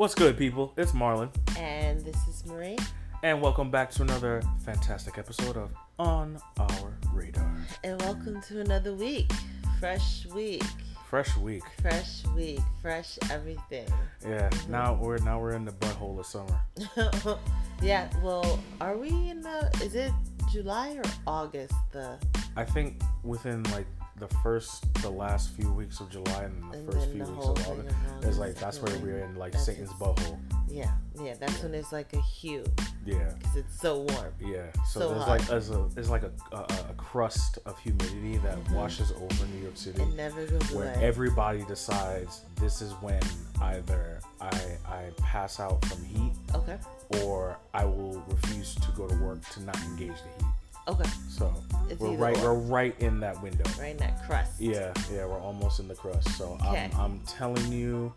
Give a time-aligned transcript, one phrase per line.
[0.00, 0.72] What's good, people?
[0.78, 1.28] It's Marlon,
[1.58, 2.78] And this is Marie.
[3.22, 7.54] and welcome back to another fantastic episode of On Our Radar.
[7.84, 9.30] And welcome to another week.
[9.78, 10.62] Fresh week.
[11.10, 11.64] Fresh week.
[11.82, 12.60] Fresh week.
[12.80, 13.86] Fresh everything.
[14.22, 14.48] Yeah.
[14.48, 14.72] Mm-hmm.
[14.72, 16.58] Now we're now we're in the butthole of summer.
[17.82, 19.70] yeah, well, are we in the.
[19.84, 20.12] Is it
[20.50, 21.74] July or August?
[21.92, 22.16] The.
[22.56, 23.86] I think within like
[24.20, 27.46] the first, the last few weeks of July and the And first few the weeks
[27.46, 30.38] of August, it's like that's where we're in like that's Satan's butthole.
[30.68, 32.64] Yeah, yeah, that's when it's like a hue
[33.04, 33.32] Yeah.
[33.38, 34.32] because it's so warm.
[34.40, 35.28] Yeah, so, So there's hot.
[35.28, 36.60] like there's a there's like a, a,
[36.90, 38.74] a crust of humidity that Mhm.
[38.74, 40.00] washes over New York City.
[40.02, 41.02] It never goes where away.
[41.04, 43.20] everybody decides this is when
[43.62, 44.52] either I
[44.86, 46.78] I pass out from heat okay,
[47.24, 50.52] or I will refuse to go to work to not engage the heat.
[50.90, 51.08] Okay.
[51.28, 51.52] So
[51.88, 52.54] It's we're right or.
[52.54, 53.64] we're right in that window.
[53.78, 54.52] Right in that crust.
[54.60, 56.28] Yeah, yeah, we're almost in the crust.
[56.36, 56.90] So Okay.
[56.94, 58.12] I'm I'm telling you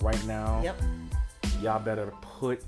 [0.00, 0.80] right now, Yep.
[1.62, 2.62] y'all better put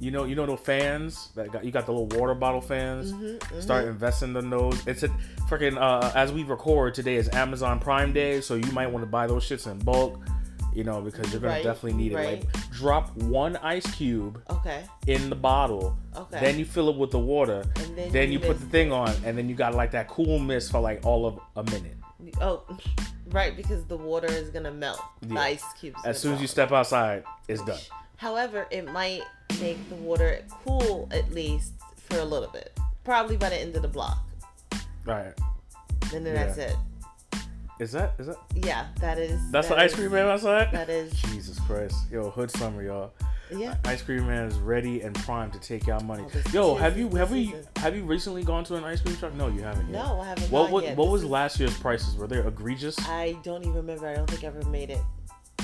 [0.00, 3.12] you know you know the fans that got you got the little water bottle fans.
[3.12, 3.62] Mhm, mhm.
[3.62, 4.84] Start investing in those.
[4.86, 5.08] It's a
[5.48, 9.10] freaking uh, as we record today is Amazon Prime Day, so you might want to
[9.10, 10.18] buy those shits in bulk.
[10.74, 12.38] You know because you're gonna Right, definitely need right.
[12.38, 12.44] it.
[12.54, 14.84] Like drop one ice cube Okay.
[15.06, 16.40] in the bottle, Okay.
[16.40, 18.90] then you fill it with the water, And then then you you put the thing
[18.92, 21.96] on, and then you got like that cool mist for like all of a minute.
[22.40, 22.62] Oh,
[23.32, 25.00] right, because the water is gonna melt.
[25.22, 25.98] The ice cubes.
[26.06, 27.78] As soon as you step outside, it's done.
[28.16, 29.22] However, it might
[29.60, 32.78] make the water cool at least for a little bit.
[33.04, 34.18] Probably by the end of the block.
[35.04, 35.34] Right?
[36.14, 36.46] And then Yeah.
[36.46, 36.76] that's it.
[37.80, 39.40] Is that is that Yeah, that is.
[39.50, 40.70] that's that the ice cream man outside?
[40.72, 41.12] That is.
[41.14, 43.12] Jesus Christ, yo, hood summer, y'all.
[43.50, 43.72] Yeah.
[43.84, 46.24] Uh, ice cream man is ready and primed to take y'all money.
[46.24, 49.00] Oh, Yo, have you this have we is- have you recently gone to an ice
[49.00, 49.34] cream truck?
[49.34, 50.04] No, you haven't yet.
[50.04, 50.50] No, I haven't.
[50.50, 50.96] What what, yet.
[50.96, 52.14] what was last year's prices?
[52.16, 52.98] Were they egregious?
[53.08, 54.06] I don't even remember.
[54.06, 55.00] I don't think I ever made it.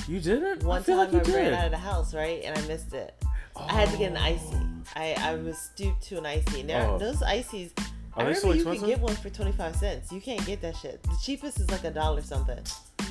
[0.07, 0.65] You didn't.
[0.65, 2.67] One I feel time like you I ran out of the house, right, and I
[2.67, 3.15] missed it.
[3.57, 4.21] I had to get an oh.
[4.21, 4.57] icy.
[4.97, 6.63] I, I was stooped to an icy.
[6.63, 6.99] Now Oh.
[6.99, 7.73] those ices.
[8.19, 8.81] Are I they so you expensive?
[8.83, 10.11] could get one for twenty five cents.
[10.13, 11.03] You can't get that shit.
[11.03, 12.59] The cheapest is like a dollar something.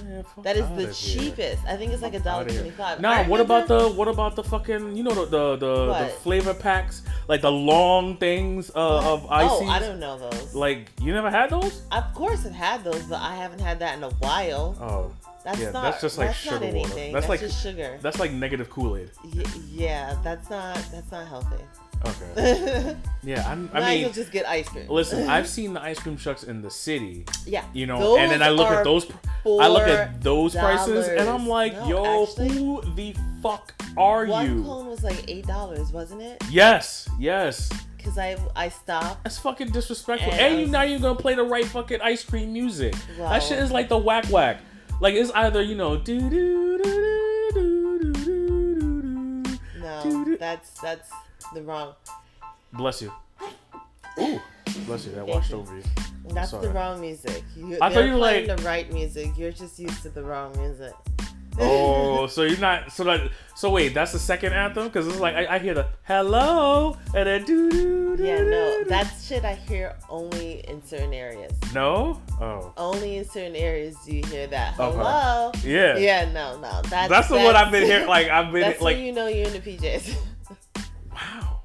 [0.04, 0.94] Man, That is the here.
[1.32, 1.66] cheapest.
[1.66, 3.00] I think it's like a dollar twenty five.
[3.02, 6.54] Nah, what about the what about the fucking you know the the the, the flavor
[6.54, 9.50] packs like the long things uh, of ice?
[9.52, 10.54] Oh, I don't know those.
[10.54, 11.82] Like you never had those?
[11.92, 14.76] of course, I've had those, but I haven't had that in a while.
[14.80, 15.12] Oh,
[15.44, 15.84] That's yeah, not.
[15.84, 16.94] that's just like that's sugar not water.
[16.96, 17.98] That's That's, like- just sugar.
[18.02, 19.10] that's like negative Kool Aid.
[19.24, 20.76] Y- yeah, that's not.
[20.92, 21.64] That's not healthy.
[22.06, 22.96] Okay.
[23.24, 24.88] Yeah, I'm, I mean, well just get ice cream.
[24.88, 28.32] listen, I've seen the ice cream trucks in the city, yeah, you know, Those and
[28.32, 29.04] then I look are at those.
[29.04, 33.14] pr- I look at those prices, and I'm like, No, yo, actually- who the
[33.44, 34.32] fuck are you?
[34.32, 34.64] One you?
[34.64, 36.42] cone was like eight dollars, wasn't it?
[36.50, 37.70] Yes, yes.
[37.98, 39.26] Because I I stopped.
[39.26, 40.32] That's fucking disrespectful.
[40.32, 42.96] And And, you now you're gonna play the right fucking ice cream music.
[43.20, 43.30] Wow.
[43.30, 44.62] That shit is like the whack whack.
[45.02, 49.60] Like it's either you know do do do do do do do do.
[49.82, 51.12] No, that's that's
[51.54, 51.94] the wrong.
[52.74, 53.12] Bless you.
[54.20, 54.40] Ooh,
[54.86, 55.12] bless you.
[55.12, 55.58] That Thank washed you.
[55.58, 55.84] over you.
[56.30, 57.44] That's the wrong music.
[57.56, 59.38] You, I thought they're you were playing like- the right music.
[59.38, 60.94] You're just used to the wrong music.
[61.60, 65.36] Oh, so you're not so that so wait, that's the second anthem because it's like
[65.36, 68.24] I, I hear the hello and then do do do.
[68.24, 68.86] yeah, no, do.
[68.90, 71.54] that's shit I hear only in certain areas.
[71.74, 72.22] no.
[72.40, 74.80] Oh, Only in certain areas do you hear that.
[74.80, 74.96] Okay.
[74.98, 75.52] Hello.
[75.64, 75.98] yeah.
[75.98, 76.82] Yeah, no, no.
[76.84, 78.08] That's That's the one I've been hearing.
[78.08, 80.16] Like I've been that's like, when you know you're in the PJs.
[81.18, 81.60] wow,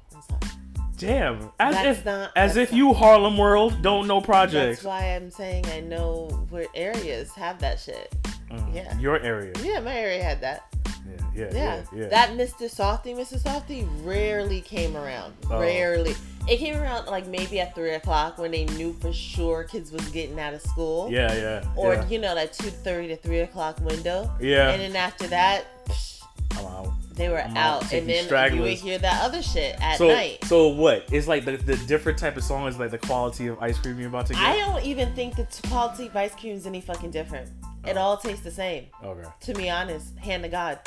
[0.97, 1.51] damn.
[1.59, 4.83] As That's if not- as if you Harlem World don't know projects.
[4.83, 8.13] That's why I'm saying I know where areas have that shit.
[8.49, 8.97] Mm, yeah.
[8.99, 9.53] Your area.
[9.63, 10.63] Yeah, my area had that.
[11.05, 11.51] Yeah, yeah, Yeah.
[11.53, 11.83] yeah.
[11.95, 12.07] yeah.
[12.07, 12.69] That Mr.
[12.69, 13.37] Softee, Mr.
[13.41, 15.33] Softee rarely came around.
[15.49, 15.59] Oh.
[15.59, 16.15] Rarely.
[16.47, 20.05] It came around like maybe at three o'clock when they knew for sure kids was
[20.09, 21.09] getting out of school.
[21.09, 21.63] yeah, yeah.
[21.75, 22.07] Or yeah.
[22.07, 24.29] you know that two thirty to three o'clock window.
[24.41, 24.71] Yeah.
[24.71, 26.93] And then after that, psh, I'm out.
[27.15, 27.93] They were I'm out.
[27.93, 30.43] And then you would hear that other shit at So, night.
[30.45, 31.05] so what?
[31.11, 33.99] It's like the, the different type of song is like the quality of ice cream
[33.99, 34.41] you're about to get.
[34.41, 37.49] I don't even think the quality of ice cream is any fucking different.
[37.85, 38.85] It all tastes the same.
[39.03, 39.27] okay.
[39.41, 40.79] To be honest, hand to God.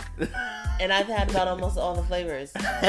[0.81, 2.53] And I've had about almost all the flavors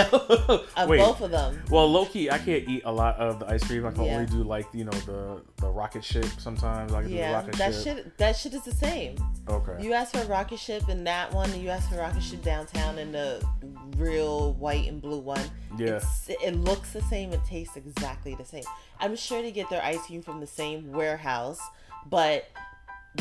[0.78, 1.00] of Wait.
[1.00, 1.62] both of them.
[1.70, 3.86] Well, low key, I can't eat a lot of the ice cream.
[3.86, 4.14] I can Yeah.
[4.16, 6.94] only do like you know the the rocket ship sometimes.
[6.94, 7.84] I can do the Yeah, rocket that ship.
[7.84, 9.16] shit that shit is the same.
[9.50, 9.76] Okay.
[9.84, 12.42] You asked for a rocket ship in that one, and you asked for rocket ship
[12.44, 13.44] downtown in the
[13.98, 15.42] real white and blue one.
[15.78, 15.98] Yeah.
[15.98, 17.34] It's, it looks the same.
[17.34, 18.64] It tastes exactly the same.
[19.00, 21.60] I'm sure they get their ice cream from the same warehouse,
[22.10, 22.46] but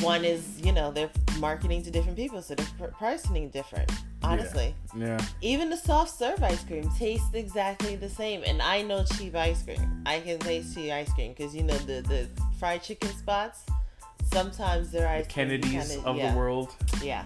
[0.01, 3.91] one is you know they're marketing to different people, so they're pr- pricing different.
[4.23, 5.21] Honestly, yeah.
[5.41, 8.43] even the soft serve ice cream tastes exactly the same.
[8.45, 10.03] And I know cheap ice cream.
[10.05, 12.29] I can taste cheap ice cream because you know the the
[12.59, 13.61] fried chicken spots.
[14.25, 16.75] Sometimes their ice cream Kennedys kinda- of yeah, the world.
[17.03, 17.25] Yeah.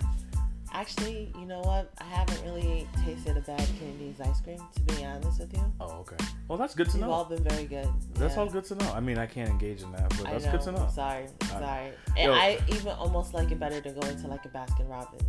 [0.73, 1.91] Actually, you know what?
[2.01, 5.73] I haven't really tasted a bad Kennedy's ice cream, to be honest with you.
[5.81, 6.17] Oh, okay.
[6.49, 7.07] Well, that's good to know.
[7.07, 7.89] You've all been very good.
[8.15, 8.41] That's Yeah.
[8.43, 8.93] all good to know.
[8.93, 10.53] I mean, I can't engage in that, but that's know.
[10.53, 10.79] good to know.
[10.85, 11.27] I'm sorry.
[11.43, 11.93] I'm sorry.
[12.17, 12.33] And yo.
[12.33, 15.23] I even almost like it better to go into like a Baskin Robbins.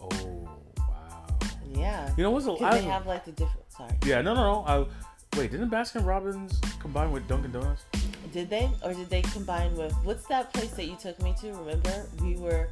[0.00, 0.48] Oh,
[0.78, 1.26] wow.
[1.72, 2.10] Yeah.
[2.16, 3.70] You know what's a Because I- they have like the different.
[3.72, 3.90] Sorry.
[4.04, 4.64] Yeah, no, no, no.
[4.66, 7.84] I, wait, didn't Baskin Robbins combine with Dunkin' Donuts?
[8.32, 11.52] Did they, or did they combine with what's that place that you took me to?
[11.52, 12.68] Remember, we were,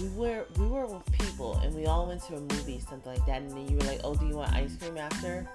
[0.00, 3.24] we were, we were with people, and we all went to a movie, something like
[3.26, 3.42] that.
[3.42, 5.48] And then you were like, "Oh, do you want ice cream after?"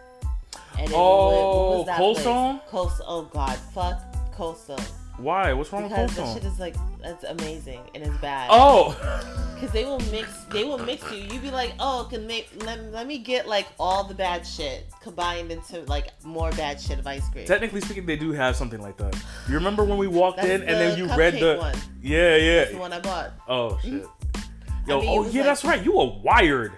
[0.77, 2.23] And then Oh, we went, what was oh, that Cold place?
[2.23, 2.61] Stone?
[2.69, 2.91] Cold.
[3.05, 4.01] Oh God, fuck
[4.33, 4.79] Cold Stone.
[5.17, 5.53] Why?
[5.53, 8.49] What's wrong Because with that Cold shit is like that's amazing and it's bad.
[8.51, 8.95] Oh,
[9.57, 11.17] Because they will mix, they will mix you.
[11.17, 14.85] You'd be like, oh, can make let, let me get like all the bad shit
[15.01, 17.47] combined into like more bad shit of ice cream.
[17.47, 19.15] technically speaking, they do have something like that.
[19.47, 21.75] You remember when we walked That's in and then you read the one.
[22.03, 22.79] yeah, That's the yeah.
[22.79, 23.31] one I bought.
[23.47, 23.97] Oh mm-hmm.
[23.97, 24.07] shit.
[24.87, 25.83] Yo, mean, oh yeah, like- that's right.
[25.83, 26.73] You were wired.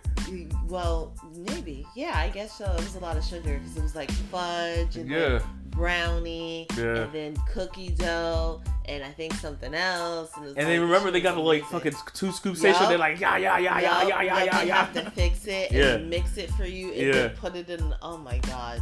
[0.67, 1.85] Well, maybe.
[1.95, 2.65] Yeah, I guess so.
[2.65, 5.39] It was a lot of sugar because it was like fudge and Yeah.
[5.79, 7.03] Brownie Yeah.
[7.03, 10.29] and then cookie dough and I think something else.
[10.35, 12.87] And, And like, then remember they got the like fucking two scoop station.
[12.89, 14.85] They're like yeah, yeah, yeah, yeah, yeah, yeah, yeah, they yeah.
[14.85, 15.97] have to fix it and Yeah.
[16.09, 17.11] mix it for you and Yeah.
[17.13, 17.95] then put it in.
[18.01, 18.81] Oh my god.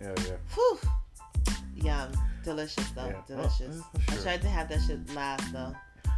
[0.00, 0.36] Yeah, yeah.
[0.54, 0.78] Whew.
[1.76, 2.08] Yum.
[2.44, 3.06] Delicious though.
[3.06, 3.16] Yeah.
[3.18, 3.76] Oh, Delicious.
[3.94, 5.74] yeah, for I tried to have that shit last though.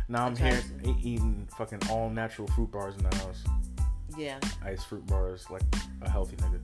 [0.09, 0.91] Now I'm here to.
[1.01, 3.43] eating fucking all natural fruit bars in the house.
[4.19, 4.39] Yeah.
[4.65, 5.63] Ice fruit bars, like
[6.03, 6.61] a healthy nigga.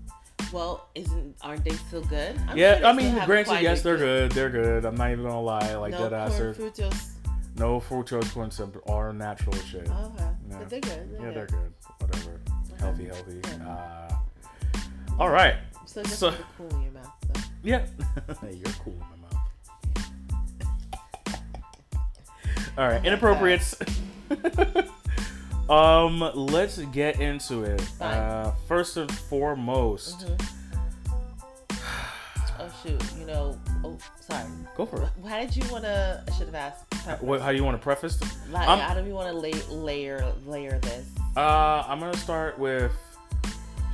[0.53, 2.39] Well, isn't aren't they still good?
[2.49, 4.33] I'm yeah, they I mean, granted, yes, they're good-.
[4.33, 4.85] They're good.
[4.85, 7.11] I'm not even gonna lie, like no that They're, fructose.
[7.57, 9.89] no fructose corn syrup, all natural shit.
[9.91, 10.29] Oh, okay.
[10.49, 10.59] Yeah.
[10.59, 11.09] But they're good.
[11.13, 11.73] yeah, They're they're good.
[11.99, 12.41] Whatever.
[12.79, 13.41] Healthy, healthy.
[13.59, 13.69] Yeah.
[13.69, 14.15] Uh,
[15.19, 15.57] all right.
[15.87, 17.13] So just So- cool in your mouth.
[17.35, 17.43] So.
[17.63, 17.85] Yeah.
[18.43, 19.37] You're cool in my mouth.
[22.79, 23.75] All right, my inappropriate.
[25.71, 27.83] um, let's get into it.
[28.01, 30.47] Uh, first and foremost, Mhm.
[32.63, 33.03] Oh shoot!
[33.19, 33.59] You know.
[33.85, 34.45] Oh, sorry.
[34.77, 35.09] go for it.
[35.27, 36.23] How did you want to?
[36.29, 37.23] I should have asked.
[37.23, 38.21] What, how do you want to preface?
[38.51, 41.07] Like, I'm- how do you want to lay, layer layer this?
[41.37, 42.93] Uh, I'm gonna start with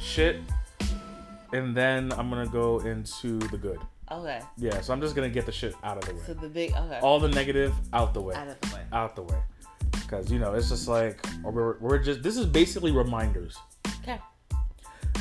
[0.01, 0.41] shit,
[1.53, 3.79] and then I'm gonna go into the good.
[4.11, 4.41] Okay.
[4.57, 6.21] Yeah, so I'm just gonna get the shit out of the way.
[6.27, 6.73] So the big.
[6.73, 6.99] Okay.
[7.03, 8.35] All the negative out the way.
[8.35, 8.83] out of the way.
[8.93, 9.39] out the way
[10.07, 13.57] because you know it's just like we're, we're just this is basically reminders
[14.03, 14.19] Okay.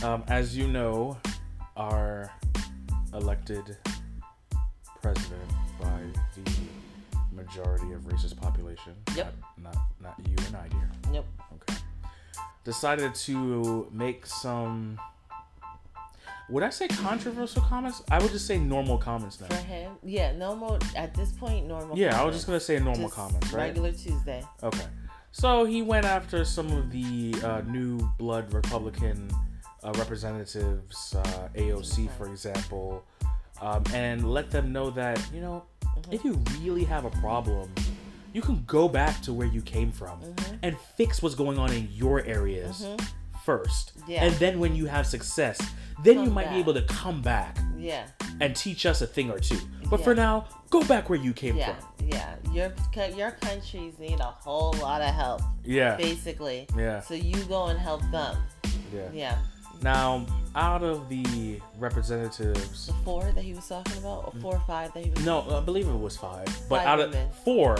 [0.03, 1.17] um, as you know
[1.75, 2.31] our
[3.13, 3.77] elected
[5.01, 5.41] president
[5.81, 5.99] by
[6.35, 6.51] the
[7.31, 9.33] majority of racist population Yep.
[9.57, 11.25] not, not not you and i dear Yep.
[11.55, 11.79] okay
[12.63, 14.99] decided to make some
[16.49, 19.47] would i say controversial comments i would just say normal comments now.
[19.47, 20.31] For him, yeah.
[20.33, 21.65] Normal at this point.
[21.67, 21.97] Normal.
[21.97, 24.43] yeah i was just gonna say normal Just comments right Regular Tuesday.
[24.63, 24.85] Okay.
[25.31, 29.29] So he went after some of the uh, new blood Republican
[29.83, 33.03] uh, representatives, uh, AOC, for example,
[33.61, 35.63] um, and let them know that, you know,
[35.95, 36.13] Mm-hmm.
[36.13, 37.69] if you really have a problem,
[38.33, 40.55] you can go back to where you came from Mm-hmm.
[40.63, 42.85] and fix what's going on in your areas
[43.45, 43.91] first.
[44.07, 44.23] Yeah.
[44.25, 45.59] And then when you have success,
[46.03, 48.07] then you Come might be able to come back Yeah.
[48.41, 49.59] and teach us a thing or two.
[49.89, 51.75] But for now, go back where you came Yeah.
[51.75, 52.07] from.
[52.07, 52.35] Yeah.
[52.51, 52.73] Your
[53.15, 55.95] your countries need a whole lot of help, Yeah.
[55.95, 56.67] basically.
[56.77, 57.01] Yeah.
[57.01, 58.35] So you go and help them.
[58.93, 59.09] Yeah.
[59.13, 59.37] Yeah.
[59.81, 64.41] Now, out of the representatives, The four that he was talking about, or mm.
[64.41, 65.25] four or five that he was.
[65.25, 67.29] no, I believe it was five, but Five out of women.
[67.43, 67.77] four,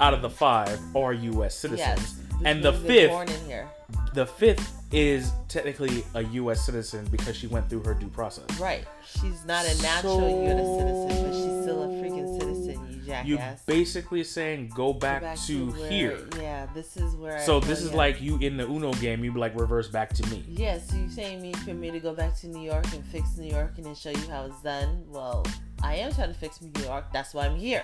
[0.00, 1.54] out of the five are U.S.
[1.56, 2.14] citizens, Yes.
[2.44, 3.68] and the fifth, Born in here.
[4.14, 6.64] the fifth is technically a U.S.
[6.64, 8.44] citizen because she went through her due process.
[8.60, 8.84] Right.
[9.04, 10.78] She's not a natural So- U.S.
[10.78, 12.86] citizen, but she's still a freaking citizen.
[12.90, 13.28] You jackass.
[13.28, 16.28] You basically saying go Go back, to, where- here.
[16.38, 16.66] Yeah.
[16.74, 17.40] This is where.
[17.40, 19.24] So I, this is like you in the Uno game.
[19.24, 20.44] You be like reverse back to me.
[20.48, 23.36] Yeah, so you saying me for me to go back to New York and fix
[23.36, 25.04] New York and then show you how it's done?
[25.08, 25.44] Well,
[25.82, 27.06] I am trying to fix New York.
[27.12, 27.82] That's why I'm here.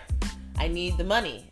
[0.59, 1.47] I need the money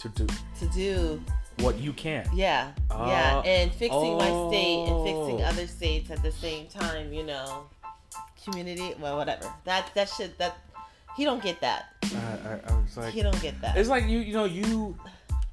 [0.00, 0.26] To do
[0.60, 1.22] to do
[1.60, 2.28] what you can.
[2.34, 5.48] yeah, Uh, yeah, and fixing my state and fixing oh.
[5.48, 7.12] other states at the same time.
[7.12, 7.64] You know,
[8.44, 8.94] community.
[9.00, 9.52] Well, whatever.
[9.64, 10.36] That that shit.
[10.38, 10.56] That
[11.16, 11.86] he don't get that.
[12.04, 12.08] I,
[12.48, 13.76] I, I was like, he don't get that.
[13.76, 14.96] It's like you, you know, you,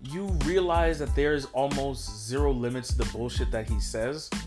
[0.02, 4.30] you realize that there's almost zero limits to the bullshit that he says.
[4.34, 4.42] Mm,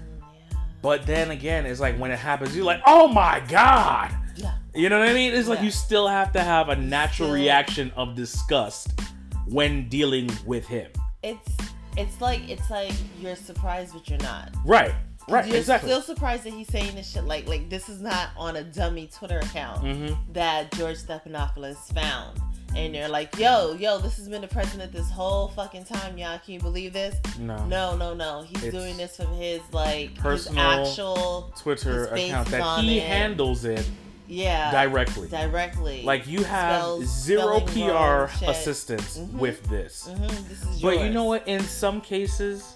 [0.52, 0.58] yeah.
[0.82, 4.12] But then again, it's like when it happens, you're like, oh my god.
[4.36, 4.52] Yeah.
[4.74, 5.32] You know what I mean?
[5.32, 5.64] It's like Yeah.
[5.64, 9.00] you still have to have a natural reaction of disgust
[9.46, 10.90] when dealing with him.
[11.26, 11.56] It's
[11.96, 14.50] it's like it's like you're surprised but you're not.
[14.64, 14.94] Right.
[15.28, 15.46] Right.
[15.48, 15.90] You're exactly.
[15.90, 19.08] still surprised that he's saying this shit like like this is not on a dummy
[19.12, 22.38] Twitter account hmm that George Stephanopoulos found.
[22.76, 26.38] and they're like, "Yo, yo, this has been the president this whole fucking time, y'all.
[26.38, 27.56] Can you believe this?" No.
[27.66, 28.42] No, no, no.
[28.42, 33.02] He's It's doing this from his like personal his actual Twitter account that he it.
[33.02, 33.84] handles it
[34.28, 35.28] yeah directly.
[35.28, 36.02] directly.
[36.02, 39.32] Like you have Spells- zero PR assistance Mhm.
[39.34, 40.06] with this.
[40.10, 41.46] hmm this is But you know what?
[41.46, 42.74] In some cases,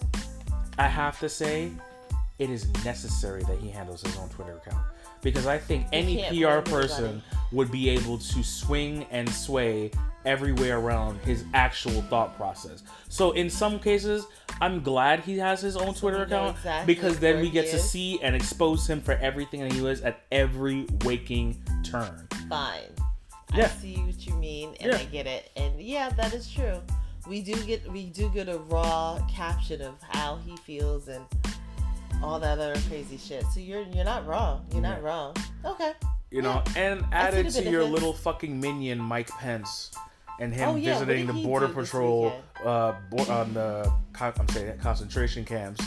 [0.78, 1.70] I have to say,
[2.38, 4.84] it is necessary that he handles his own Twitter account
[5.22, 7.22] because I think any PR person
[7.52, 9.90] would be able to swing and sway
[10.24, 12.82] everywhere around his actual thought process.
[13.08, 14.26] So in some cases,
[14.60, 18.20] I'm glad he has his own Twitter account exactly because then we get to see
[18.22, 22.28] and expose him for everything that he was at every waking turn.
[22.48, 22.82] Fine.
[23.54, 23.64] Yeah.
[23.64, 24.98] I see what you mean, and Yeah.
[24.98, 25.50] I get it.
[25.56, 26.80] And yeah, that is true.
[27.26, 31.24] We do get we do get a raw caption of how he feels and
[32.22, 33.44] all that other crazy shit.
[33.54, 34.66] So you're you're not wrong.
[34.72, 35.06] You're not Yeah.
[35.08, 35.36] wrong.
[35.64, 35.92] Okay.
[36.30, 39.90] You know, and added to your little fucking minion Mike Pence
[40.38, 42.32] and him Oh, yeah, visiting the border patrol
[42.64, 45.82] uh bo- on the con- I'm saying concentration camps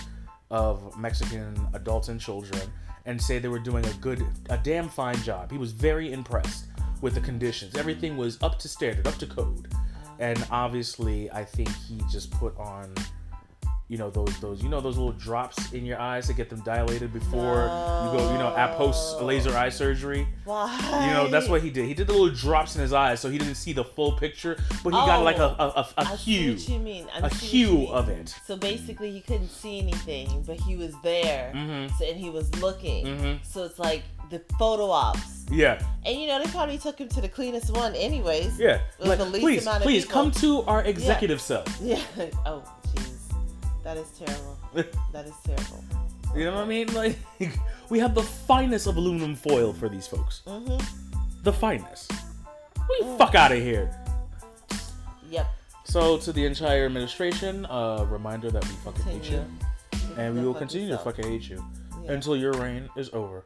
[0.51, 2.61] of Mexican adults and children
[3.05, 5.51] and say they were doing a good a damn fine job.
[5.51, 6.65] He was very impressed
[7.01, 7.75] with the conditions.
[7.75, 9.73] Everything was up to standard, up to code.
[10.19, 12.93] And obviously, I think he just put on
[13.93, 16.59] you know those those you know those little drops in your eyes to get them
[16.61, 17.61] dilated before
[18.03, 20.65] you go you know at post laser eye surgery Why?
[21.07, 21.85] you know, that's what he did.
[21.85, 24.53] He did the little drops in his eyes so he didn't see the full picture,
[24.83, 27.05] but he got like a a, a, a Oh, see hue, what you mean.
[27.13, 27.93] I a see what you hue mean.
[27.99, 28.35] of it.
[28.47, 31.95] So basically, he couldn't see anything, but he was there, Mm-hmm.
[31.97, 33.05] so, and he was looking.
[33.05, 33.45] Mhm.
[33.45, 37.21] So it's like the photo ops, Yeah, and you know they probably took him to
[37.21, 38.57] the cleanest one, anyways.
[38.59, 38.79] yeah.
[38.99, 40.21] With Like, the least please, amount of please people.
[40.23, 41.63] come to our executive cell.
[41.81, 41.99] Yeah.
[42.45, 42.63] Oh,
[43.83, 44.57] that is terrible.
[45.11, 45.83] That is terrible.
[46.35, 46.91] You know what I mean?
[46.93, 47.17] Like,
[47.89, 50.41] we have the finest of aluminum foil for these folks.
[50.47, 50.77] Mm-hmm.
[51.43, 52.11] The finest.
[52.89, 53.17] We Mm.
[53.17, 53.95] fuck out of here.
[55.29, 55.47] Yep.
[55.85, 59.45] So, to the entire administration, a reminder that we fucking hate you,
[59.91, 60.15] Continue.
[60.21, 61.15] and we will continue to yourself.
[61.15, 61.63] fucking hate you
[62.03, 62.13] Yeah.
[62.13, 63.45] until your reign is over.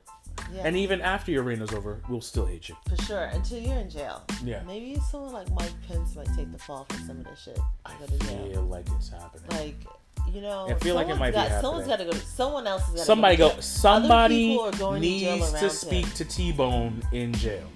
[0.54, 0.62] Yeah.
[0.66, 2.76] And even after your reign is over, we'll still hate you.
[2.88, 4.24] for sure, until you're in jail.
[4.44, 4.62] Yeah.
[4.66, 7.60] Maybe someone like Mike Pence might take the fall for some of this shit.
[7.86, 8.50] I to jail.
[8.54, 9.50] feel like it's happening.
[9.52, 9.76] Like,
[10.34, 12.14] you know, I feel like it might be got, Someone's got happening.
[12.14, 12.26] to go.
[12.26, 13.50] Someone else has got to somebody go.
[13.50, 13.60] go.
[13.62, 16.12] Somebody going to needs to speak him.
[16.14, 17.68] to T Bone in jail.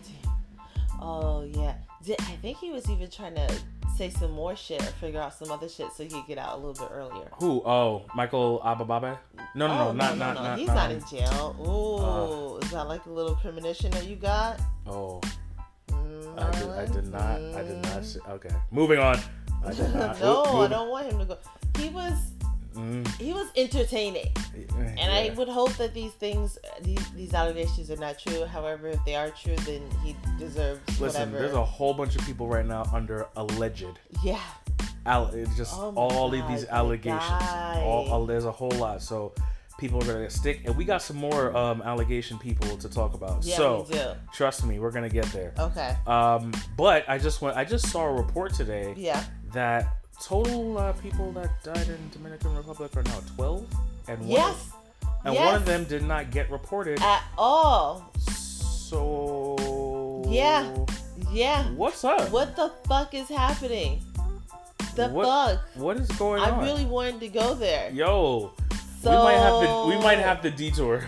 [1.00, 1.76] Oh yeah.
[2.04, 3.54] Did, I think he was even trying to
[3.96, 6.56] say some more shit or figure out some other shit so he could get out
[6.56, 7.30] a little bit earlier.
[7.40, 7.62] Who?
[7.66, 9.18] Oh, Michael Abababe?
[9.54, 10.60] No, no, no, oh, not, no, not, no, not.
[10.60, 11.56] He's not um, in jail.
[11.60, 14.60] Ooh, is that like a little premonition that you got?
[14.88, 15.22] Oh,
[16.38, 17.42] I did, I did not.
[17.56, 18.02] I did not.
[18.02, 18.30] Mm.
[18.30, 19.20] Okay, moving on.
[19.64, 20.20] I did not.
[20.22, 21.38] no, Oop, I don't want him to go.
[21.78, 22.34] He was
[22.76, 24.32] Mm, he was entertaining,
[24.78, 28.46] and I would hope that these things, these these allegations are not true.
[28.46, 31.40] However, if they are true, then he deserves Listen, whatever.
[31.40, 33.86] there's a whole bunch of people right now under alleged.
[34.24, 34.40] yeah,
[35.06, 37.22] it's just Oh all of these allegations.
[37.84, 39.02] All, all- there's a whole lot.
[39.02, 39.34] So
[39.78, 43.44] people are gonna stick, and we got some more um, allegation people to talk about.
[43.44, 44.12] yeah, so we do.
[44.34, 45.54] trust me, we're gonna get there.
[45.60, 47.58] Okay, Um, but I just went.
[47.58, 49.24] I just saw a report today yeah.
[49.54, 53.66] that total uh, people that died in Dominican Republic are now 12,
[54.08, 54.70] and one Yes,
[55.26, 55.46] and yes.
[55.46, 57.00] one of them did not get reported.
[57.02, 58.12] at all.
[58.92, 60.68] So Yeah.
[61.32, 61.64] Yeah.
[61.76, 62.30] what's up?
[62.32, 64.02] What the fuck is happening?
[64.96, 65.60] The What- fuck?
[65.76, 66.52] What is going on?
[66.60, 67.90] I really wanted to go there.
[67.92, 68.52] Yo,
[69.02, 69.86] So we might have to.
[69.88, 71.04] We might have to detour.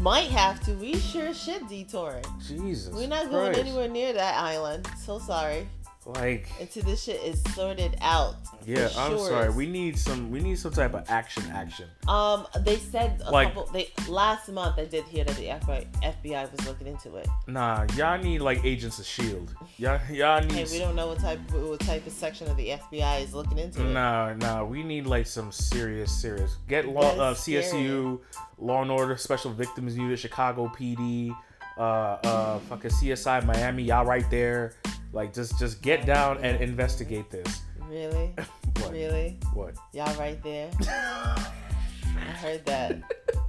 [0.00, 0.72] Might have to.
[0.74, 2.20] We sure should detour.
[2.46, 2.92] Jesus.
[2.92, 4.86] We're not going anywhere near that island.
[5.06, 5.66] So sorry.
[6.04, 8.34] Like, Until this shit is sorted out.
[8.66, 9.50] yeah, I'm sorry.
[9.50, 10.32] We need some.
[10.32, 11.44] We need some type of action.
[11.52, 11.86] Action.
[12.08, 13.72] Um, they said a Like- couple.
[13.72, 17.28] They last month I did hear that the FBI, FBI was looking into it.
[17.46, 19.54] Nah, y'all need like agents of Shield.
[19.78, 20.52] Y'all, y'all need.
[20.52, 23.58] Hey, we don't know what type what type of section of the FBI is looking
[23.58, 23.92] into it.
[23.92, 26.56] Nah, nah, we need like some serious, serious.
[26.68, 28.20] Get law, uh, CSU,
[28.58, 31.32] Law and Order Special Victims Unit, Chicago PD,
[31.78, 34.74] uh, uh, fucking CSI Miami, y'all right there.
[35.12, 37.62] Like, just, just get down and investigate this.
[37.88, 38.34] Really?
[38.80, 38.90] What?
[38.90, 39.38] Really?
[39.52, 39.74] What?
[39.92, 40.70] Y'all right there?
[40.80, 43.02] I heard that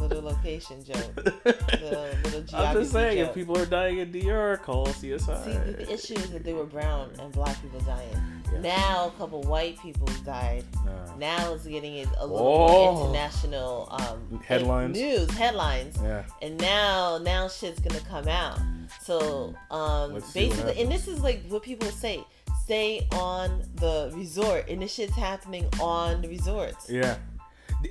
[0.00, 1.16] little location joke.
[1.44, 3.28] Little, little I'm just saying, joke.
[3.28, 5.44] if people are dying in DR, call CSI.
[5.44, 5.52] See,
[5.84, 8.08] the, issue is that they were brown and black people dying.
[8.52, 8.60] Yeah.
[8.60, 10.64] Now a couple white people died.
[10.84, 11.16] Nah.
[11.16, 12.94] Now it's getting it a little Oh.
[12.94, 14.96] more international um, Headlines?
[14.98, 15.96] news headlines.
[16.02, 16.24] Yeah.
[16.42, 18.58] and now now shit's gonna come out.
[19.02, 22.24] So um Let's see what basically, and this is like what people say:
[22.64, 26.88] stay on the resort, and this shit's happening on the resorts.
[26.90, 27.16] Yeah.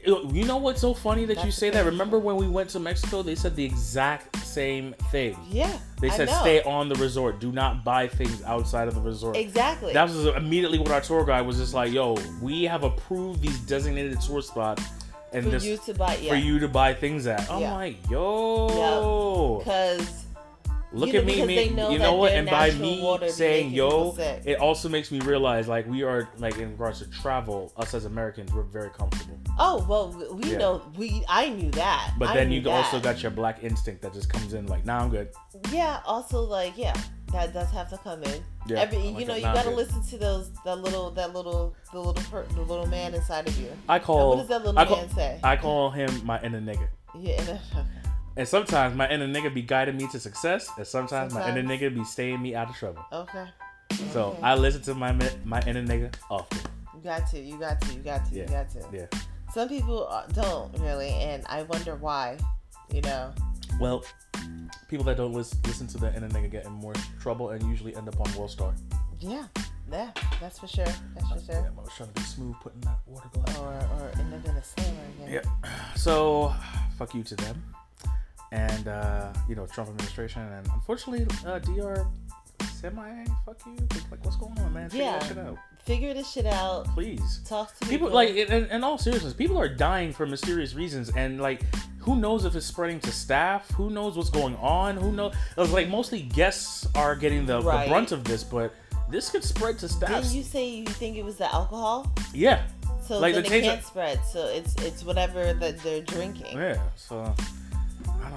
[0.06, 1.86] You know what's so funny that you say that?
[1.86, 3.22] Remember when we went to Mexico?
[3.24, 5.38] They said the exact same thing.
[5.50, 5.78] Yeah.
[6.02, 7.40] They said stay on the resort.
[7.40, 9.38] Do not buy things outside of the resort.
[9.38, 9.94] Exactly.
[9.94, 13.58] That was immediately what our tour guide was just like, "Yo, we have approved these
[13.62, 14.84] designated tour spots,
[15.32, 16.18] and for this you to buy.
[16.22, 16.32] Yeah.
[16.32, 17.74] for you to buy things at." I'm Yeah.
[17.74, 20.26] like, "Yo, Because
[20.94, 24.60] look you at me, me know you know what?" And by me saying "yo," it
[24.60, 28.54] also makes me realize, like, we are like in regards to travel, us as Americans,
[28.54, 29.38] we're very comfortable.
[29.60, 30.58] oh well, we Yeah.
[30.58, 31.24] know we.
[31.28, 32.14] I knew that.
[32.18, 32.70] But I then you that.
[32.70, 35.30] also got your black instinct that just comes in, like, "Nah, I'm good."
[35.72, 36.00] Yeah.
[36.06, 36.94] Also, like yeah,
[37.32, 38.44] that does have to come in.
[38.68, 39.78] Yeah, Every, you like know, you gotta good.
[39.78, 43.58] listen to those that little that little the little per, the little man inside of
[43.60, 43.70] you.
[43.88, 44.30] I call.
[44.32, 45.40] what does that little I call, man say?
[45.44, 46.88] I call him my inner nigga.
[47.18, 47.42] yeah.
[47.76, 47.84] uh,
[48.38, 51.94] And sometimes my inner nigga be guiding me to success, and sometimes, my inner nigga
[51.94, 53.04] be staying me out of trouble.
[53.12, 53.46] okay.
[54.14, 54.42] So Okay.
[54.44, 55.12] I listen to my
[55.44, 56.60] my inner nigga often.
[56.96, 57.40] You got to.
[57.40, 57.94] You got to.
[57.94, 58.36] You got to.
[58.36, 58.44] Yeah.
[58.44, 58.80] You got to.
[58.94, 59.06] Yeah.
[59.54, 62.38] Some people uh, don't really, and I wonder why.
[62.94, 63.34] You know.
[63.80, 64.04] Well,
[64.88, 67.96] people that don't listen, listen to their inner nigga get in more trouble and usually
[67.96, 68.74] end up on World Star.
[69.20, 69.48] Yeah.
[69.92, 70.12] Yeah.
[70.42, 70.86] That's for sure.
[70.86, 71.72] That's for Yeah, sure.
[71.78, 73.58] I was trying to be smooth putting that water glass.
[73.58, 75.42] Or or end up in a slammer again.
[75.64, 75.72] Yeah.
[75.96, 76.54] So,
[76.98, 77.64] fuck you to them,
[78.58, 82.06] and uh, you know Trump administration, and unfortunately, uh, Dr.
[82.80, 83.76] Semi fuck you.
[84.12, 84.90] Like, what's going on, man?
[84.90, 85.28] Figure that Yeah.
[85.28, 86.86] shit out, Figure this shit out.
[86.94, 87.40] please.
[87.48, 91.40] Talk to people like in, in, all seriousness people are dying for mysterious reasons and
[91.40, 91.62] like
[92.00, 95.60] who knows if it's spreading to staff who knows what's going on who knows it
[95.60, 97.86] was like mostly guests are getting the, Right.
[97.86, 98.74] the brunt of this but
[99.10, 102.12] this could spread to staff Didn't you say you think it was the alcohol?
[102.34, 102.64] yeah
[103.08, 104.20] So Like, then the it can't spread.
[104.34, 106.58] So it's it's whatever that they're drinking.
[106.58, 107.34] yeah so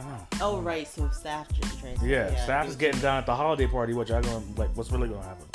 [0.00, 2.02] don't Oh right, so staff drink drinks.
[2.02, 4.90] yeah, I staff is getting down at the holiday party what y'all gonna like what's
[4.90, 5.46] really gonna happen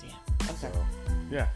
[0.00, 0.48] Damn.
[0.50, 0.54] Okay.
[0.60, 0.86] so
[1.30, 1.48] yeah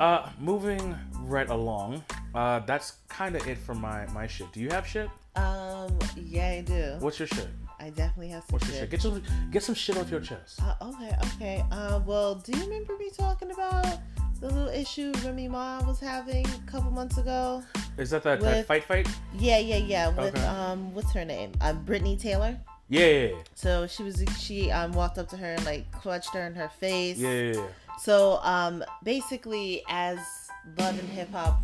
[0.00, 2.02] uh moving right along
[2.34, 5.98] uh that's kind of it for my my shit do you have shit Um.
[6.16, 6.96] Yeah, I do.
[7.00, 7.48] what's your shit
[7.80, 8.80] I definitely have some what's your shit.
[8.82, 11.16] shit get some get some shit off your chest Uh, okay.
[11.36, 11.64] Okay.
[11.70, 12.00] Uh.
[12.06, 13.98] Well, do you remember me talking about
[14.40, 17.62] the little issue Remy Ma was having a couple months ago?
[17.96, 19.58] is that that, that fight fight Yeah.
[19.58, 19.76] Yeah.
[19.76, 20.08] Yeah.
[20.08, 20.44] With Okay.
[20.46, 20.92] um.
[20.94, 21.52] What's her name?
[21.60, 21.84] Um.
[21.84, 22.58] Brittney Taylor.
[22.88, 23.42] yeah yeah yeah.
[23.54, 26.68] So she was she um walked up to her and like clutched her in her
[26.68, 27.18] face.
[27.18, 27.66] Yeah, yeah, yeah.
[28.00, 30.18] So um basically as
[30.78, 31.60] Love and Hip Hop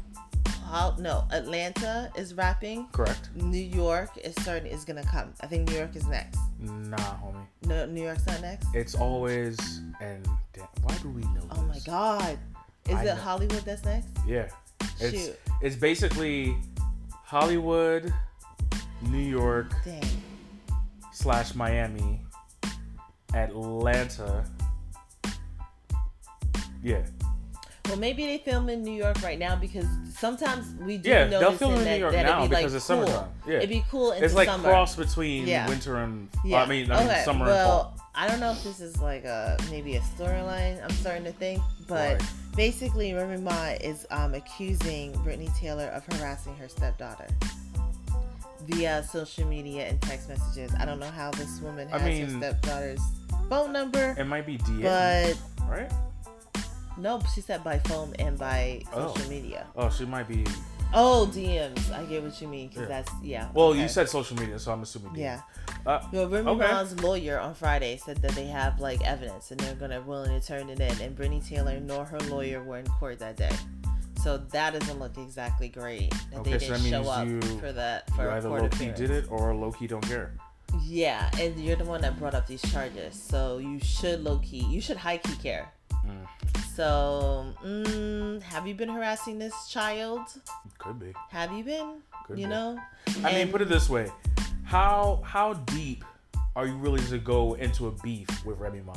[1.01, 2.87] no, Atlanta is wrapping.
[2.93, 3.31] correct.
[3.35, 5.33] New York is starting is gonna come.
[5.41, 6.39] I think New York is next.
[6.61, 7.45] Nah, homie.
[7.67, 8.69] No New York's not next?
[8.73, 9.59] It's always
[10.01, 12.39] and damn, why do we know Oh my god.
[12.91, 13.15] Is I it know.
[13.15, 14.09] Hollywood that's next?
[14.27, 14.49] Yeah,
[15.01, 15.39] it's Shoot.
[15.63, 16.57] it's basically
[17.25, 18.13] Hollywood,
[19.03, 20.03] New York Dang.
[21.13, 22.21] slash Miami,
[23.35, 24.45] Atlanta.
[26.83, 27.03] Yeah,
[27.87, 29.85] Well, maybe they film in New York right now because
[30.17, 32.57] sometimes we do Yeah, notice they'll film in that, New York that now it'd be
[32.57, 33.07] because like it's cool.
[33.07, 33.29] summertime.
[33.47, 33.57] Yeah.
[33.59, 34.69] It'd be cool in it's the like summer.
[34.71, 35.69] cross between Yeah.
[35.69, 36.63] winter and Yeah.
[36.63, 37.23] I mean, I mean okay.
[37.23, 38.00] summer well, and fall.
[38.15, 40.83] I don't know if this is like a maybe a storyline.
[40.83, 42.23] I'm starting to think, but Right.
[42.57, 47.29] basically, Remy Ma is um, accusing Brittney Taylor of harassing her stepdaughter
[48.67, 50.73] via social media and text messages.
[50.79, 53.01] I don't know how this woman I has mean- her stepdaughter's
[53.49, 55.91] phone number, It might be DM, but right?
[56.99, 59.15] Nope, she said by phone and by Oh.
[59.15, 59.67] social media.
[59.77, 60.45] Oh, she might be.
[60.93, 61.91] Oh, DMs.
[61.93, 62.89] I get what you mean because Yeah.
[62.89, 63.49] that's yeah.
[63.55, 63.83] Well, okay.
[63.83, 65.13] you said social media, so I'm assuming.
[65.13, 65.19] DM.
[65.19, 65.41] yeah.
[65.87, 66.73] Uh, Well, Remy Okay.
[66.73, 70.47] Ma's lawyer on Friday said that they have like evidence and they're gonna willing to
[70.47, 71.01] turn it in.
[71.01, 73.51] And Brittney Taylor nor her lawyer were in court that day,
[74.23, 76.11] so that doesn't look exactly great.
[76.33, 78.37] That Okay, they so that didn't show means up you- for that for you a
[78.37, 78.99] either court low key appearance.
[78.99, 80.33] did it or low key don't care.
[80.85, 84.65] Yeah, and you're the one that brought up these charges, so you should low key,
[84.67, 85.73] you should high key care.
[86.07, 86.27] Mm.
[86.77, 90.21] So, mm, have you been harassing this child?
[90.79, 91.13] Could be.
[91.31, 92.03] Have you been?
[92.27, 92.51] Could you be.
[92.51, 92.79] know?
[93.25, 94.11] I mean, put it this way:
[94.71, 96.05] how how deep
[96.55, 98.95] are you really to go into a beef with Remy Ma?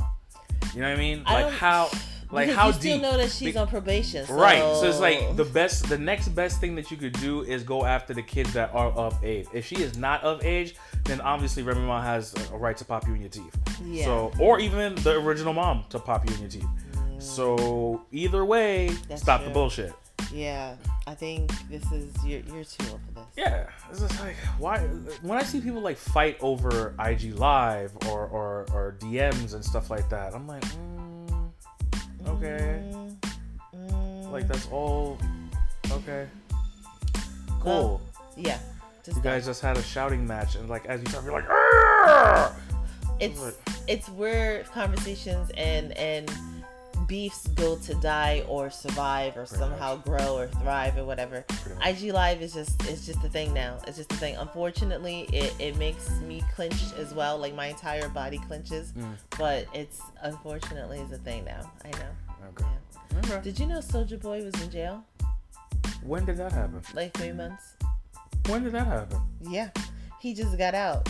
[0.75, 1.23] You know what I mean?
[1.25, 1.89] I Like how
[2.31, 3.01] like how you still deep?
[3.01, 4.27] know that she's Be- on probation.
[4.27, 4.35] So...
[4.35, 4.59] Right.
[4.59, 7.85] So it's like the best, the next best thing that you could do is go
[7.85, 9.47] after the kids that are of age.
[9.51, 13.07] If she is not of age, then obviously Remy Ma has a right to pop
[13.07, 13.57] you in your teeth.
[13.83, 14.05] Yeah.
[14.05, 16.67] So, or even the original mom to pop you in your teeth.
[17.17, 19.93] So either way, That's stop the bullshit.
[20.33, 23.25] Yeah, I think this is you're you're too old for this.
[23.37, 24.79] Yeah, it's just like why
[25.21, 29.91] when I see people like fight over IG Live or or, or DMs and stuff
[29.91, 31.49] like that, I'm like, mm,
[32.27, 32.81] okay,
[33.75, 35.17] Mm, like that's all
[35.91, 36.27] okay,
[37.61, 38.01] cool.
[38.01, 38.01] Well,
[38.35, 38.57] yeah.
[39.05, 39.23] You that.
[39.23, 42.53] guys just had a shouting match, and like as you talk, you're like, "Arrgh!"
[43.19, 43.55] it's like-
[43.87, 46.31] it's weird conversations and and
[47.07, 51.45] beefs go to die or survive or Pretty somehow grow or thrive or whatever.
[51.85, 53.77] IG Live is just it's just a thing now.
[53.87, 54.35] It's just a thing.
[54.37, 57.37] Unfortunately, it, it makes me clench as well.
[57.37, 58.91] Like my entire body clenches.
[58.93, 59.15] Mm.
[59.37, 61.71] But it's unfortunately is a thing now.
[61.85, 62.47] I know.
[62.49, 62.65] Okay.
[62.65, 63.19] Yeah.
[63.19, 63.41] Okay.
[63.43, 65.03] Did you know Soulja Boy was in jail
[66.03, 66.81] When did that happen?
[66.93, 67.73] like three months?
[68.47, 69.21] When did that happen?
[69.41, 69.69] Yeah,
[70.19, 71.07] he just got out.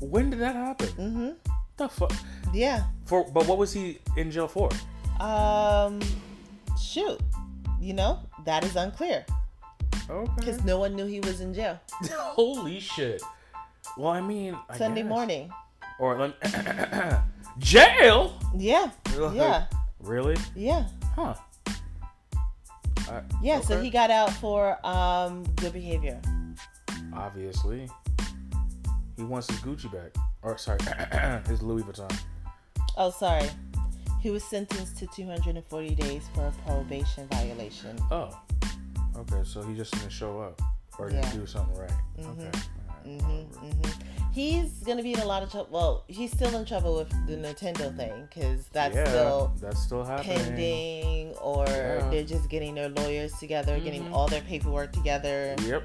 [0.00, 0.86] When did that happen?
[0.88, 1.30] Mm-hmm.
[1.78, 2.12] The fuck?
[2.52, 2.84] Yeah.
[3.06, 4.70] For but what was he in jail for?
[5.20, 6.00] Um,
[6.80, 7.18] shoot.
[7.80, 9.24] You know that is unclear
[10.10, 10.32] Okay.
[10.36, 11.78] because no one knew he was in jail.
[12.12, 13.22] Holy shit.
[13.96, 15.08] Well, I mean, I Sunday guess.
[15.08, 15.50] morning.
[15.98, 17.16] or let me-
[17.58, 18.38] jail.
[18.56, 18.90] Yeah.
[19.32, 19.66] Yeah.
[20.00, 20.36] Really?
[20.54, 20.86] Yeah.
[21.14, 21.34] Huh.
[23.10, 23.60] Uh, Yeah.
[23.60, 26.20] So he got out for um good behavior.
[27.14, 27.88] obviously
[29.16, 30.78] he wants his Gucci back, or sorry,
[31.48, 32.12] his Louis Vuitton.
[32.98, 33.48] Oh, sorry.
[34.26, 37.96] He was sentenced to 240 days for a probation violation.
[38.10, 38.36] Oh,
[39.18, 39.42] okay.
[39.44, 40.60] So he just didn't show up
[40.98, 41.20] or Yeah.
[41.20, 41.92] didn't do something right.
[42.18, 42.40] Mm-hmm.
[42.40, 42.58] Okay.
[43.04, 43.90] hmm hmm
[44.32, 45.68] He's gonna be in a lot of trouble.
[45.70, 50.02] Well, he's still in trouble with the Nintendo thing because that's yeah, still that's still
[50.02, 50.38] happening.
[50.38, 52.10] pending, or Yeah.
[52.10, 54.12] they're just getting their lawyers together, getting Mhm.
[54.12, 55.54] all their paperwork together.
[55.60, 55.84] Yep.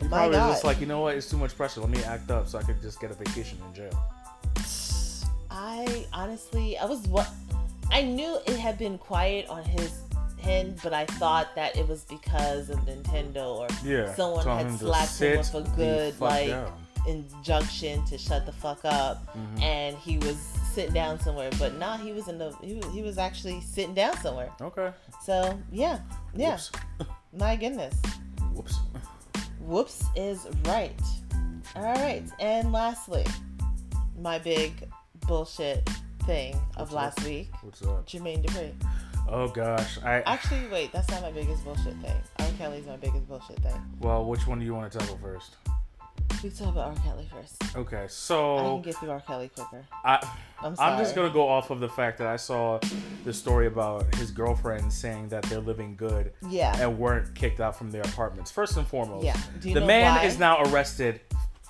[0.00, 0.52] He My probably God.
[0.52, 1.16] just like, you know what?
[1.16, 1.80] It's too much pressure.
[1.82, 3.92] Let me act up so I could just get a vacation in jail.
[5.52, 7.28] I honestly, I was what
[7.90, 9.92] I knew it had been quiet on his
[10.42, 14.12] end, but I thought that it was because of Nintendo or Yeah.
[14.14, 16.72] someone had slapped him with a good like down.
[17.06, 19.62] injunction to shut the fuck up, Mhm.
[19.62, 20.36] and he was
[20.72, 21.50] sitting down somewhere.
[21.58, 24.50] But nah, he was in the he was, he was actually sitting down somewhere.
[24.60, 24.90] Okay.
[25.22, 25.98] So yeah,
[26.34, 26.52] yeah.
[26.52, 26.72] Whoops.
[27.34, 27.94] My goodness.
[28.54, 28.78] Whoops.
[29.60, 31.00] Whoops is right.
[31.76, 33.24] All right, and lastly,
[34.20, 34.72] my big
[35.36, 35.88] bullshit
[36.26, 37.24] thing of What's last up?
[37.24, 37.48] week.
[37.62, 38.06] What's up?
[38.06, 38.70] Jermaine Dupri.
[39.30, 39.96] Oh gosh.
[40.04, 42.20] I Actually, wait, that's not my biggest bullshit thing.
[42.38, 42.46] R.
[42.58, 43.80] Kelly's my biggest bullshit thing.
[44.00, 45.56] well, which one do you want to tackle first?
[46.44, 47.02] We talk about R.
[47.02, 47.74] Kelly first.
[47.74, 49.20] Okay, so I can get through R.
[49.22, 49.82] Kelly quicker.
[50.04, 50.16] I,
[50.62, 50.92] I'm, sorry.
[50.92, 52.78] I'm just gonna go off of the fact that I saw
[53.24, 56.76] the story about his girlfriend saying that they're living good Yeah.
[56.78, 58.50] and weren't kicked out from their apartments.
[58.50, 59.40] First and foremost, Yeah.
[59.62, 60.24] Do you the man why?
[60.24, 61.22] is now arrested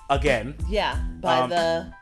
[0.09, 1.93] again Yeah, by Um, the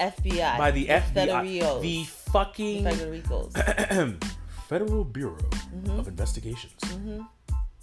[0.00, 0.58] FBI.
[0.58, 1.80] by the FBI, Federales.
[1.82, 3.52] the fucking Federicos.
[4.68, 5.36] Federal Bureau
[5.74, 5.98] Mhm.
[5.98, 7.20] of Investigations, Mm-hmm.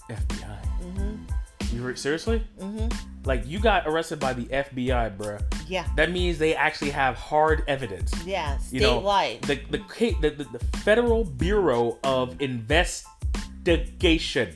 [0.10, 0.60] FBI.
[0.84, 1.76] Mm-hmm.
[1.76, 2.44] You re- seriously?
[2.60, 2.88] Mm-hmm.
[3.26, 5.42] Like you got arrested by the FBI, bruh.
[5.68, 5.88] Yeah.
[5.96, 8.14] That means they actually have hard evidence.
[8.26, 8.58] Yeah.
[8.70, 9.42] You know, Statewide.
[9.42, 9.78] The the,
[10.22, 14.56] the, the, the Federal Bureau of Investigation.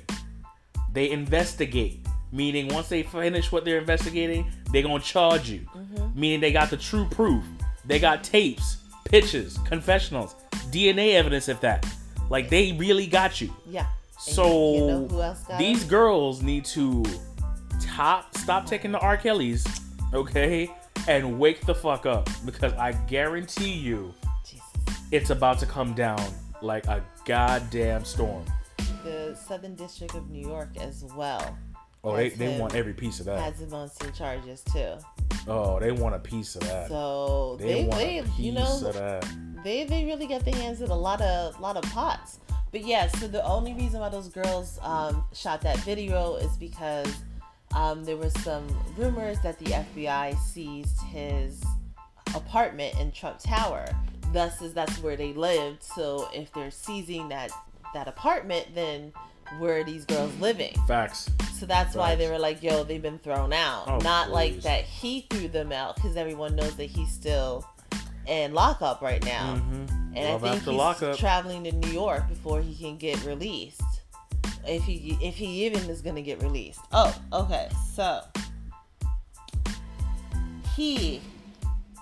[0.94, 5.62] They investigate, meaning once they finish what they're investigating, they're gonna charge you.
[5.76, 6.20] mm-hmm.
[6.20, 7.44] Meaning they got the true proof.
[7.86, 10.36] They got tapes, pictures, confessionals,
[10.72, 11.86] DNA evidence, if that.
[12.30, 13.54] Like they really got you.
[13.70, 13.88] Yeah.
[14.20, 15.90] So you know who else got these it?
[15.90, 17.04] girls need to
[17.80, 19.16] top stop taking the R.
[19.16, 19.66] Kellys,
[20.14, 20.70] okay,
[21.08, 24.14] and wake the fuck up because I guarantee you
[24.46, 24.66] Jesus.
[25.12, 26.22] it's about to come down
[26.62, 28.44] like a goddamn storm.
[29.04, 31.58] The Southern District of New York as well
[32.04, 33.40] Oh, they, they want every piece of that.
[33.40, 34.94] has him on some charges too.
[35.48, 36.88] Oh, they want a piece of that.
[36.88, 39.26] So They they, want they, a piece you know, of that.
[39.64, 42.40] they they really got their hands in a lot of lot of pots.
[42.72, 47.12] But yeah, so the only reason why those girls um, shot that video is because
[47.74, 51.64] um, there were some rumors that the FBI seized his
[52.36, 53.86] apartment in Trump Tower.
[54.34, 55.82] Thus, is that's where they lived.
[55.84, 57.52] So if they're seizing that
[57.94, 59.14] that apartment, then
[59.60, 60.74] where are these girls living?
[60.88, 61.30] Facts.
[61.60, 64.84] So that's why they were like, "Yo, they've been thrown out." Oh, Not like that
[64.84, 67.66] he threw them out, because everyone knows that he's still
[68.28, 70.16] in lockup right now, Mm-hmm.
[70.16, 71.18] and Love I think he's lockup.
[71.18, 73.82] traveling to New York before he can get released.
[74.66, 76.82] If he if he even is gonna get released.
[76.92, 77.70] Oh, okay.
[77.96, 78.22] So
[80.76, 81.22] he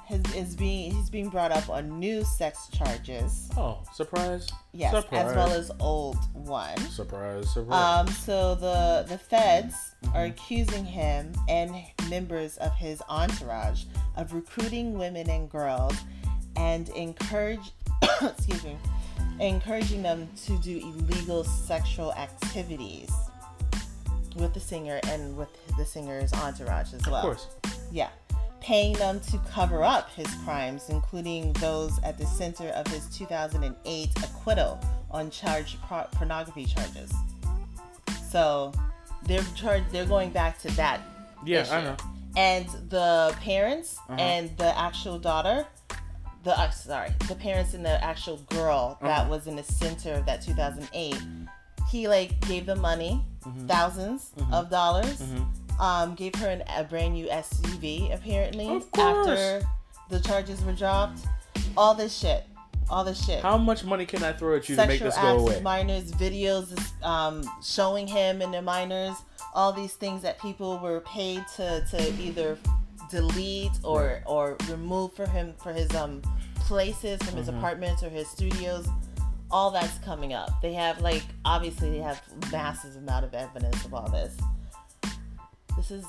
[0.07, 3.49] has is being he's being brought up on new sex charges.
[3.57, 4.47] oh, surprise.
[4.73, 5.27] Yes, surprise.
[5.29, 6.77] as well as old one.
[6.89, 8.07] Surprise, surprise.
[8.07, 10.29] Um, so the the feds are Mhm.
[10.31, 11.75] accusing him and
[12.09, 15.95] members of his entourage of recruiting women and girls
[16.55, 17.71] and encourage
[18.21, 18.77] excuse me
[19.39, 23.09] encouraging them to do illegal sexual activities
[24.35, 27.15] with the singer and with the singer's entourage as well.
[27.15, 27.47] of course.
[27.91, 28.09] Yeah.
[28.65, 34.09] Paying them to cover up his crimes, including those at the center of his 2008
[34.23, 34.79] acquittal
[35.11, 37.13] on charged pro- pornography charges.
[38.31, 38.71] So
[39.27, 39.91] they're charged.
[39.91, 40.99] They're going back to that.
[41.45, 41.71] Yeah, issue.
[41.73, 41.97] I know.
[42.35, 44.19] And the parents Uh-huh.
[44.19, 45.67] and the actual daughter,
[46.43, 49.29] the uh, sorry, the parents and the actual girl that Uh-huh.
[49.29, 51.15] was in the center of that 2008.
[51.91, 53.23] He like gave them money,
[53.67, 55.21] 1000s of dollars.
[55.79, 59.27] Um, gave her an, a brand new SUV apparently Of course.
[59.27, 59.67] after
[60.09, 61.19] the charges were dropped.
[61.75, 62.45] All this shit,
[62.89, 63.41] all this shit.
[63.41, 65.53] How much money can I throw at you to make Sexual this acts go with
[65.55, 65.61] away?
[65.63, 69.15] minors, videos um, showing him and the minors,
[69.53, 72.57] all these things that people were paid to, to either
[73.11, 76.21] delete or or remove for him for his um
[76.55, 77.37] places from Mm-hmm.
[77.37, 78.87] his apartments or his studios.
[79.51, 80.49] All that's coming up.
[80.61, 84.35] They have like obviously they have massive amount of evidence of all this.
[85.75, 86.05] This is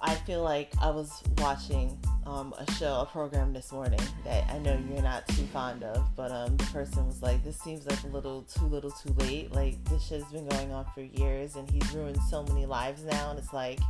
[0.00, 4.58] I feel like I was watching um, a show, a program this morning that I
[4.58, 8.02] know you're not too fond of, but um, the person was like, "This seems like
[8.04, 9.52] a little too little, too late.
[9.52, 13.02] Like this shit has been going on for years, and he's ruined so many lives
[13.04, 13.80] now, and it's like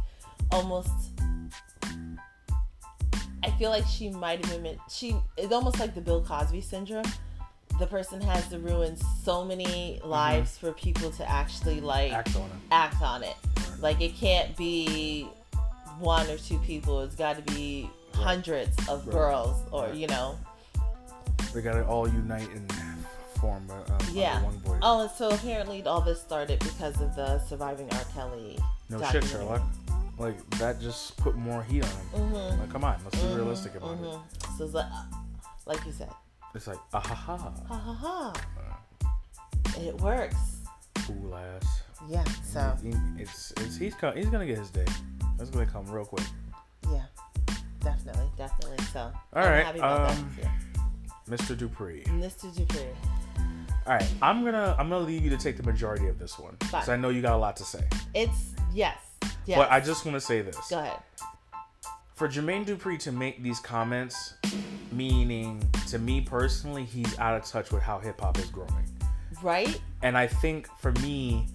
[0.50, 0.90] almost."
[3.44, 4.78] I feel like she might have been.
[4.88, 7.04] She it's almost like the Bill Cosby syndrome.
[7.78, 12.42] The person has to ruin so many lives for people to actually like Act on
[12.46, 12.50] it.
[12.72, 13.36] act on it.
[13.80, 15.28] Like it can't be
[16.00, 17.00] one or two people.
[17.02, 19.12] It's got to be hundreds of Right.
[19.12, 19.94] girls, or Right.
[19.94, 20.36] you know.
[21.54, 22.72] They gotta all unite and
[23.40, 24.42] form uh, um, Yeah.
[24.42, 24.80] one voice.
[24.82, 28.04] Oh, and so apparently all this started because of the surviving R.
[28.14, 28.58] Kelly.
[28.90, 29.28] no shit, documentary.
[29.30, 29.62] Sherlock.
[30.18, 32.32] Like that just put more heat on him.
[32.32, 32.58] Mhm.
[32.60, 34.00] Like, come on, let's be realistic about it.
[34.00, 34.20] Mhm.
[34.58, 34.86] So it's like,
[35.66, 36.10] like you said,
[36.54, 38.32] It's like, ah ha ha, ha ha ha.
[39.78, 40.36] It works.
[41.06, 41.82] Cool ass.
[42.08, 42.24] Yeah.
[42.44, 44.84] So He- it's, it's he's co- he's gonna get his day.
[45.36, 46.26] That's gonna come real quick.
[46.90, 47.04] yeah,
[47.80, 48.84] definitely, definitely.
[48.92, 51.38] So All I'm right, happy about um, that.
[51.38, 51.54] Mr.
[51.56, 52.04] Dupri.
[52.06, 52.52] Mr.
[52.54, 52.86] Dupri.
[53.86, 56.56] All right, I'm gonna I'm gonna leave you to take the majority of this one
[56.58, 57.84] because I know you got a lot to say.
[58.14, 58.96] It's yes.
[59.46, 59.58] Yes.
[59.58, 60.98] But I just want to say this: Go ahead.
[62.18, 64.34] For Jermaine Dupri to make these comments,
[64.90, 68.88] meaning to me personally, he's out of touch with how hip hop is growing.
[69.40, 69.80] Right?
[70.02, 71.46] And I think for me,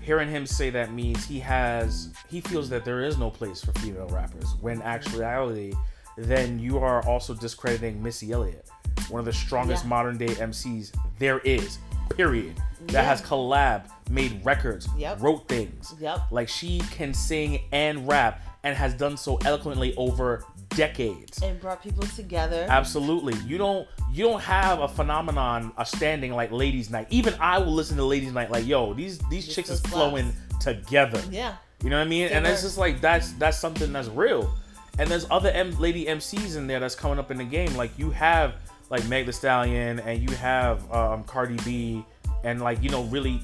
[0.00, 3.72] hearing him say that means he has he feels that there is no place for
[3.80, 4.54] female rappers.
[4.62, 5.74] When actuality,
[6.16, 8.70] then you are also discrediting Missy Elliott,
[9.10, 9.90] one of the strongest Yeah.
[9.90, 11.80] modern day MCs there is.
[12.16, 12.56] Period.
[12.86, 13.02] That Yeah.
[13.02, 15.20] has collab, made records, Yep.
[15.20, 15.94] wrote things.
[16.00, 16.30] Yep.
[16.30, 21.40] Like she can sing and rap and has done so eloquently over decades.
[21.40, 22.66] And brought people together.
[22.68, 23.34] Absolutely.
[23.46, 27.06] You don't you don't have a phenomenon a standing like Ladies Night.
[27.10, 30.32] Even I will listen to Ladies Night like, yo, these these This chicks is flowing
[30.60, 31.22] together.
[31.30, 31.54] Yeah.
[31.84, 32.26] You know what I mean?
[32.26, 34.52] They and it's just like that's that's something that's real.
[34.98, 37.72] And there's other M- lady MCs in there that's coming up in the game.
[37.76, 38.56] Like you have
[38.90, 42.04] like Meg The Stallion and you have um, Cardi B
[42.42, 43.40] and like you know really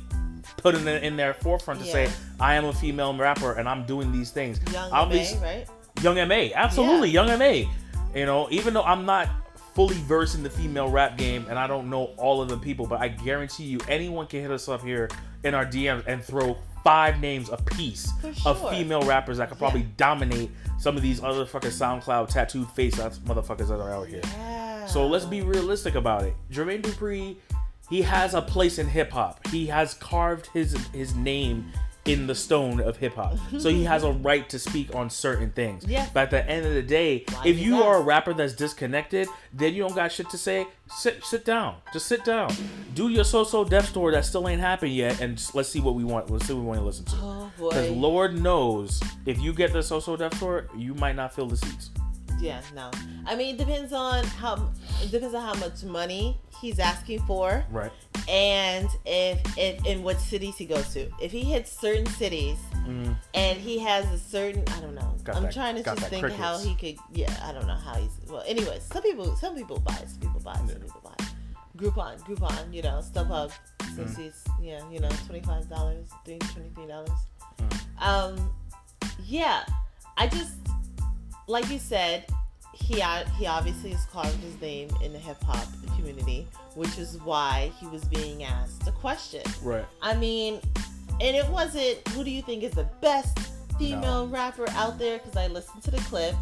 [0.62, 4.12] putting it in their forefront to say I am a female rapper and I'm doing
[4.12, 4.60] these things.
[4.72, 5.04] Young Ma,
[5.42, 5.66] right?
[6.00, 7.68] Young MA, absolutely, Young MA.
[8.14, 9.28] You know, even though I'm not
[9.74, 12.86] fully versed in the female rap game and I don't know all of the people,
[12.86, 15.08] but I guarantee you, anyone can hit us up here
[15.44, 18.10] in our DMs and throw five names a piece
[18.42, 19.86] For of female rappers that could probably Yeah.
[19.96, 24.20] dominate some of these other fucking SoundCloud tattooed face ass motherfuckers that are out here.
[24.24, 24.86] Yeah.
[24.86, 26.34] So let's be realistic about it.
[26.50, 27.36] Jermaine Dupri,
[27.90, 29.46] he has a place in hip hop.
[29.48, 31.72] He has carved his his name
[32.04, 33.36] in the stone of hip hop.
[33.58, 35.86] so he has a right to speak on certain things.
[35.86, 36.08] Yeah.
[36.12, 39.28] But at the end of the day, Why if you are a rapper that's disconnected,
[39.52, 40.66] then you don't got shit to say.
[40.98, 41.76] Sit sit down.
[41.92, 42.50] Just sit down.
[42.94, 45.94] Do your So So Def story that still ain't happened yet, and let's see what
[45.94, 46.28] we want.
[46.30, 47.16] Let's see what we want to listen to.
[47.16, 47.94] Oh Because boy.
[47.94, 51.56] Lord knows, if you get the So So Def tour, you might not fill the
[51.56, 51.90] seats.
[52.42, 52.90] Yeah, no.
[53.24, 54.54] I mean, it depends on how
[55.02, 57.92] it depends on how much money he's asking for, Right.
[58.28, 61.08] and if if in what cities he goes to.
[61.20, 65.14] If he hits certain cities Mm, and he has a certain, I don't know.
[65.22, 66.96] Got I'm that- trying to just think how he could.
[67.12, 68.10] Yeah, I don't know how he's.
[68.28, 70.74] Well, anyways, some people some people buy, some people buy, some Yeah.
[70.78, 71.24] people buy.
[71.76, 73.96] Groupon, Groupon, you know, StubHub, Mm.
[73.96, 77.10] sixties, yeah, you know, twenty five dollars, three twenty three dollars.
[77.58, 78.02] Mm.
[78.08, 78.52] Um,
[79.24, 79.64] yeah,
[80.16, 80.54] I just
[81.46, 82.26] like you said,
[82.72, 83.02] he
[83.36, 87.86] he obviously has carved his name in the hip hop community, which is why he
[87.86, 89.42] was being asked a question.
[89.62, 89.84] right.
[90.00, 90.60] I mean,
[91.20, 93.38] and it wasn't who do you think is the best
[93.78, 95.18] female rapper out there?
[95.18, 96.34] Because I listened to the clip.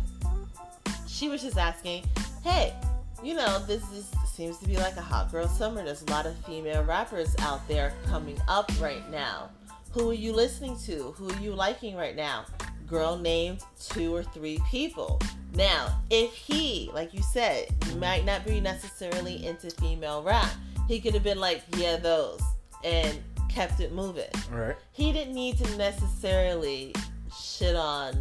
[1.06, 2.04] She was just asking,
[2.42, 2.74] hey,
[3.22, 4.10] you know, this is
[4.40, 5.84] seems to be like a hot girl summer.
[5.84, 9.50] There's a lot of female rappers out there coming up right now.
[9.92, 11.12] Who are you listening to?
[11.18, 12.46] Who are you liking right now?
[12.90, 15.20] Girl named two or three people.
[15.54, 20.50] Now, if he, like you said, might not be necessarily into female rap,
[20.88, 22.40] he could have been like, yeah, those,
[22.84, 23.16] and
[23.48, 24.24] kept it moving.
[24.50, 24.74] Right.
[24.92, 26.92] He didn't need to necessarily
[27.40, 28.20] shit on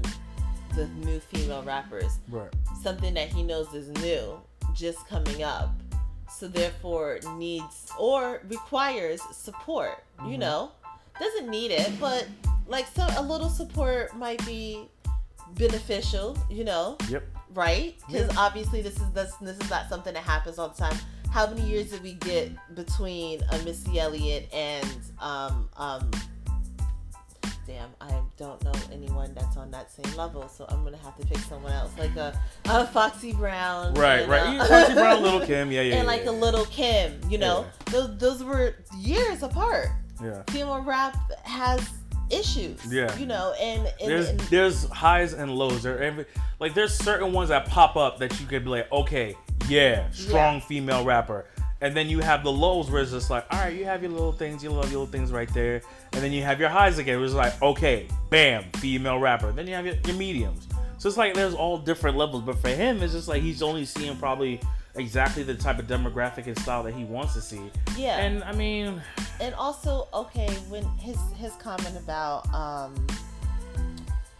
[0.75, 2.19] the new female rappers.
[2.29, 2.49] Right.
[2.83, 4.39] something that he knows is new,
[4.73, 5.71] just coming up.
[6.31, 10.03] So therefore needs or requires support.
[10.23, 10.39] You Mhm.
[10.39, 10.71] know,
[11.19, 12.25] doesn't need it, but
[12.69, 14.87] like so a little support might be
[15.55, 16.37] beneficial.
[16.49, 17.23] You know, Yep.
[17.53, 17.95] right?
[18.07, 18.39] Because Yeah.
[18.39, 20.97] obviously this is this this is not something that happens all the time.
[21.31, 24.87] How many years did we get between uh, Missy Elliott and
[25.19, 26.09] um um?
[27.67, 31.25] Damn, I don't know anyone that's on that same level, so I'm gonna have to
[31.27, 34.57] pick someone else, like a, a Foxy Brown, Right, right.
[34.67, 36.31] Foxy Brown, Little Kim, yeah, yeah, and yeah, like yeah.
[36.31, 37.21] a little Kim.
[37.29, 39.89] You know, those those were years apart.
[40.23, 40.41] yeah.
[40.49, 41.87] Female rap has
[42.29, 42.79] issues.
[42.91, 43.15] Yeah.
[43.17, 45.83] you know, and, and, There's and there's highs and lows.
[45.83, 46.25] There every
[46.59, 49.35] like there's certain ones that pop up that you could be like, okay,
[49.67, 50.59] yeah, strong Yeah.
[50.61, 51.45] female rapper.
[51.81, 54.11] And then you have the lows where it's just like, all right, you have your
[54.11, 55.81] little things, you love your little things right there.
[56.11, 59.53] And then you have your highs again, where it's like, okay, bam, female rapper.
[59.53, 60.67] Then you have your, your mediums.
[60.97, 62.43] So it's like there's all different levels.
[62.43, 64.59] But for him, it's just like he's only seeing probably
[64.95, 67.61] exactly the type of demographic and style that he wants to see.
[67.97, 69.01] yeah, And I mean,
[69.39, 72.93] and also okay when his his comment about um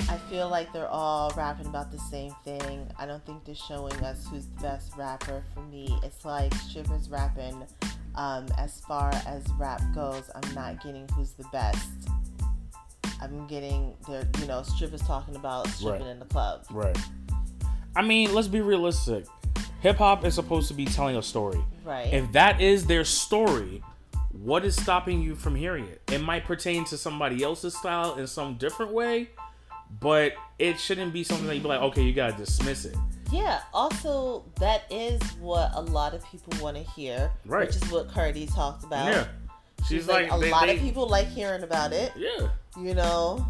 [0.09, 3.93] i feel like they're all rapping about the same thing i don't think they're showing
[4.03, 7.63] us who's the best rapper for me it's like strippers rapping
[8.15, 11.87] um as far as rap goes i'm not getting who's the best
[13.21, 16.11] i'm getting the you know strippers talking about stripping Right.
[16.11, 16.97] in the club right.
[17.95, 19.25] I mean, let's be realistic.
[19.81, 21.61] Hip hop is supposed to be telling a story.
[21.85, 23.81] right If that is their story,
[24.31, 26.01] what is stopping you from hearing it?
[26.11, 29.29] It might pertain to somebody else's style in some different way,
[30.01, 32.95] but it shouldn't be something that you be like, okay, you gotta dismiss it.
[33.31, 37.67] Yeah, also that is what a lot of people want to hear, Right.
[37.67, 39.07] which is what Cardi talked about.
[39.13, 39.25] yeah.
[39.87, 42.11] She's, like, a they- lot they- of people like hearing about it.
[42.17, 42.49] Yeah.
[42.77, 43.47] You know,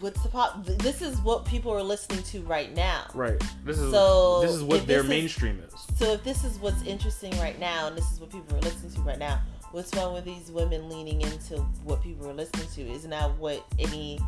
[0.00, 0.64] what's the pop?
[0.64, 3.04] This is what people are listening to right now.
[3.14, 3.40] Right.
[3.64, 5.74] This is So, this is what their this is- mainstream is.
[5.98, 8.92] So if this is what's interesting right now, and this is what people are listening
[8.92, 9.40] to right now,
[9.72, 12.82] what's wrong with these women leaning into what people are listening to?
[12.92, 14.18] Isn't that what any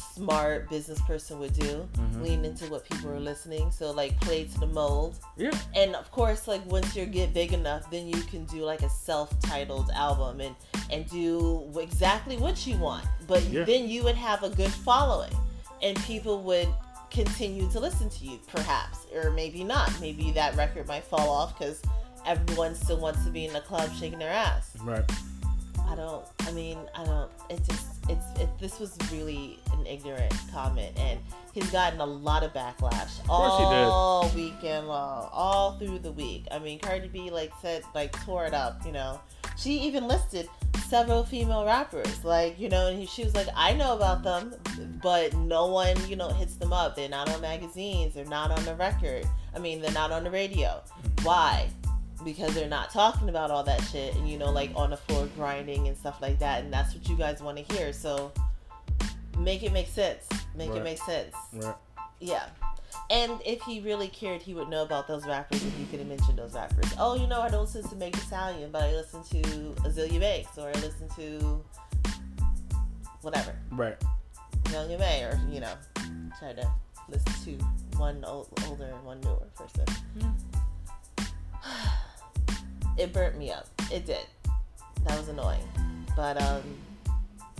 [0.00, 1.88] smart business person would do?
[1.96, 2.22] Mhm.
[2.22, 3.70] Lean into what people are listening.
[3.70, 5.16] So like play to the mold.
[5.36, 5.50] Yeah.
[5.74, 8.90] and of course like once you get big enough then you can do like a
[8.90, 10.54] self-titled album and
[10.90, 13.64] and do exactly what you want but Yeah.
[13.64, 15.32] then you would have a good following
[15.82, 16.68] and people would
[17.10, 21.58] continue to listen to you perhaps or maybe not maybe that record might fall off
[21.58, 21.80] because
[22.26, 25.04] everyone still wants to be in the club shaking their ass Right.
[25.88, 30.32] i don't i mean i don't it just it's it, this was really an ignorant
[30.52, 31.18] comment and
[31.52, 33.86] he's gotten a lot of backlash course he did.
[33.86, 36.46] all weekend long all through the week.
[36.50, 39.20] I mean cardi b like said like tore it up you know.
[39.56, 40.48] She even listed
[40.88, 44.52] several female rappers like you know and he, she was like i know about them
[45.02, 46.96] but no one you know hits them up.
[46.96, 48.14] They're not on magazines.
[48.14, 49.26] They're not on the record.
[49.54, 50.68] I mean they're not on the radio.
[50.68, 51.24] Mm-hmm.
[51.24, 51.68] Why
[52.24, 55.26] because they're not talking about all that shit and you know like on the floor
[55.36, 58.32] grinding and stuff like that and that's what you guys want to hear so
[59.38, 60.26] make it make sense.
[60.54, 60.78] Make Right.
[60.78, 61.34] it make sense.
[61.54, 61.74] Right.
[62.20, 62.46] yeah.
[63.10, 66.08] And if he really cared he would know about those rappers and he could have
[66.08, 66.92] mentioned those rappers.
[66.98, 69.42] Oh you know i don't listen to Meg Thee Stallion but i listen to
[69.82, 71.64] Azealia Banks or i listen to
[73.22, 73.54] whatever.
[73.72, 73.96] Right.
[74.72, 75.72] Young M.A or you know
[76.38, 76.70] try to
[77.08, 77.64] listen to
[77.96, 79.84] one old, older and one newer person
[82.98, 83.66] it burnt me up.
[83.92, 84.26] It did.
[85.06, 85.62] That was annoying.
[86.16, 86.62] But um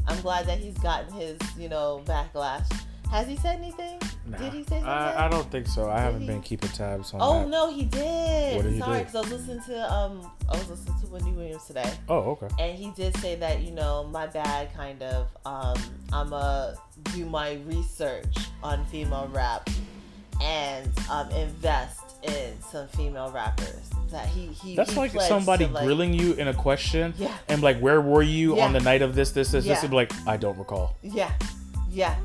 [0.09, 2.67] I'm glad that he's gotten his, you know, backlash.
[3.11, 3.99] Has he said anything?
[4.27, 4.39] Nah.
[4.39, 4.87] Did he say something?
[4.89, 5.91] I, I don't think so.
[5.91, 6.27] I haven't he?
[6.29, 7.49] been keeping tabs on Oh that.
[7.49, 8.55] no, he did.
[8.57, 11.33] What did he Sorry, because I was listening to um I was listening to Wendy
[11.33, 11.93] Williams today.
[12.09, 12.49] Oh, okay.
[12.61, 15.77] And he did say that, you know, my bad kind of um
[16.13, 16.73] I'ma
[17.15, 19.69] do my research on female rap
[20.41, 23.91] and um invest in some female rappers.
[24.11, 27.33] That he he That's he like somebody like- grilling you in a question Yeah.
[27.49, 28.65] and like, where were you Yeah.
[28.65, 29.81] on the night of this, this, this, this?
[29.83, 30.97] And be like, I don't recall.
[31.03, 31.31] Yeah,
[31.91, 32.17] yeah.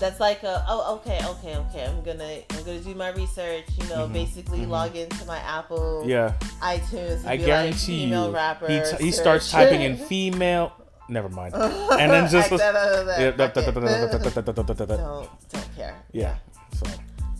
[0.00, 1.84] That's like a oh okay okay okay.
[1.84, 3.64] I'm gonna I'm gonna do my research.
[3.76, 4.68] You know, Mhm, basically mhm.
[4.68, 7.18] log into my Apple Yeah, iTunes.
[7.20, 8.34] And I guarantee like, you.
[8.34, 10.72] Rapper, He, t- he starts typing in female.
[11.08, 11.54] Never mind.
[11.54, 12.50] And then just.
[12.52, 13.32] Yeah,
[15.52, 15.96] don't care.
[16.12, 16.36] Yeah.
[16.74, 16.86] So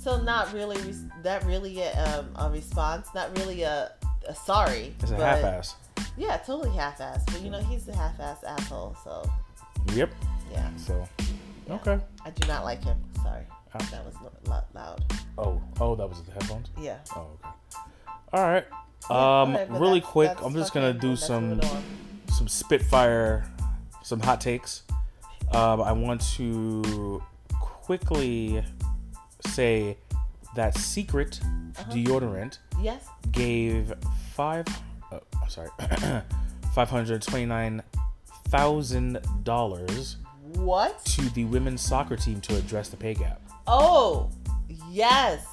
[0.09, 0.79] So not really
[1.23, 3.09] that really a, um, a response.
[3.15, 3.93] Not really a,
[4.27, 4.95] a sorry.
[5.03, 5.75] it's a half-ass.
[6.17, 7.25] Yeah, totally half-ass.
[7.27, 8.97] But you know he's a half-ass asshole.
[9.05, 9.31] So
[9.93, 10.11] Yep.
[10.51, 11.07] yeah, So
[11.67, 11.75] Yeah.
[11.75, 12.01] okay.
[12.25, 12.97] I do not like him.
[13.23, 13.43] Sorry,
[13.75, 13.91] Ouch.
[13.91, 14.15] that was
[14.47, 15.05] lo- loud.
[15.37, 16.71] Oh, oh, that was the headphones.
[16.81, 16.97] Yeah.
[17.15, 17.85] Oh, okay.
[18.33, 18.65] All right.
[19.11, 21.61] Um, really that's- quick, that's I'm just gonna do some
[22.33, 23.45] some spitfire,
[24.03, 24.85] some hot takes.
[25.53, 27.23] Um, I want to
[27.61, 28.65] quickly
[29.47, 29.97] say
[30.57, 31.41] that Secret
[31.79, 31.93] Uh-huh.
[31.93, 33.07] deodorant Yes.
[33.33, 33.93] gave
[34.35, 34.67] five,
[35.13, 35.19] uh,
[35.49, 35.69] sorry,
[36.75, 37.83] five hundred twenty-nine
[38.49, 40.17] thousand dollars
[40.55, 41.05] What?
[41.05, 43.41] to the women's soccer team to address the pay gap.
[43.67, 44.31] Oh,
[44.91, 45.45] yes,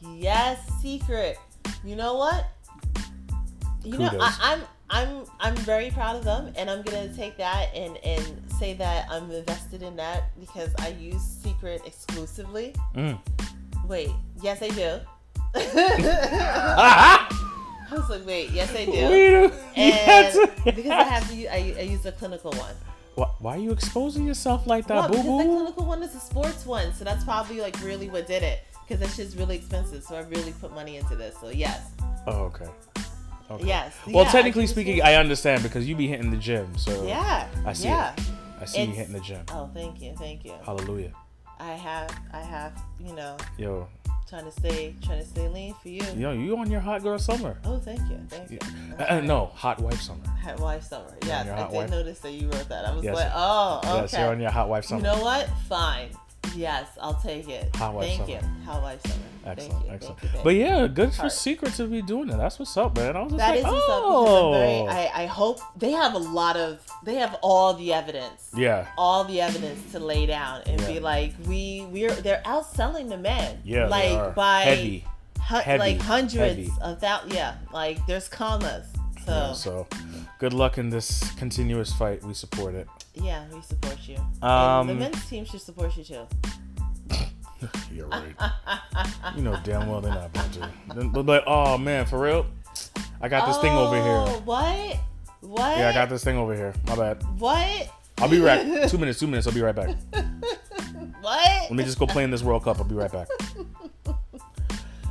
[0.00, 0.58] yes.
[0.82, 1.38] Secret.
[1.84, 2.46] You know what?
[3.84, 4.62] You know, I, I'm
[4.92, 9.06] I'm I'm very proud of them, and I'm gonna take that and and say that
[9.10, 12.74] I'm invested in that because I use Secret exclusively.
[12.94, 13.18] Mm.
[13.88, 14.10] Wait,
[14.42, 15.00] yes, I do.
[15.54, 17.28] I
[17.90, 19.52] was like, wait, yes, I do.
[19.74, 20.36] Yes.
[20.64, 22.74] Because I have to, use, I, I use the clinical one.
[23.16, 26.14] Why, why are you exposing yourself like Well, that, boo because the clinical one is
[26.14, 28.60] a sports one, so that's probably like really what did it.
[28.86, 31.36] Because that shit's really expensive, so I really put money into this.
[31.40, 31.90] So yes,
[32.26, 32.68] Oh, okay.
[33.52, 33.66] Okay.
[33.66, 33.94] yes.
[34.06, 37.72] Well, Yeah, technically speaking, I understand because you be hitting the gym, so yeah, I
[37.72, 38.12] see yeah.
[38.14, 38.20] it.
[38.60, 39.44] I see you hitting the gym.
[39.50, 40.52] Oh, thank you, thank you.
[40.64, 41.12] Hallelujah.
[41.58, 43.88] I have, I have, you know, Yo,
[44.28, 46.02] trying to stay, trying to stay lean for you.
[46.16, 47.58] yo, you on your hot girl summer?
[47.64, 48.58] Oh, thank you, thank you.
[48.98, 50.26] Uh, uh, no, hot wife summer.
[50.42, 51.14] Hot wife summer.
[51.24, 51.90] Yes, I did wife?
[51.90, 52.84] notice that you wrote that.
[52.86, 53.14] I was Yes.
[53.14, 53.94] like, oh, okay.
[54.00, 55.00] Yes, you're on your hot wife summer.
[55.00, 55.48] You know what?
[55.68, 56.08] Fine.
[56.54, 57.74] Yes, I'll take it.
[57.80, 58.30] Wife Thank summer.
[58.30, 58.64] you.
[58.66, 59.14] Hot wife summer.
[59.46, 59.90] excellent, thank you.
[59.94, 60.18] excellent.
[60.20, 61.30] Thank you, thank But yeah, good for.
[61.30, 62.36] Secret to be doing it.
[62.36, 63.16] That's what's up, man.
[63.16, 64.88] I was just That like, is what's up oh, very.
[64.88, 66.80] I, I hope they have a lot of.
[67.04, 68.50] They have all the evidence.
[68.54, 73.18] yeah, All the evidence to lay down and be like, we we're they're outselling the
[73.18, 73.60] men.
[73.64, 75.06] yeah, like by heavy.
[75.48, 76.70] hu- heavy, like hundreds heavy.
[76.82, 77.32] of that.
[77.32, 78.86] Yeah, like there's commas.
[79.24, 79.86] So Yeah, so,
[80.38, 82.22] good luck in this continuous fight.
[82.24, 82.88] We support it.
[83.14, 84.16] Yeah, we support you.
[84.46, 86.26] Um, and the men's team should support you too.
[87.92, 88.34] You're right.
[89.36, 90.68] you know damn well they're not about to.
[90.94, 92.46] Then they'll like, oh man, for real?
[93.20, 94.40] I got this thing over Oh, here.
[94.44, 94.98] What?
[95.40, 95.78] What?
[95.78, 96.74] Yeah, I got this thing over here.
[96.86, 97.22] My bad.
[97.38, 97.88] What?
[98.18, 98.88] I'll be right.
[98.88, 99.20] two minutes.
[99.20, 99.46] Two minutes.
[99.46, 99.94] I'll be right back.
[101.20, 101.62] What?
[101.62, 102.78] Let me just go play in this World Cup.
[102.78, 103.28] I'll be right back.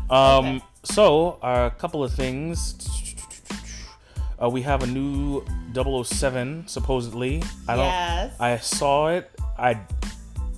[0.10, 0.46] Um.
[0.58, 0.62] Okay.
[0.84, 3.11] So a couple of things.
[4.42, 7.44] Uh, we have a new 007 supposedly.
[7.68, 7.86] I don't.
[7.86, 8.36] yes.
[8.40, 9.30] I saw it.
[9.58, 9.80] I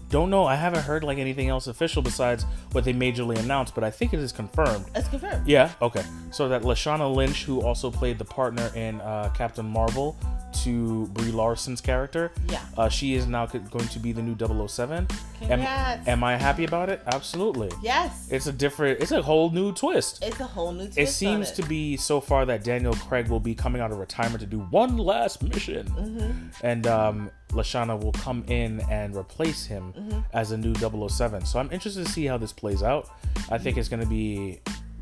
[0.10, 0.46] don't know.
[0.46, 4.14] I haven't heard like anything else official besides what they majorly announced, but I think
[4.14, 4.86] it is confirmed.
[4.96, 5.48] it's confirmed.
[5.48, 5.72] Yeah.
[5.82, 6.04] Okay.
[6.32, 10.16] So that Lashana Lynch, who also played the partner in uh, Captain Marvel
[10.64, 12.60] to Brie Larson's character, Yeah.
[12.78, 14.36] uh, she is now going to be the new
[14.68, 15.08] 007.
[15.42, 16.08] Am, Congrats.
[16.08, 17.02] am I happy about it?
[17.08, 17.70] Absolutely.
[17.82, 18.28] yes.
[18.32, 19.02] It's a different.
[19.02, 20.24] It's a whole new twist.
[20.24, 23.28] It's a whole new twist It seems on to be so far that Daniel Craig
[23.28, 26.32] will be coming out of retirement to do one last mission, Mm-hmm.
[26.66, 30.20] and um, Lashana will come in and replace him Mm-hmm.
[30.34, 31.46] as a new 007.
[31.46, 33.10] So I'm interested to see how this plays out.
[33.50, 34.60] I think it's going to be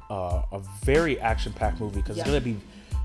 [0.09, 2.23] uh, a very action-packed movie because Yeah.
[2.23, 2.59] it's going to be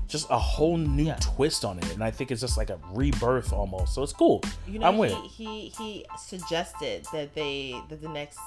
[0.07, 1.15] just a whole new Yeah.
[1.19, 3.93] twist on it, and I think it's just like a rebirth almost.
[3.93, 4.41] So it's cool.
[4.67, 8.39] You know, I'm with he, he he suggested that they that the next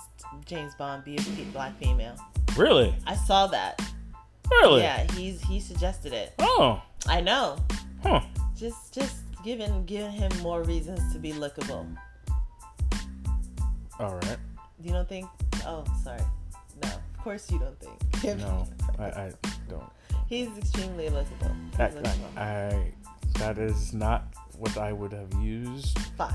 [0.47, 1.21] James Bond be a
[1.53, 2.17] black female.
[2.57, 3.81] Really, I saw that.
[4.51, 4.83] really.
[4.83, 6.33] Yeah, he's he suggested it.
[6.39, 7.57] Oh, I know.
[8.03, 8.21] huh.
[8.57, 11.87] Just just giving giving him more reasons to be lookable.
[13.99, 14.37] All right.
[14.83, 15.27] You don't think?
[15.67, 16.21] Oh, sorry.
[16.83, 18.39] No, of course you don't think.
[18.39, 18.67] No,
[18.99, 19.33] I, I
[19.69, 19.85] don't.
[20.31, 21.55] He's extremely lookable.
[21.71, 22.37] He's That, lookable.
[22.39, 22.93] I,
[23.39, 26.33] that is not what I would have used, Fine.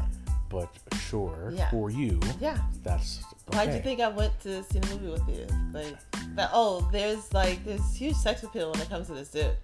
[0.49, 0.69] but
[1.07, 1.69] sure, Yeah.
[1.71, 2.57] for you, Yeah.
[2.83, 3.57] that's okay.
[3.57, 5.47] Why'd you think I went to see the movie with you?
[5.71, 5.95] Like,
[6.35, 9.55] that, oh, there's like this huge sex appeal when it comes to this dude.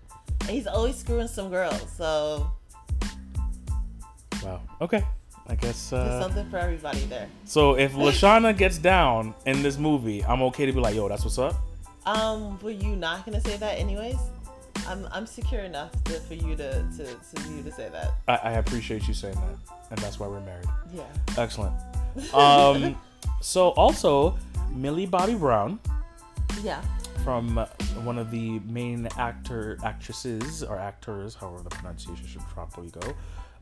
[0.42, 2.50] And he's always screwing some girls, so
[4.44, 4.62] Wow.
[4.82, 5.04] Okay.
[5.48, 5.90] I guess.
[5.90, 7.28] there's Uh, something for everybody there.
[7.46, 11.24] so if Lashana gets down in this movie, I'm okay to be like, yo, that's
[11.26, 11.56] what's up.
[12.06, 14.18] Um, were you not gonna say that anyways?
[14.88, 18.14] I'm I'm secure enough to, for you to, to to you to say that.
[18.28, 20.68] I, I appreciate you saying that, and that's why we're married.
[20.94, 21.04] Yeah.
[21.38, 21.76] Excellent.
[22.34, 23.00] Um,
[23.40, 24.38] so also
[24.74, 25.80] Millie Bobby Brown
[26.62, 26.82] Yeah.
[27.24, 27.56] from
[28.04, 33.14] one of the main actor actresses or actors, however the pronunciation should probably go,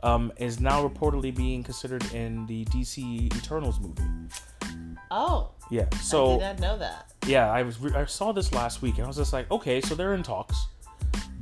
[0.03, 4.03] um, is now reportedly being considered in the DC Eternals movie.
[5.11, 5.85] Oh, Yeah.
[6.01, 7.13] So I did not know that.
[7.25, 9.81] yeah, I was re- I saw this last week and I was just like, okay,
[9.81, 10.67] so they're in talks.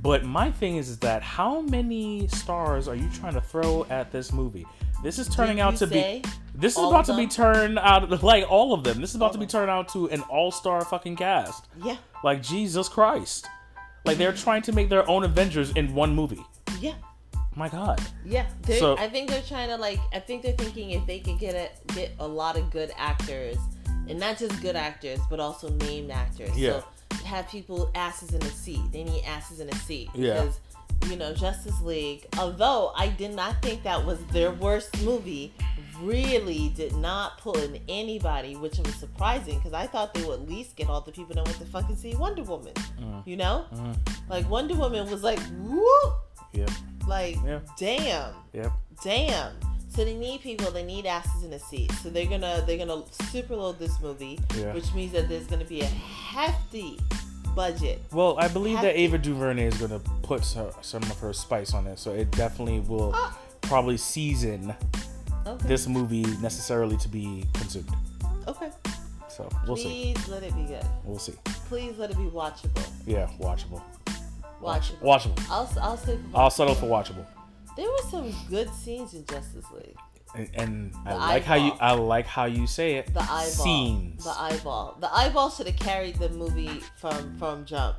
[0.01, 4.11] But my thing is, is that how many stars are you trying to throw at
[4.11, 4.65] this movie?
[5.03, 6.23] This is turning out to be
[6.55, 8.99] this is about to be turned out like all of them.
[8.99, 11.65] This is about All to be turned out to an all-star fucking cast.
[11.83, 11.97] Yeah.
[12.23, 13.47] Like Jesus Christ.
[14.05, 16.43] Like they're trying to make their own Avengers in one movie.
[16.79, 16.93] Yeah.
[17.57, 17.99] My God.
[18.23, 18.45] Yeah,
[18.77, 19.99] So- I think they're trying to like.
[20.13, 23.57] I think they're thinking if they could get a get a lot of good actors,
[24.07, 26.55] and not just good actors, but also named actors.
[26.55, 26.81] Yeah.
[26.81, 26.83] So
[27.25, 28.79] have people asses in a seat.
[28.93, 30.33] They need asses in a seat Yeah.
[30.35, 30.59] because
[31.09, 35.53] you know, Justice League, although I did not think that was their worst movie,
[36.01, 40.49] really did not pull in anybody, which was surprising because I thought they would at
[40.49, 42.73] least get all the people that went to fucking see Wonder Woman.
[42.99, 43.25] Mm.
[43.27, 43.65] You know?
[43.73, 43.95] Mhm.
[44.29, 46.13] Like Wonder Woman was like, whoop!
[46.57, 46.69] Yep.
[47.07, 47.37] Like,
[47.77, 48.71] damn, Yep.
[49.03, 49.53] damn.
[49.89, 51.91] So they need people, they need asses in the seat.
[52.03, 53.01] So they're gonna they're gonna
[53.31, 54.73] superload this movie, Yeah.
[54.73, 56.99] which means that there's gonna be a hefty
[57.55, 58.01] budget.
[58.11, 61.87] Well, I believe that Ava DuVernay is gonna put so- some of her spice on
[61.87, 63.37] it, so it definitely will Ah.
[63.61, 64.75] probably season
[65.47, 65.67] Okay.
[65.67, 67.89] this movie necessarily to be consumed.
[68.47, 68.69] okay.
[69.29, 70.13] So we'll see.
[70.15, 70.85] Please let it be good.
[71.03, 71.33] We'll see.
[71.69, 72.83] Please let it be watchable.
[73.05, 73.81] Yeah, watchable.
[74.61, 74.99] Watchable.
[75.01, 75.49] Watchable.
[75.49, 77.25] I'll I'll say for I'll settle for watchable.
[77.75, 79.95] there were some good scenes in Justice League.
[80.35, 81.71] And, and I like how you.
[81.79, 83.13] I like how you say it.
[83.13, 83.41] The eyeball.
[83.43, 84.23] Scenes.
[84.23, 84.97] The eyeball.
[84.99, 87.97] The eyeball should have carried the movie from from jump.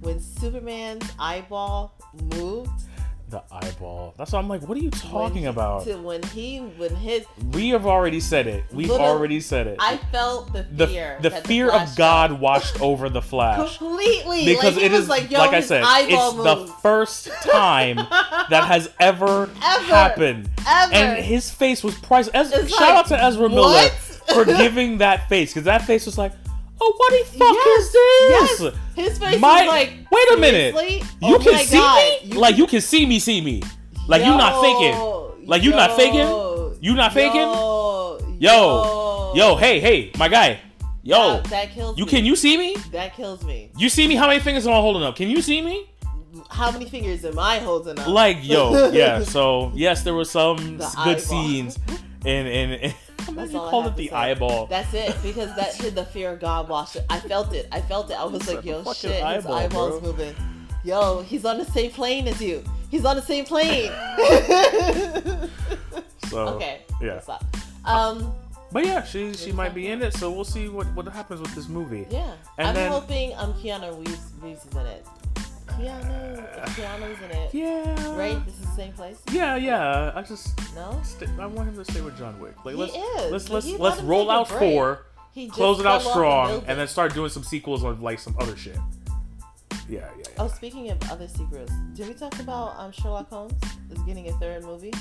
[0.00, 1.94] When Superman's eyeball
[2.34, 2.82] moved.
[3.28, 4.14] The eyeball.
[4.16, 5.84] That's why I'm like, what are you when talking he- about?
[5.84, 8.64] To when he when his We have already said it.
[8.72, 9.78] We've already said it.
[9.80, 11.18] I felt the the fear.
[11.20, 12.40] the that fear Flash of God felt.
[12.40, 13.78] watched over the Flash.
[13.78, 17.26] completely Because like, it he is was like, Yo, like I said, it's the first
[17.42, 17.96] time
[18.50, 19.84] that has ever, Ever.
[19.84, 20.48] happened.
[20.66, 20.94] Ever.
[20.94, 22.50] And his face was priceless.
[22.50, 23.90] Shout like, out to Ezra Miller what?
[23.92, 26.32] for giving that face because that face was like,
[26.80, 28.60] oh, what the fuck Yes, is this?
[28.72, 28.74] yes.
[28.96, 30.74] His face My- was like, wait a minute.
[31.22, 32.22] You Oh can see God.
[32.24, 32.30] me?
[32.32, 33.62] You like you can see me, see me.
[34.08, 35.46] Like you not faking.
[35.46, 36.26] Like you not faking?
[36.80, 37.40] You not faking?
[37.40, 40.60] Yo, Yo, yo, hey, hey, my guy.
[41.02, 42.10] Yo, That, that kills you me.
[42.10, 42.74] can you see me?
[42.92, 43.70] That kills me.
[43.78, 44.14] You see me?
[44.16, 45.14] How many fingers am I holding up?
[45.16, 45.88] Can you see me?
[46.50, 48.08] How many fingers am I holding up?
[48.08, 49.22] Like yo, yeah.
[49.22, 51.18] So yes, there were some The good eyeball.
[51.20, 51.78] scenes,
[52.24, 52.94] and and, and
[53.32, 54.14] That's you called it the say.
[54.14, 54.66] eyeball.
[54.66, 57.04] That's it because that hit the fear of God washed it.
[57.10, 57.68] I felt it.
[57.72, 58.14] I felt it.
[58.14, 60.12] I was like, yo, shit, his eyeballs bro.
[60.12, 60.34] moving.
[60.84, 62.62] Yo, he's on the same plane as you.
[62.90, 63.90] He's on the same plane.
[66.28, 66.80] So okay.
[67.00, 67.20] yeah.
[67.84, 68.32] Um.
[68.72, 71.54] But yeah, she she might be in it, so we'll see what what happens with
[71.54, 72.04] this movie.
[72.10, 72.32] Yeah.
[72.58, 75.06] And I'm then- hoping um Keanu Reeves, Reeves is in it.
[75.76, 77.54] Keanu, Keanu's in it.
[77.54, 78.16] Yeah.
[78.16, 78.44] Right?
[78.46, 79.18] This is the same place.
[79.30, 80.12] Yeah, yeah.
[80.14, 80.98] I just No.
[81.04, 82.54] st- I want him to stay with John Wick.
[82.64, 83.32] Like He let's is.
[83.32, 86.16] let's let's he let let's roll out four, He close it out fell off
[86.48, 88.76] the strong, and then start doing some sequels of like some other shit.
[89.88, 90.08] Yeah, yeah.
[90.18, 90.24] yeah.
[90.38, 93.52] Oh, speaking of other sequels, did we talk about um Sherlock Holmes
[93.90, 94.92] is getting a third movie?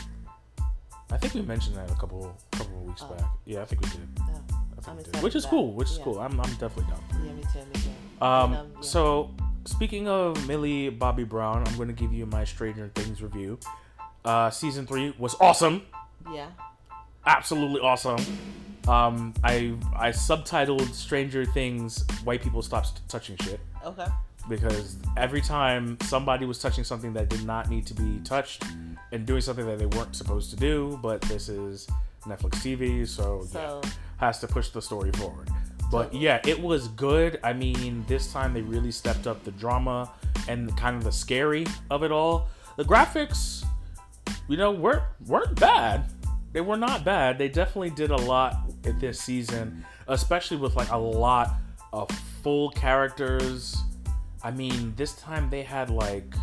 [1.11, 3.13] I think we mentioned that a couple couple of weeks Oh.
[3.13, 3.25] back.
[3.45, 3.99] Yeah, I think we did.
[4.19, 5.23] I'm think we did.
[5.23, 5.73] Which is cool.
[5.73, 6.03] Which is Yeah.
[6.03, 6.19] cool.
[6.19, 7.01] I'm I'm definitely down.
[7.25, 7.59] Yeah, me too.
[7.59, 8.25] Me too.
[8.25, 8.81] Um, And, um, yeah.
[8.81, 9.29] so
[9.65, 13.59] speaking of Millie Bobby Brown, I'm going to give you my Stranger Things review.
[14.23, 15.83] Uh, season three was awesome,
[16.33, 16.47] Yeah.
[17.25, 18.19] absolutely awesome.
[18.87, 24.05] Um, I I subtitled Stranger Things "White People Stop Touching Shit" Okay.
[24.47, 28.63] because every time somebody was touching something that did not need to be touched
[29.11, 31.87] and doing something that they weren't supposed to do, but this is
[32.25, 33.81] Netflix TV, so, yeah, So
[34.17, 35.49] has to push the story forward.
[35.91, 37.39] But yeah, it was good.
[37.43, 40.11] I mean, this time they really stepped up the drama
[40.47, 42.47] and kind of the scary of it all.
[42.77, 43.63] The graphics,
[44.47, 46.09] you know, weren't weren't bad.
[46.53, 47.37] They were not bad.
[47.37, 48.55] They definitely did a lot
[48.85, 51.55] at this season, especially with like a lot
[51.93, 52.09] of
[52.41, 53.77] full characters.
[54.43, 56.33] I mean, this time they had like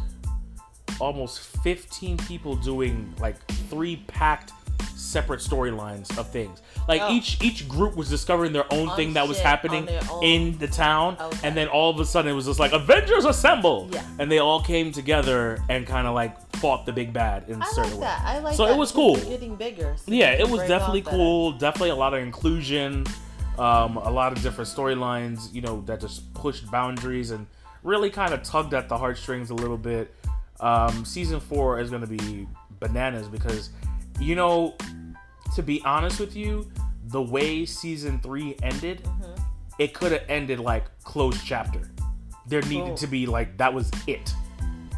[1.01, 3.36] almost 15 people doing like
[3.68, 4.53] three packed
[4.97, 6.61] separate storylines of things.
[6.89, 7.11] Like Oh.
[7.12, 10.22] each each group was discovering their own On thing that was happening on their own.
[10.24, 11.39] in the town, Okay.
[11.47, 14.03] and then all of a sudden it was just like Avengers assemble, Yeah.
[14.18, 17.66] and they all came together and kind of like fought the big bad in I
[17.72, 18.24] certain like way.
[18.24, 19.16] I like So it was cool.
[19.16, 19.95] Getting bigger.
[19.97, 21.16] so Yeah, it was definitely off better.
[21.16, 21.53] cool.
[21.53, 23.05] Definitely a lot of inclusion,
[23.59, 25.53] um, a lot of different storylines.
[25.53, 27.47] You know that just pushed boundaries and
[27.83, 30.14] really kind of tugged at the heartstrings a little bit.
[30.61, 32.47] Um, season four is going to be
[32.78, 33.70] bananas because,
[34.20, 34.76] you know,
[35.54, 36.70] to be honest with you,
[37.06, 39.42] the way season three ended, Mm-hmm.
[39.78, 41.90] it could have ended like closed chapter.
[42.46, 42.94] There needed Cool.
[42.96, 44.32] to be like that was it.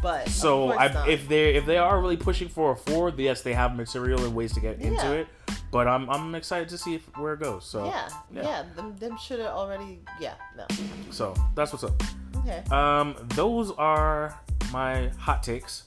[0.01, 3.53] But So I, if they if they are really pushing for a four, yes, they
[3.53, 5.27] have material and ways to get into it.
[5.71, 7.65] But I'm I'm excited to see if, where it goes.
[7.65, 8.41] So yeah, yeah.
[8.43, 9.99] yeah, them, them should have already.
[10.19, 10.65] Yeah, no.
[11.09, 12.01] so that's what's up.
[12.37, 12.63] Okay.
[12.71, 14.39] Um, those are
[14.71, 15.83] my hot takes.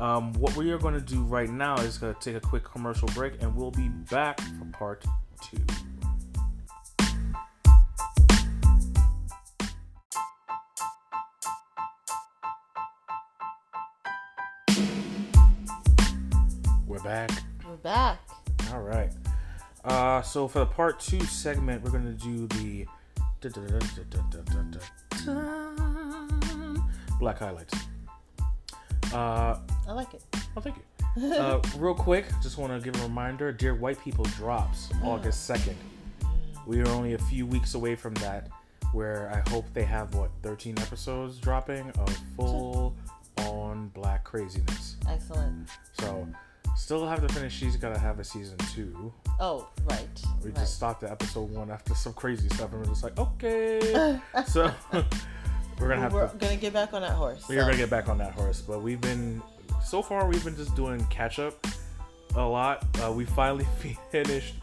[0.00, 2.64] Um, what we are going to do right now is going to take a quick
[2.64, 5.04] commercial break, and we'll be back for part
[5.42, 5.58] two.
[16.86, 17.30] We're back.
[17.68, 18.20] We're back.
[18.72, 19.12] All right.
[19.84, 22.86] Uh, so for the part two segment, we're gonna do the
[27.18, 27.74] black highlights.
[29.12, 29.58] Uh,
[29.88, 30.22] I like it.
[30.56, 31.32] oh, thank you.
[31.32, 35.76] Uh, real quick, just want to give a reminder: Dear White People drops August second.
[36.66, 38.48] We are only a few weeks away from that,
[38.92, 42.94] where I hope they have what 13 episodes dropping of full
[43.38, 44.96] on black craziness.
[45.08, 45.68] Excellent.
[46.00, 46.28] So,
[46.76, 47.52] still have to finish.
[47.52, 49.12] She's gotta have a season two.
[49.40, 50.06] Oh, right.
[50.44, 50.56] We right.
[50.56, 54.20] just stopped at episode one after some crazy stuff, and we're just like, okay.
[54.46, 54.72] so
[55.80, 56.36] we're gonna have We're to.
[56.36, 57.44] gonna get back on that horse.
[57.48, 57.66] We're so.
[57.66, 59.42] gonna get back on that horse, but we've been
[59.84, 61.66] so far we've been just doing catch up
[62.36, 62.84] a lot.
[63.02, 63.66] Uh, we finally
[64.10, 64.54] finished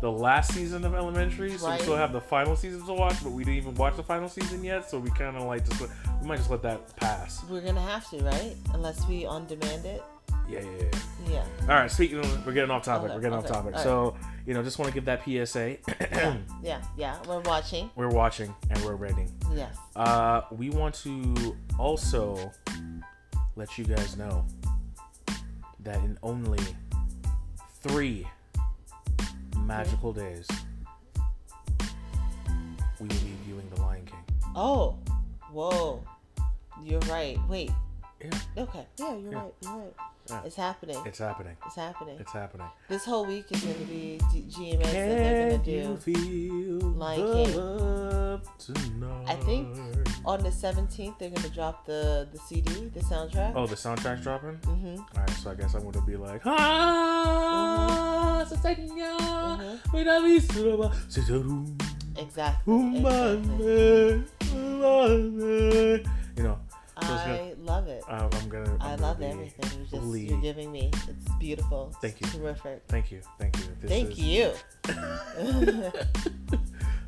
[0.00, 1.78] the last season of Elementary, so Right.
[1.78, 4.28] we still have the final season to watch, but we didn't even watch the final
[4.28, 4.90] season yet.
[4.90, 7.42] So we kind of like just we might just let that pass.
[7.48, 8.54] We're gonna have to, right?
[8.74, 10.02] Unless we on demand it.
[10.48, 10.98] Yeah, yeah, yeah.
[11.30, 11.44] Yeah.
[11.62, 13.06] All right, speaking of, we're getting off topic.
[13.06, 13.78] Okay, we're getting okay, off topic.
[13.78, 14.16] So
[14.46, 15.78] you know, just want to give that PSA.
[16.62, 16.82] Yeah.
[16.96, 17.18] Yeah.
[17.26, 17.90] We're watching.
[17.94, 19.30] we're watching and we're rating.
[19.54, 19.76] Yes.
[19.96, 22.50] Uh, we want to also
[23.56, 24.44] let you guys know
[25.80, 26.62] that in only
[27.82, 28.26] three
[29.60, 30.46] magical days,
[32.98, 34.24] we will be viewing The Lion King.
[34.54, 34.96] Oh.
[35.52, 36.02] Whoa.
[36.82, 37.38] You're right.
[37.48, 37.70] Wait.
[38.24, 38.86] Yeah, Okay.
[38.98, 39.38] Yeah, you're Yeah.
[39.38, 39.54] right.
[39.62, 39.94] You're right.
[40.30, 40.40] Yeah.
[40.46, 40.96] It's happening.
[41.04, 41.56] It's, happening.
[41.66, 42.16] it's happening.
[42.18, 42.66] It's happening.
[42.88, 45.96] this whole week is going to be G- GMS that they're going to do.
[46.00, 47.60] feel Lion King.
[49.26, 49.68] I think
[50.24, 53.52] on the 17th they're going to drop the the CD, the soundtrack.
[53.54, 54.56] Oh, the soundtrack's dropping.
[54.64, 54.96] Mm-hmm.
[54.96, 59.92] All right, so I guess I'm going to be like, ah, Sasanya, Mhm.
[59.92, 61.66] Mira mi suba, Sisaru,
[62.16, 62.74] Exactly.
[64.54, 66.04] Exactly.
[66.36, 66.63] You know, so it's gonna-
[66.96, 68.02] I love it.
[68.08, 68.70] I'm, I'm gonna.
[68.74, 70.90] I'm I gonna love everything you just fully- you're giving me.
[71.08, 71.92] It's beautiful.
[72.00, 72.40] Thank It's you.
[72.40, 72.82] Terrific.
[72.88, 73.64] Thank you, thank you.
[73.80, 74.52] This Thank is- you.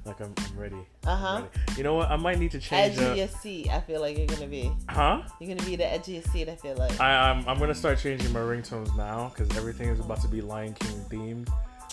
[0.04, 0.76] like I'm, I'm ready.
[1.04, 1.42] Uh huh.
[1.76, 2.10] You know what?
[2.10, 2.98] I might need to change.
[2.98, 3.70] Uh, Edgiest seat.
[3.70, 4.70] I feel like you're gonna be.
[4.88, 5.22] huh?
[5.40, 6.48] You're gonna be the edgiest seat.
[6.48, 6.98] I feel like.
[7.00, 10.40] I, I'm, I'm gonna start changing my ringtones now because everything is about to be
[10.40, 11.48] Lion King themed.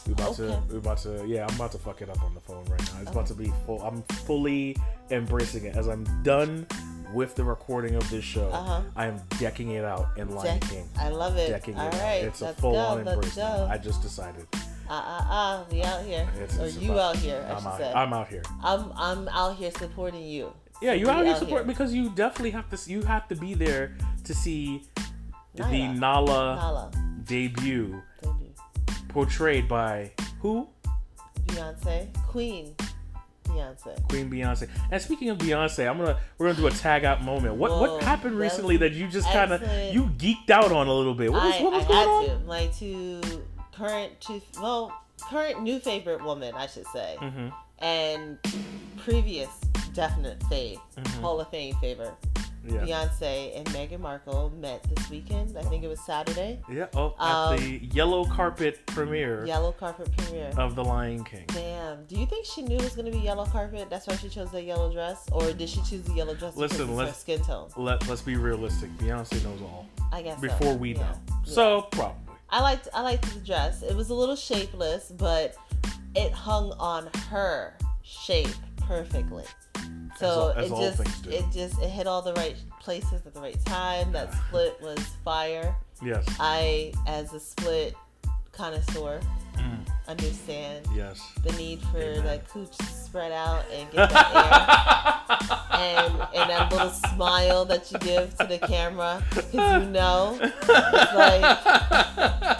[0.06, 0.60] We about to, Okay.
[0.72, 3.02] we about to, yeah, I'm about to fuck it up on the phone right now.
[3.04, 3.82] It's about to be full.
[3.82, 4.76] I'm fully
[5.12, 6.68] embracing it as I'm done
[7.14, 8.49] with the recording of this show.
[8.49, 8.82] Uh-huh.
[8.95, 10.89] I am decking it out in Lion Deck- King.
[10.97, 11.49] I love it.
[11.49, 12.22] Decking All it right.
[12.22, 12.28] out.
[12.28, 12.78] It's a full go.
[12.80, 14.47] on embrace I just decided.
[14.89, 15.64] Uh uh uh.
[15.72, 16.28] We out here.
[16.36, 17.45] It's- or it's you about- out here.
[17.47, 17.93] I I'm should out, say.
[17.93, 18.43] I'm out here.
[18.64, 20.51] I'm I'm out here supporting you.
[20.82, 21.68] Yeah, you out here out support here.
[21.68, 22.89] because you definitely have to.
[22.91, 23.95] You have to be there
[24.26, 24.84] to see
[25.55, 26.91] the Nala Nala.
[27.24, 28.53] debut Debut.
[29.07, 30.11] portrayed by
[30.41, 30.68] who?
[31.47, 32.07] Beyonce.
[32.28, 32.76] Queen.
[33.44, 34.08] Beyonce.
[34.10, 34.70] Queen Beyonce.
[34.91, 37.56] And speaking of Beyonce, I'm gonna we're gonna do a tag out moment.
[37.56, 39.62] What Whoa, what happened recently that you just kind of
[39.94, 41.32] you geeked out on a little bit?
[41.32, 42.39] What was I, what was I going had on?
[42.41, 42.46] to.
[42.46, 43.22] My two
[43.76, 44.91] current two well
[45.22, 47.48] current new favorite woman I should say, Mm-hmm.
[47.84, 48.38] and
[48.98, 49.50] previous
[49.94, 51.22] definite fave Mhm.
[51.22, 52.14] Hall of Fame favor.
[52.66, 52.80] Yeah.
[52.86, 55.57] Beyonce and Meghan Markle met this weekend.
[55.57, 56.59] I think it was Saturday.
[56.72, 56.86] Yeah.
[56.95, 60.51] Oh, at Um, the yellow carpet premiere Yellow carpet premiere.
[60.57, 61.43] of The Lion King.
[61.47, 62.05] Damn.
[62.05, 63.89] Do you think she knew it was gonna be yellow carpet?
[63.89, 66.78] That's why she chose the yellow dress, or did she choose the yellow dress Listen,
[66.88, 67.70] because let's- skin tone?
[67.76, 68.89] Let Let's be realistic.
[68.97, 70.41] Beyonce knows all I guess so.
[70.47, 71.01] before we Yeah.
[71.01, 71.14] know.
[71.45, 71.53] Yeah.
[71.53, 72.16] So probably.
[72.49, 73.82] I liked I liked the dress.
[73.82, 75.55] It was a little shapeless, but
[76.16, 78.47] it hung on her shape
[78.88, 79.43] perfectly.
[80.19, 83.34] So As all- as it just it just it hit all the right places at
[83.34, 84.11] the right time.
[84.11, 85.75] That split was fire.
[86.01, 86.25] Yes.
[86.39, 87.95] I, as a split
[88.51, 89.19] connoisseur,
[89.57, 91.21] Mm, understand yes.
[91.43, 92.23] the need for Amen.
[92.25, 95.79] that cooch to spread out and get that air.
[95.79, 100.67] and and that little smile that you give to the camera because you know it's
[100.69, 101.43] like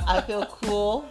[0.08, 1.06] I feel cool.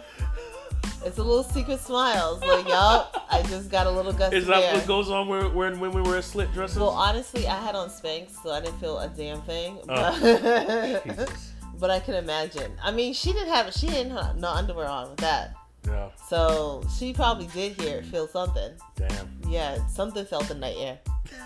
[1.05, 2.35] It's a little secret smile.
[2.35, 4.73] It's like, yup, I just got a little gust Is of that air.
[4.75, 6.77] what goes on when, when, when we wear slit dresses?
[6.77, 9.79] Well, honestly, I had on Spanx, so I didn't feel a damn thing.
[9.89, 11.01] Oh.
[11.05, 11.33] But,
[11.79, 12.71] but I can imagine.
[12.81, 15.55] I mean, she didn't have she didn't have no underwear on with that,
[15.87, 16.09] Yeah.
[16.29, 18.71] so she probably did hear it feel something.
[18.95, 19.29] Damn.
[19.49, 20.99] Yeah, something felt in the night air.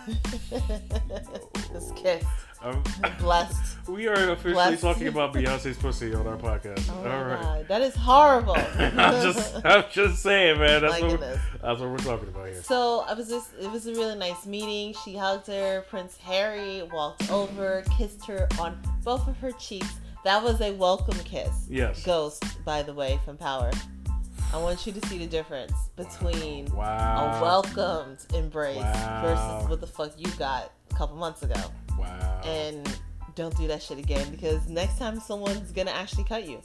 [1.73, 2.25] Just kissed,
[2.61, 2.83] Um,
[3.19, 3.77] blessed.
[3.87, 4.81] we are officially Blessed.
[4.81, 6.89] talking about Beyonce's pussy on our podcast.
[6.89, 7.41] Oh All right.
[7.41, 8.55] god, that is horrible.
[8.77, 10.81] I'm just, I'm just saying, man.
[10.81, 12.61] That's My what, that's what we're talking about here.
[12.63, 14.95] So I was just it was a really nice meeting.
[15.03, 15.83] She hugged her.
[15.89, 19.93] Prince Harry walked over, kissed her on both of her cheeks.
[20.23, 21.67] That was a welcome kiss.
[21.69, 22.03] Yes.
[22.03, 23.71] Ghost, by the way, from Power.
[24.53, 27.37] I want you to see the difference between Wow.
[27.37, 29.21] a welcomed embrace Wow.
[29.21, 31.59] versus what the fuck you got a couple months ago.
[31.97, 32.41] Wow.
[32.45, 32.87] And
[33.35, 36.61] don't do that shit again because next time someone's gonna actually cut you.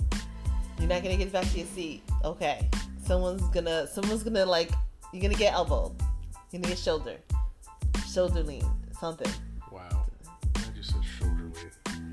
[0.78, 2.02] You're not gonna get back to your seat.
[2.24, 2.68] Okay.
[3.04, 4.70] Someone's gonna someone's gonna like
[5.12, 5.92] you're gonna get elbowed.
[6.50, 7.16] You're gonna get shoulder.
[8.12, 8.64] Shoulder lean.
[8.98, 9.30] Something.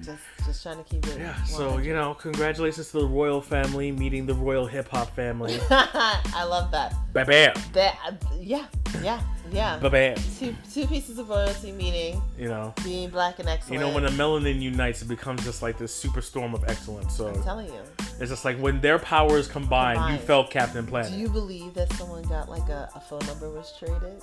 [0.04, 0.46] Just said shoulder lead.
[0.46, 1.20] Just, trying to keep it.
[1.20, 5.58] Yeah, so you know, congratulations to the royal family meeting the royal hip hop family.
[5.70, 6.94] I love that.
[7.14, 7.98] Ba bam, That,
[8.40, 8.66] yeah,
[9.02, 9.22] yeah,
[9.52, 9.80] yeah.
[9.80, 10.18] ba bam.
[10.38, 13.74] Two, two pieces of royalty meeting, You know, being black and excellent.
[13.74, 17.16] you know when the melanin unites, it becomes just like this superstorm of excellence.
[17.16, 17.82] So I'm telling you.
[18.20, 21.12] it's just like when their powers combine, you felt Captain Planet.
[21.12, 24.22] Do you believe that someone got like a, a phone number was traded?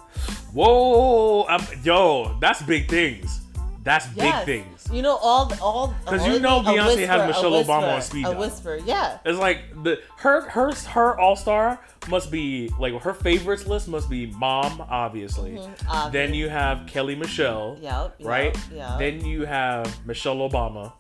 [0.53, 3.41] Whoa, I'm, yo, that's big things.
[3.87, 4.45] That's Yes.
[4.45, 4.89] big things.
[4.93, 8.30] You know all all because you know Beyonce whisper, has Michelle Obama on speed A
[8.30, 8.41] dial.
[8.41, 9.18] whisper, yeah.
[9.24, 11.78] It's like the her her her all star
[12.09, 15.53] must be like her favorites list must be Mom, obviously.
[15.53, 18.16] Mhm, Then you have Kelly Michelle, Yep.
[18.22, 18.57] right?
[18.74, 18.97] Yeah.
[18.99, 20.93] Then you have Michelle Obama,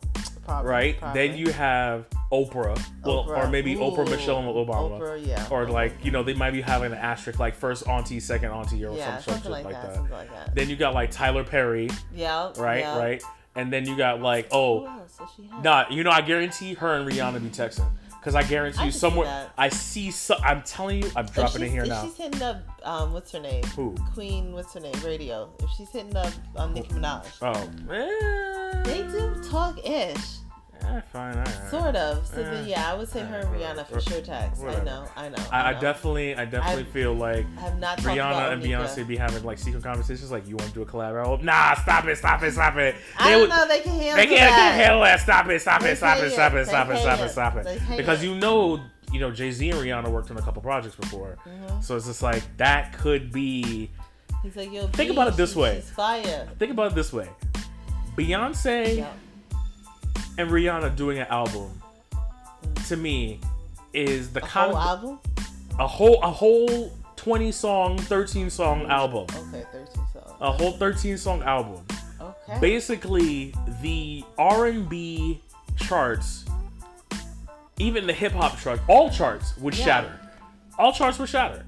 [0.46, 0.98] probably, right?
[0.98, 1.28] probably.
[1.28, 3.50] Then you have Oprah, well, or Oprah.
[3.50, 5.00] maybe Oprah, Michelle, and Obama.
[5.00, 5.46] Oprah, yeah.
[5.50, 8.84] Or like you know they might be having an asterisk like first auntie, second auntie,
[8.84, 9.94] or yeah, some, some something like, like, that, that.
[9.94, 10.54] Something like that.
[10.54, 12.52] Then you got like Tyler Perry, yeah.
[12.56, 12.80] right?
[12.80, 12.98] yeah.
[12.98, 13.22] Right.
[13.54, 15.64] And then you got like oh else does she have?
[15.64, 17.88] Nah, you know, I guarantee her and Rihanna be texting.
[18.26, 19.52] Cause I guarantee I you see somewhere that.
[19.56, 20.10] I see.
[20.10, 22.02] So, I'm telling you, I'm dropping it here if now.
[22.04, 23.62] she's hitting up, um, what's her name?
[23.76, 23.94] Who?
[24.14, 24.94] Queen, what's her name?
[25.04, 25.48] Radio.
[25.60, 27.24] If she's hitting up um, Nicki Minaj.
[27.40, 30.38] Oh, eh, They do talk ish,
[30.82, 31.48] eh, fine, right.
[31.70, 32.26] sort of.
[32.26, 34.62] So Eh, then, yeah, I would say her and Rihanna for sure text.
[34.62, 35.36] I know, I know.
[35.50, 35.80] I, I know.
[35.80, 39.58] definitely, I definitely I've- feel like I have not Rihanna and Beyonce be having like
[39.58, 40.30] secret conversations.
[40.30, 41.46] Like, you want to do a collab album?
[41.46, 42.94] Nah, stop it, stop it, stop it.
[43.18, 43.66] I don't would- know.
[43.68, 44.16] They can handle that.
[44.16, 44.74] They can't that.
[44.74, 45.20] handle that.
[45.20, 47.96] Stop it, stop They it, stop it, stop it, stop it, stop it, stop it.
[47.96, 48.80] Because you know,
[49.12, 51.82] you know, Jay Z and Rihanna worked on a couple projects before, Mhm.
[51.82, 53.90] so it's just like that could be.
[54.42, 55.80] He's like, yo, Think about it this way.
[55.80, 56.48] Fire.
[56.58, 57.28] Think about it this way:
[58.16, 59.06] Beyonce.
[60.38, 61.70] And Rihanna doing an album,
[62.88, 63.40] to me,
[63.92, 65.18] is the A kind whole of album?
[65.78, 70.36] a whole a whole twenty song, thirteen song album, Okay, 13 songs.
[70.40, 71.84] a whole thirteen song album.
[72.20, 72.60] Okay.
[72.60, 75.40] Basically, the R and B
[75.76, 76.44] charts,
[77.78, 79.84] even the hip hop chart, all charts would Yeah.
[79.84, 80.20] shatter.
[80.78, 81.64] All charts would shatter.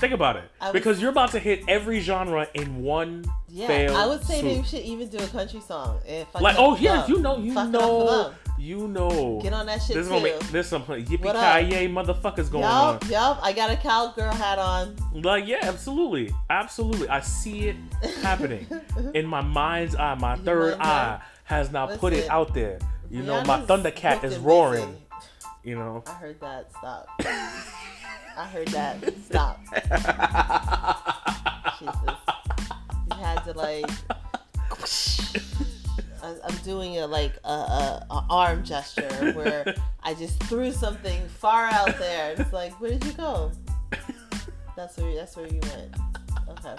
[0.00, 3.24] Think about it, would- because you're about to hit every genre in one.
[3.48, 4.56] yeah, fail I would say swoop.
[4.56, 6.00] they should even do a country song.
[6.08, 9.40] And Like, oh yeah, you know, you Fuck it up for know, you know.
[9.42, 10.10] Get on that shit This is too.
[10.14, 12.98] gonna make this some yippee ki yay motherfuckers going on.
[13.08, 13.40] Yup.
[13.42, 14.96] I got a cowgirl hat on.
[15.12, 17.08] Like yeah, absolutely, absolutely.
[17.08, 17.76] I see it
[18.22, 18.66] happening
[19.14, 20.14] in my mind's eye.
[20.14, 21.20] My Your third eye?
[21.44, 22.78] has now put it out there.
[23.10, 24.86] You know, my Rihanna's Thundercat is roaring.
[24.86, 24.96] busy.
[25.64, 26.02] You know.
[26.06, 26.70] I heard that.
[26.70, 27.08] Stop.
[28.40, 28.96] I heard that.
[29.26, 29.60] Stop.
[31.78, 32.18] Jesus.
[33.10, 33.84] You had to like.
[36.22, 41.66] I'm doing a like a, a, a arm gesture where I just threw something far
[41.66, 42.34] out there.
[42.38, 43.52] It's like, where did you go?
[44.74, 45.94] That's where that's where you went.
[46.48, 46.76] Okay,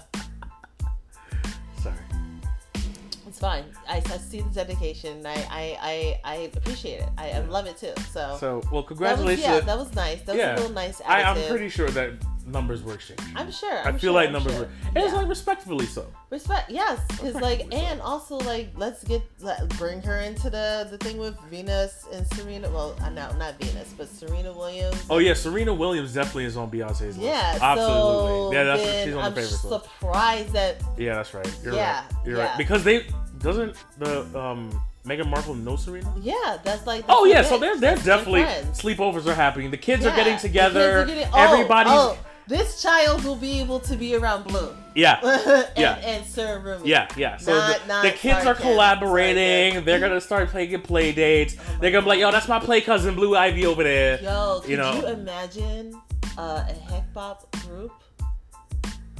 [3.31, 3.63] it's fine.
[3.87, 5.25] I, I see the dedication.
[5.25, 7.09] I I, I, I appreciate it.
[7.17, 7.93] I, I love it too.
[8.11, 9.45] So, So well, that was, congratulations.
[9.47, 10.19] yeah, that was nice.
[10.23, 10.55] That was Yeah.
[10.55, 11.01] a little nice.
[11.07, 12.11] I, I'm pretty sure that
[12.45, 13.23] numbers were exchanged.
[13.35, 13.77] I'm sure.
[13.79, 14.61] i I'm feel sure, like I'm numbers sure.
[14.63, 14.69] were.
[14.95, 16.05] And it's like respectfully so.
[16.29, 17.87] Respect, yes, because like, Respectfully so.
[17.87, 22.25] and also like, let's get let, bring her into the the thing with Venus and
[22.33, 22.69] Serena.
[22.69, 25.03] Well, uh, no, not Venus, but Serena Williams.
[25.09, 27.19] Oh yeah, Serena Williams definitely is on Beyonce's list.
[27.19, 27.97] yeah, absolutely.
[27.97, 29.83] So yeah, that's then she's on I'm the favorites list.
[29.85, 31.57] surprised that Yeah, that's right.
[31.63, 32.11] You're Yeah, right.
[32.25, 32.45] You're yeah.
[32.49, 32.57] right.
[32.57, 33.05] Because they
[33.39, 36.13] doesn't the um Meghan Markle know Serena?
[36.21, 37.03] yeah, that's like.
[37.09, 37.45] Oh yeah, it.
[37.47, 38.79] so there's there's That's their definitely friends.
[38.81, 39.71] sleepovers are happening.
[39.71, 41.05] The kids are Yeah, getting the together.
[41.05, 42.17] kids are getting- oh, Everybody's oh,
[42.51, 44.75] this child will be able to be around Blue.
[44.93, 45.19] yeah.
[45.23, 45.93] and, Yeah.
[46.03, 46.87] and Sir Rumi.
[46.89, 47.37] Yeah, yeah.
[47.37, 49.85] So Not- the, not the kids are collaborating.
[49.85, 51.55] They're gonna start playing play dates.
[51.57, 54.21] Oh They're gonna be like, yo, that's my play cousin Blue Ivy over there.
[54.21, 55.99] Yo, could You you, imagine
[56.37, 57.93] uh, a heck hop group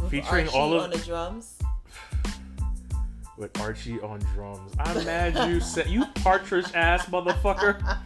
[0.01, 1.57] with Featuring Archie all of- on the drums?
[3.37, 4.71] With Archie on drums.
[4.77, 7.97] I'm mad you you partridge ass motherfucker.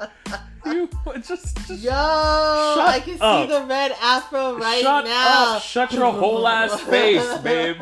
[0.72, 0.88] You
[1.26, 3.48] just just Yo, I can up.
[3.48, 5.56] see the red afro right shut now.
[5.56, 5.62] up.
[5.62, 7.76] Shut your whole ass face, babe.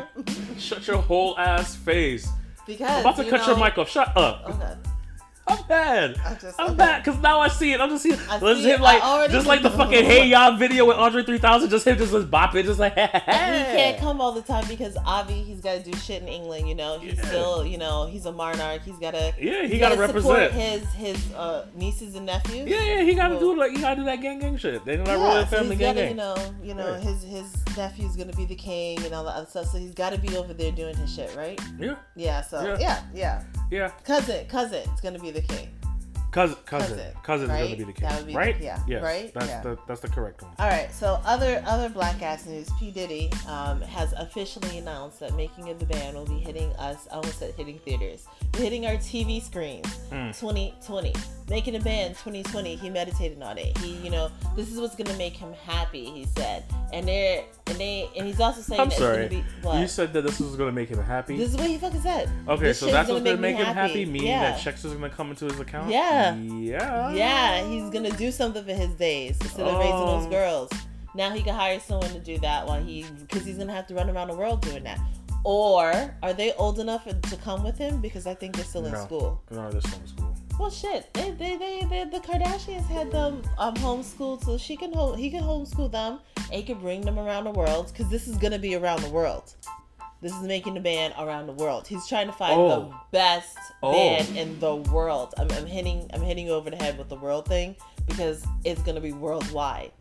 [0.57, 2.27] Shut your whole ass face.
[2.65, 3.89] Because I'm about to cut your mic off.
[3.89, 4.43] Shut up.
[4.49, 4.88] Okay.
[5.49, 6.15] I'm bad.
[6.39, 6.75] Just- I'm okay.
[6.77, 7.81] bad because now I see it.
[7.81, 8.19] I'm just seeing.
[8.29, 8.79] I Let's see it.
[8.79, 11.69] like just like the fucking Hey Ya video with Andre 3000.
[11.69, 12.93] Just him just was bopping, just like.
[12.99, 16.67] He can't come all the time because Avi, he's got to do shit in England.
[16.67, 17.25] You know, he's Yeah.
[17.25, 18.81] still, you know, he's a monarch.
[18.83, 19.33] He's got to.
[19.39, 20.53] Yeah, he gotta gotta represent.
[20.53, 22.67] his his uh, nieces and nephews.
[22.69, 24.83] Yeah, yeah, he gotta Well- do like he gotta do that gang gang shit.
[24.85, 26.09] They do that Yeah, royal so family gang gotta, gang.
[26.11, 26.99] you know, you know, Yeah.
[26.99, 29.67] his his nephew's gonna be the king and all that other stuff.
[29.67, 31.59] So he's got to be over there doing his shit, right?
[31.79, 32.41] Yeah, Yeah.
[32.41, 32.77] So Yeah.
[32.79, 33.43] yeah, yeah.
[33.71, 35.69] Yeah, Cousin, cousin is gonna be the king.
[36.31, 38.61] Cousin, cousin, Cousin, cousin is gonna be the would be the- right?
[38.61, 39.33] yeah, yes, right?
[39.33, 39.61] That's Yeah.
[39.61, 40.51] the that's the correct one.
[40.59, 40.93] All right.
[40.93, 42.69] So other other black ass news.
[42.79, 47.07] P Diddy um, has officially announced that making of the band will be hitting us.
[47.11, 48.27] I almost said hitting theaters,
[48.57, 49.87] hitting our TV screens.
[50.11, 50.37] Mm.
[50.39, 51.13] 2020.
[51.49, 52.75] Making a band 2020.
[52.75, 53.75] He meditated on it.
[53.79, 56.05] He, you know, this is what's gonna make him happy.
[56.05, 56.63] He said,
[56.93, 59.25] and they're and they and he's also saying I'm that sorry.
[59.25, 59.81] it's gonna be.
[59.81, 61.37] You said that this was gonna make him happy.
[61.37, 62.29] this is what he fucking said.
[62.47, 64.05] okay, This so that's what's gonna me make him happy.
[64.05, 64.51] Meaning yeah.
[64.51, 65.89] that checks is gonna come into his account.
[65.89, 66.18] Yeah.
[66.19, 67.11] Yeah.
[67.11, 70.29] Yeah, he's gonna do something for his days instead of raising those Oh.
[70.29, 70.69] girls.
[71.15, 73.95] Now he can hire someone to do that while he, because he's gonna have to
[73.95, 74.99] run around the world doing that.
[75.43, 78.01] Or are they old enough to come with him?
[78.01, 79.03] Because I think they're still in No.
[79.03, 79.41] school.
[79.49, 80.35] No, this one's cool.
[80.59, 84.91] Well, shit, they, they, they, they the Kardashians had them um, homeschooled, so she can
[84.91, 87.87] home, he can homeschool them, and he can bring them around the world.
[87.93, 89.53] Because this is gonna be around the world.
[90.21, 91.87] This is making a band around the world.
[91.87, 92.93] He's trying to find the Oh.
[93.11, 93.93] best Oh.
[93.93, 95.33] band in the world.
[95.37, 98.81] I'm, I'm hitting, I'm hitting you over the head with the world thing because it's
[98.81, 99.91] gonna be worldwide.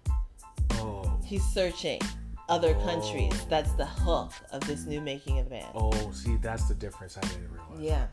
[0.73, 1.05] Oh.
[1.25, 2.01] He's searching
[2.49, 2.85] other Oh.
[2.85, 3.33] countries.
[3.49, 5.69] That's the hook of this new making of the band.
[5.75, 7.16] Oh, see, that's the difference.
[7.16, 7.79] I didn't realize.
[7.81, 8.07] Yeah.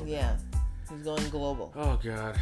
[0.00, 0.10] Okay.
[0.10, 0.36] Yeah,
[0.90, 1.72] he's going global.
[1.76, 2.38] Oh god.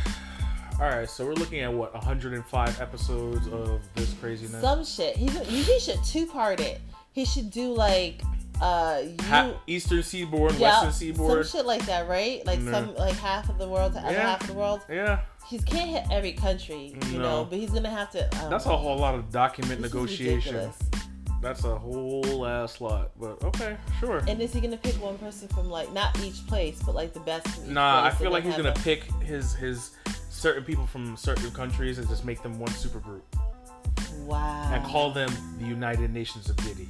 [0.81, 4.63] All right, so we're looking at what 105 episodes of this craziness.
[4.63, 5.17] Some shit.
[5.17, 6.81] He he should two part it.
[7.13, 8.23] He should do like
[8.61, 9.17] uh you.
[9.27, 11.47] Ha- Eastern Seaboard, yeah, Western Seaboard.
[11.47, 12.45] some shit like that, right?
[12.47, 14.23] Like some like half of the world to other Yeah.
[14.23, 14.81] half of the world.
[14.91, 17.23] Yeah, He can't hit every country, you No.
[17.23, 18.25] know, but he's gonna have to.
[18.45, 20.71] Um, that's a whole lot of document negotiation.
[21.43, 23.13] That's a whole ass lot.
[23.19, 24.19] But okay, sure.
[24.29, 27.21] And is he gonna pick one person from like not each place, but like the
[27.21, 29.93] best Nah, I feel like he's gonna a- pick his his
[30.29, 33.25] certain people from certain countries and just make them one super group
[34.27, 34.71] Wow.
[34.73, 36.89] and call them the United Nations of Diddy.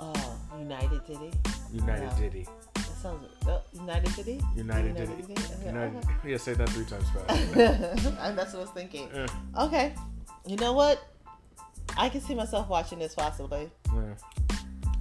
[0.00, 1.32] Oh, United Diddy.
[1.72, 2.18] United Wow.
[2.18, 2.46] Diddy.
[2.74, 3.26] That sounds.
[3.46, 4.40] Oh, United Diddy.
[4.56, 5.12] United Diddy.
[5.12, 5.96] Okay, United.
[5.98, 6.14] okay.
[6.30, 7.56] Yeah, say that three times fast.
[8.20, 9.08] and that's what I was thinking.
[9.14, 9.26] Eh,
[9.58, 9.94] Okay.
[10.46, 11.02] You know what?
[11.96, 13.70] I can see myself watching this possibly.
[13.94, 14.14] yeah,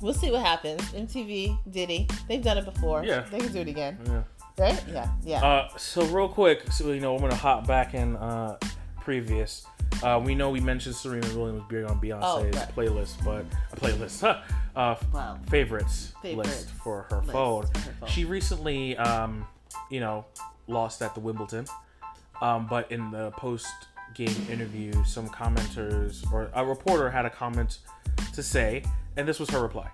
[0.02, 0.82] We'll see what happens.
[0.94, 3.04] MTV, Diddy, they've done it before.
[3.04, 3.22] Yeah.
[3.32, 3.98] They can do it again.
[4.06, 4.24] yeah.
[4.58, 4.84] Right?
[4.88, 5.10] Yeah.
[5.24, 5.44] Yeah.
[5.46, 8.58] Uh, so real quick, so you know, I'm gonna hop back in uh,
[9.06, 9.66] previous.
[10.04, 12.76] Uh, we know we mentioned Serena Williams being on Beyonce's Oh, right.
[12.76, 14.42] playlist, but a playlist, huh,
[14.76, 15.40] uh, Wow.
[15.48, 17.68] favorites, Favorites list for her list phone.
[17.68, 18.10] for her phone.
[18.10, 19.46] She recently, um,
[19.90, 20.26] you know,
[20.68, 21.66] lost at the Wimbledon,
[22.42, 27.78] um, but in the post-game interview, some commenters or a reporter had a comment
[28.34, 28.84] to say,
[29.18, 29.90] and this was her reply.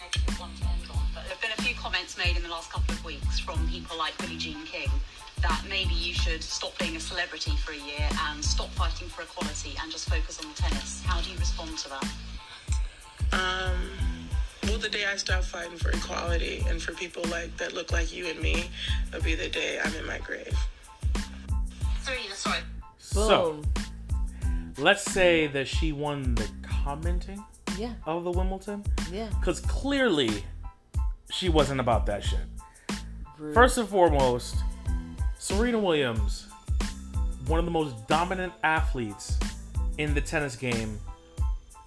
[0.00, 2.48] negative one to end on, but there have been a few comments made in the
[2.48, 4.88] last couple of weeks from people like Billie Jean King
[5.44, 9.22] that maybe you should stop being a celebrity for a year and stop fighting for
[9.22, 11.02] equality and just focus on the tennis.
[11.04, 12.04] How do you respond to that?
[13.32, 13.74] Um,
[14.64, 18.14] well, the day I stop fighting for equality and for people like that look like
[18.14, 18.70] you and me,
[19.12, 20.58] will be the day I'm in my grave.
[22.02, 22.60] Serena, sorry.
[22.98, 23.60] So
[24.78, 27.44] let's say that she won the commenting
[27.76, 27.92] yeah.
[28.06, 28.82] of the Wimbledon.
[29.12, 29.28] Yeah.
[29.38, 30.42] Because clearly,
[31.30, 32.40] she wasn't about that shit.
[33.38, 33.52] Rude.
[33.52, 34.56] First and foremost,
[35.44, 36.46] Serena Williams,
[37.48, 39.38] one of the most dominant athletes
[39.98, 40.98] in the tennis game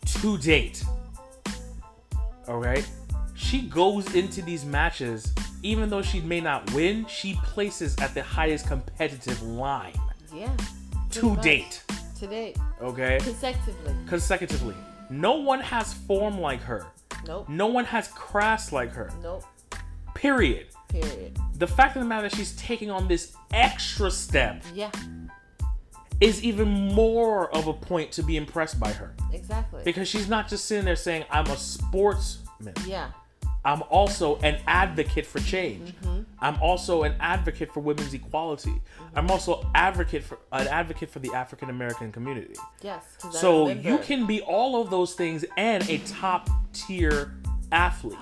[0.06, 0.84] to date.
[2.48, 2.88] Alright?
[3.34, 5.34] She goes into these matches,
[5.64, 9.96] even though she may not win, she places at the highest competitive line
[10.32, 10.56] Yeah.
[11.14, 11.44] to much.
[11.44, 11.84] date.
[12.20, 12.60] To date.
[12.80, 13.18] Okay?
[13.24, 13.96] Consecutively.
[14.06, 14.76] Consecutively.
[15.10, 16.86] No one has form like her.
[17.26, 17.50] Nope.
[17.50, 19.10] No one has craft like her.
[19.24, 19.44] Nope.
[20.14, 20.68] Period.
[20.90, 21.38] Period.
[21.56, 24.92] The fact of the matter that she's taking on this extra step Yeah.
[26.22, 29.14] is even more of a point to be impressed by her.
[29.34, 29.82] Exactly.
[29.84, 32.74] Because she's not just sitting there saying, I'm a sportsman.
[32.86, 33.12] yeah.
[33.66, 35.94] I'm also an advocate for change.
[36.02, 36.22] Mm-hmm.
[36.40, 38.82] I'm also an advocate for women's equality.
[39.14, 42.54] I'm also advocate for an advocate for the African American community.
[42.82, 43.04] Yes.
[43.34, 47.34] So you can be all of those things and a top tier
[47.74, 48.18] athlete.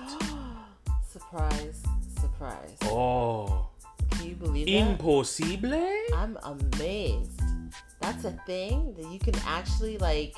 [1.12, 1.82] Surprise.
[2.38, 2.76] Surprise.
[2.82, 3.68] Oh,
[4.10, 4.72] Can you believe that?
[4.72, 5.72] impossible?
[6.14, 7.40] I'm amazed.
[8.00, 10.34] That's a thing that you can actually like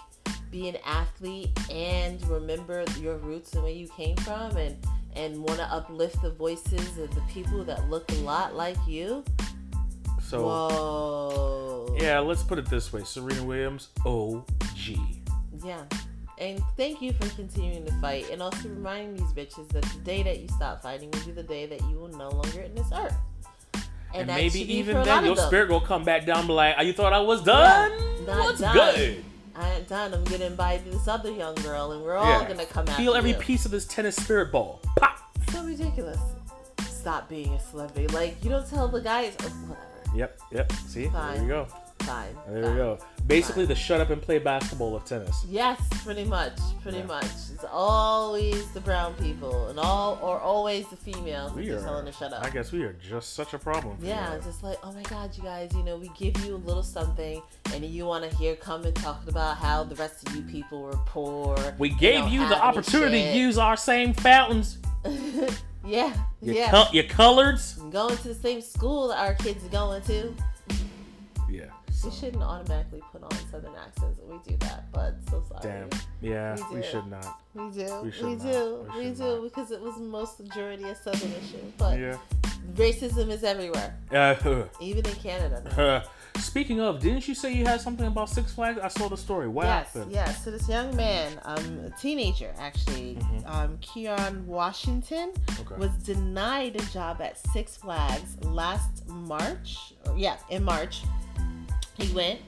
[0.53, 4.76] be an athlete and remember your roots and where you came from and
[5.16, 9.24] and want to uplift the voices of the people that look a lot like you.
[10.22, 11.96] So Whoa.
[11.99, 14.44] yeah, let's put it this way: Serena Williams, OG.
[15.64, 15.82] Yeah.
[16.41, 20.22] And thank you for continuing to fight and also reminding these bitches that the day
[20.22, 22.86] that you stop fighting will be the day that you will no longer in this
[22.95, 23.16] earth.
[24.14, 26.82] And, that maybe even then, your spirit will come back down, and be like, "Oh,
[26.82, 27.91] "You thought I was done?
[28.26, 28.72] not What's done.
[28.74, 29.24] good?"
[29.55, 30.14] I ain't done.
[30.14, 32.49] I'm getting by this other young girl, and we're all Yeah.
[32.49, 32.97] gonna come out.
[32.97, 33.36] Feel every you.
[33.36, 34.80] piece of this tennis spirit ball.
[34.97, 35.18] Pop.
[35.53, 36.20] So ridiculous.
[36.89, 38.07] Stop being a celebrity.
[38.14, 39.36] Like you don't tell the guys.
[39.41, 40.16] Oh, whatever.
[40.16, 40.72] Yep, yep.
[40.86, 41.66] See, there you go.
[42.01, 42.34] Fine.
[42.49, 42.72] There fine.
[42.72, 42.99] we go.
[43.29, 45.45] Basically, the shut up and play basketball of tennis.
[45.49, 47.05] Yes, pretty much, pretty Yeah.
[47.05, 47.26] much.
[47.26, 52.07] It's always the brown people, and all or always the females that We you're telling
[52.07, 52.43] to shut up.
[52.43, 53.99] I guess we are just such a problem.
[54.01, 54.41] Yeah, you.
[54.43, 57.43] just like, oh my god, you guys, you know, we give you a little something,
[57.74, 60.81] and you want to hear come and talking about how the rest of you people
[60.83, 61.57] were poor.
[61.79, 64.79] We gave you the opportunity to use our same fountains.
[65.85, 66.70] yeah, Your, yeah.
[66.70, 67.76] col- your coloreds.
[67.91, 70.35] going to the same school that our kids are going to.
[72.03, 72.11] Yeah.
[72.11, 75.62] We shouldn't automatically put on southern accents we do that, but so sorry.
[75.62, 75.90] Damn.
[76.20, 77.40] Yeah, We we should not.
[77.55, 78.01] We do.
[78.03, 78.86] We We, do.
[78.94, 79.42] We We, do not.
[79.44, 81.62] because it was most majority a southern issue.
[81.76, 82.16] But Yeah.
[82.74, 84.34] racism is everywhere, Uh,
[84.80, 86.05] even in Canada.
[86.38, 88.78] speaking of, didn't you say you had something about Six Flags?
[88.80, 89.49] I saw the story.
[89.49, 90.12] What yes, happened?
[90.12, 90.44] yes.
[90.44, 93.46] So this young man, um, a teenager actually, Mhm.
[93.49, 95.74] um, Keon Washington, Okay.
[95.76, 99.94] was denied a job at Six Flags last March.
[100.07, 101.03] Or, yeah, in March,
[101.99, 102.40] he went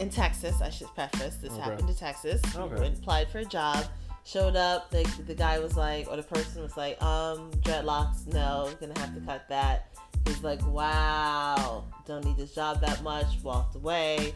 [0.00, 0.60] in Texas.
[0.60, 1.60] I should preface this Okay.
[1.60, 2.40] happened in Texas.
[2.52, 3.84] He went, applied for a job.
[4.24, 4.90] Showed up.
[4.90, 8.26] The, the guy was like, or the person was like, um, dreadlocks.
[8.32, 9.88] No, gonna have to cut that.
[10.26, 13.26] He's like, wow, don't need this job that much.
[13.42, 14.34] Walked away.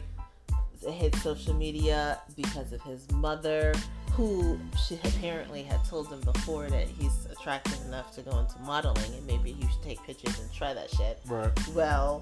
[0.85, 3.73] It hit social media because of his mother,
[4.11, 9.13] who she apparently had told him before that he's attractive enough to go into modeling
[9.15, 11.19] and maybe you should take pictures and try that shit.
[11.27, 11.49] Right.
[11.69, 12.21] Well,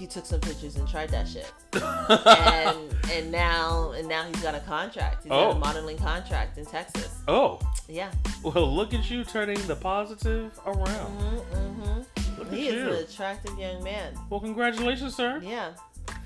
[0.00, 2.78] he took some pictures and tried that shit, and
[3.12, 5.22] and now and now he's got a contract.
[5.24, 5.50] He's got Oh.
[5.52, 7.18] a modeling contract in Texas.
[7.28, 8.10] oh, Yeah.
[8.42, 11.10] well, look at you turning the positive around.
[11.20, 12.00] hmm hmm
[12.38, 12.88] Look He at is you.
[12.92, 14.14] an attractive young man.
[14.30, 15.40] Well, congratulations, sir.
[15.44, 15.72] Yeah.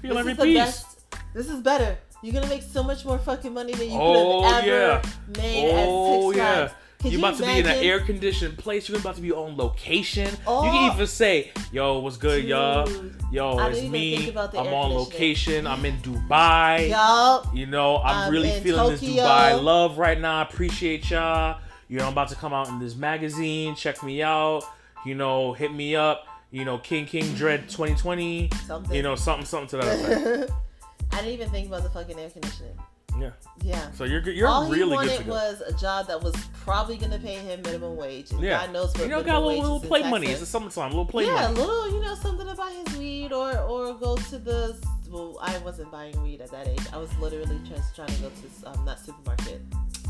[0.01, 0.57] Feel this every is the piece.
[0.57, 1.01] best.
[1.35, 1.99] This is better.
[2.23, 5.03] You're gonna make so much more fucking money than you Oh, could have ever yeah.
[5.43, 6.55] made Oh at Six yeah.
[6.69, 6.73] Flags.
[7.13, 8.89] You about to be in an air conditioned place.
[8.89, 10.29] You're about to be on location.
[10.31, 10.63] you Oh.
[10.63, 11.05] can even oh.
[11.07, 12.89] say, "Yo, what's good, y'all?
[13.31, 14.59] Yo, I it's didn't even think me.
[14.59, 15.67] I'm on location.
[15.67, 16.89] I'm in Dubai.
[16.89, 17.55] Yup.
[17.55, 20.39] You know, I'm I'm really in feeling this Dubai love right now.
[20.39, 21.61] I appreciate y'all.
[21.89, 23.75] You know, I'm about to come out in this magazine.
[23.75, 24.65] Check me out.
[25.05, 26.27] You know, hit me up.
[26.51, 28.51] You know, King King Dread 2020.
[28.67, 28.95] Something.
[28.95, 30.53] You know, something, something to that effect.
[31.13, 32.77] I didn't even think about the fucking air conditioning.
[33.21, 33.31] Yeah.
[33.63, 33.91] Yeah.
[33.93, 35.31] So you're good- you're All he really wanted good to go.
[35.33, 36.35] was a job that was
[36.65, 38.31] probably gonna pay him minimum wage.
[38.33, 38.61] And yeah.
[38.67, 40.27] God knows what you know, got a little, little play money.
[40.27, 40.49] It's Texas.
[40.53, 40.91] the summertime.
[40.91, 41.55] little play yeah, money.
[41.55, 44.77] a little, you know, something to buy his weed or or go to the.
[45.09, 46.81] Well, I wasn't buying weed at that age.
[46.93, 49.63] I was literally just trying to go to um, not supermarket,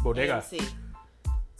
[0.02, 0.42] Bodega.
[0.50, 0.66] AMC,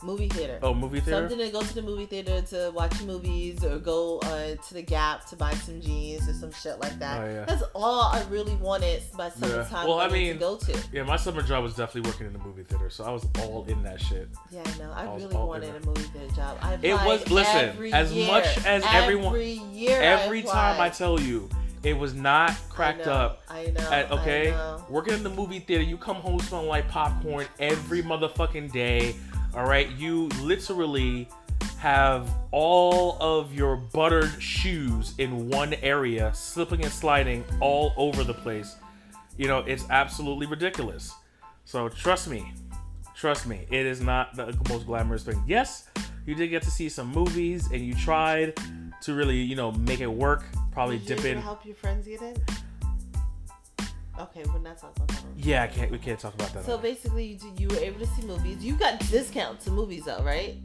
[0.03, 0.59] movie theater.
[0.61, 1.27] Oh, movie theater.
[1.27, 4.81] Something to go to the movie theater to watch movies or go uh, to the
[4.81, 7.21] Gap to buy some jeans or some shit like that.
[7.21, 7.45] Oh, yeah.
[7.45, 10.77] That's all I really wanted by summertime Well, I mean- to go to.
[10.91, 13.65] Yeah, my summer job was definitely working in the movie theater, so I was all
[13.67, 14.29] in that shit.
[14.51, 16.57] Yeah, no, I, I really wanted a movie theater job.
[16.61, 18.27] I It was- listen, every as year.
[18.27, 20.01] much as everyone- every year.
[20.01, 21.49] Every I time I tell you,
[21.83, 23.41] it was not cracked I know, up.
[23.47, 23.91] I know.
[23.91, 24.83] At, okay, I know.
[24.89, 29.15] working in the movie theater, you come home smelling like popcorn every motherfucking day.
[29.55, 31.29] All right, you literally
[31.77, 38.33] have all of your buttered shoes in one area, slipping and sliding all over the
[38.33, 38.75] place.
[39.37, 41.13] You know, it's absolutely ridiculous.
[41.63, 42.51] So trust me,
[43.15, 45.41] trust me, it is not the most glamorous thing.
[45.47, 45.87] Yes,
[46.25, 48.59] you did get to see some movies, and you tried
[49.03, 50.43] to really, you know, make it work.
[50.73, 51.37] Probably dip in.
[51.37, 52.35] help your friends get in?
[54.17, 55.23] Okay, we're not talking about that.
[55.35, 55.91] Yeah, I can't.
[55.91, 56.65] We can't talk about that.
[56.65, 58.63] So basically, you, you were able to see movies.
[58.63, 60.55] You got discounts to movies, though, right?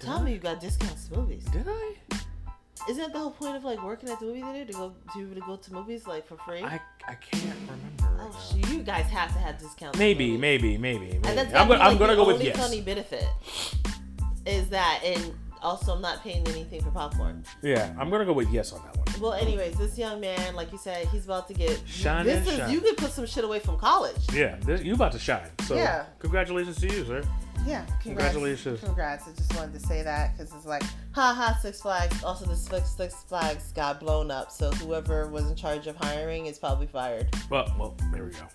[0.00, 1.44] Tell me you got discounts to movies.
[1.44, 1.94] Did I?
[2.86, 5.18] Isn't that the whole point of like working at the movie theater to go to
[5.18, 6.62] be able to go to movies like for free?
[6.62, 6.78] I,
[7.08, 8.22] I can't remember.
[8.22, 8.68] Right oh, now.
[8.68, 9.98] you guys have to have discounts.
[9.98, 11.26] Maybe, maybe, maybe, maybe.
[11.26, 12.58] And that's I'm gonna, be, I'm gonna the go with only yes.
[12.58, 13.26] funny benefit
[14.44, 15.32] is that, and
[15.62, 17.42] also I'm not paying anything for popcorn.
[17.62, 19.03] Yeah, I'm gonna go with yes on that one.
[19.20, 21.80] Well, anyways, this young man, like you said, he's about to get.
[21.86, 22.70] Shine this and is shine.
[22.72, 24.16] you could put some shit away from college.
[24.32, 25.48] Yeah, this, you about to shine.
[25.66, 26.04] So Yeah.
[26.18, 27.22] congratulations to you, sir.
[27.66, 28.02] Yeah, congrats.
[28.02, 28.80] Congratulations.
[28.80, 29.24] Congrats.
[29.26, 32.22] I just wanted to say that because it's like, haha, Six Flags.
[32.22, 36.44] Also, the Six, Six Flags got blown up, so whoever was in charge of hiring
[36.46, 37.26] is probably fired.
[37.48, 38.46] Well, well, there we go.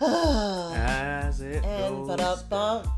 [0.74, 2.42] As it but goes.
[2.44, 2.90] down.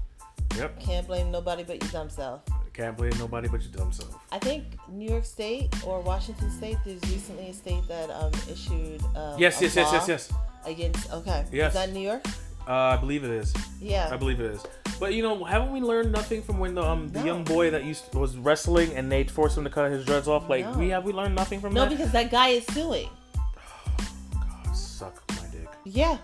[0.57, 0.80] Yep.
[0.80, 2.42] can't blame nobody but your dumb self.
[2.72, 4.14] Can't blame nobody but your dumb self.
[4.32, 6.76] I think New York State or Washington State.
[6.84, 9.03] There's recently a state that um issued.
[9.16, 10.32] Um, Yes, yes, yes, yes, yes.
[10.64, 11.44] Against okay.
[11.53, 11.68] Yes.
[11.72, 12.24] Is that New York?
[12.68, 13.53] Uh, I believe it is.
[13.80, 14.09] Yeah.
[14.12, 14.62] I believe it is.
[15.01, 17.24] But you know, haven't we learned nothing from when the um the No.
[17.26, 20.48] young boy that used was wrestling and they forced him to cut his dreads off?
[20.48, 20.78] Like No.
[20.78, 21.90] we have we learned nothing from No, that?
[21.90, 23.09] No, because that guy is suing.
[24.32, 25.68] God, suck my dick.
[25.84, 26.18] Yeah.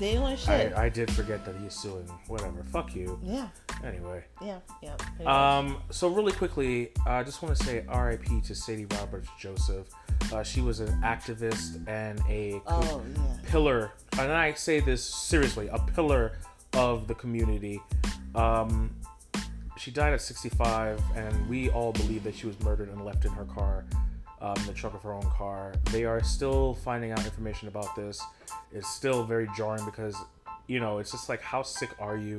[0.00, 0.72] Want shit.
[0.76, 2.08] I, I did forget that he's suing.
[2.28, 2.62] Whatever.
[2.64, 3.18] Fuck you.
[3.22, 3.48] yeah.
[3.84, 4.96] Anyway, Yeah, yeah.
[5.58, 8.40] um, so really quickly, I just want to say R.I.P.
[8.42, 9.88] to Sadie Roberts Joseph.
[10.32, 13.22] Uh, she was an activist and a oh yeah.
[13.50, 16.32] pillar, and I say this seriously, a pillar
[16.72, 17.80] of the community.
[18.34, 18.90] Um,
[19.76, 23.30] she died at 65, and we all believe that she was murdered and left in
[23.32, 23.84] her car,
[24.40, 25.72] um, the trunk of her own car.
[25.92, 28.20] They are still finding out information about this.
[28.72, 30.16] It's still very jarring because,
[30.66, 32.36] you know, it's just like, how sick are you?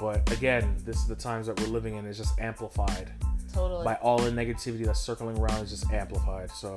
[0.00, 2.06] But again, this is the times that we're living in.
[2.06, 3.12] It's just amplified
[3.52, 3.84] Totally.
[3.84, 6.50] by all the negativity that's circling around is just amplified.
[6.50, 6.76] So,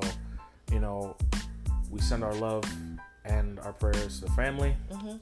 [0.71, 1.17] you know,
[1.89, 2.63] we send our love
[3.25, 4.73] and our prayers to the family.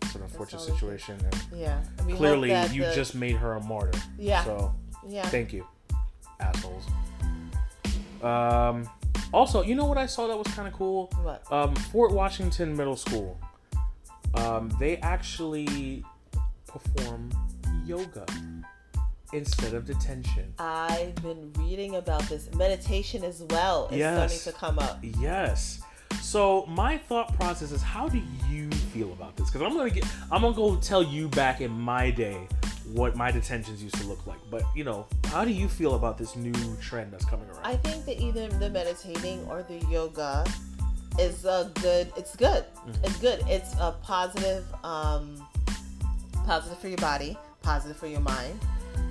[0.02, 1.82] It's an unfortunate all we can- situation, and yeah.
[2.16, 4.00] clearly you the- just made her a martyr.
[4.18, 4.43] Yeah.
[4.43, 4.76] So
[5.08, 5.24] yeah.
[5.28, 5.66] thank you,
[6.39, 6.84] assholes.
[8.28, 8.89] Um.
[9.34, 11.09] Also, you know what I saw that was kind of cool?
[11.21, 11.43] What?
[11.51, 13.38] Um, Fort Washington Middle School.
[14.36, 16.03] Um, they actually
[16.65, 17.30] perform
[17.86, 18.25] yoga
[19.34, 20.53] instead of detention.
[20.59, 23.88] I've been reading about this meditation as well.
[23.91, 24.41] Is Yes.
[24.41, 24.99] starting to come up.
[25.19, 25.82] Yes.
[26.21, 29.49] So my thought process is, how do you feel about this?
[29.49, 32.47] Because I'm gonna get, I'm gonna go tell you back in my day
[32.94, 34.40] what my detentions used to look like.
[34.50, 37.66] But you know, how do you feel about this new trend that's coming around?
[37.66, 40.46] I think that either the meditating or the yoga
[41.20, 42.12] is a good.
[42.18, 42.64] It's good.
[42.64, 43.04] Mm-hmm.
[43.06, 43.44] It's good.
[43.48, 45.46] It's a positive, um,
[46.46, 48.60] positive for your body, positive for your mind,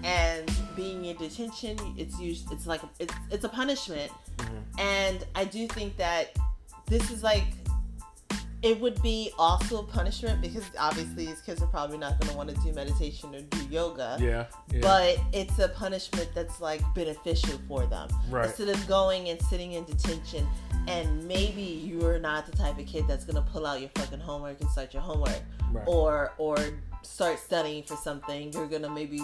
[0.05, 2.51] and being in detention, it's used.
[2.53, 4.81] It's like it's it's a punishment, Mm-hmm.
[4.81, 6.37] and I do think that
[6.87, 7.45] this is like.
[8.67, 12.37] It would be also a punishment because obviously these kids are probably not going to
[12.37, 14.47] want to do meditation or do yoga yeah.
[14.73, 14.81] yeah.
[14.81, 18.47] but it's a punishment that's like beneficial for them Right.
[18.47, 20.45] instead of going and sitting in detention
[20.89, 24.61] and maybe you're not the type of kid that's gonna pull out your fucking homework
[24.61, 25.41] and start your homework
[25.73, 25.85] Right.
[25.87, 26.57] or or
[27.03, 29.21] start studying for something you're gonna maybe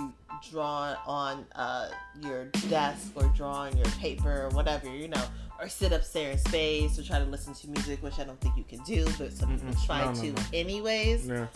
[0.51, 1.88] draw on uh,
[2.22, 5.24] your desk or draw on your paper or whatever you know
[5.63, 8.57] or sit upstairs in space or try to listen to music which i don't think
[8.57, 10.43] you can do but some people try No, no, to no.
[10.53, 11.47] anyways yeah.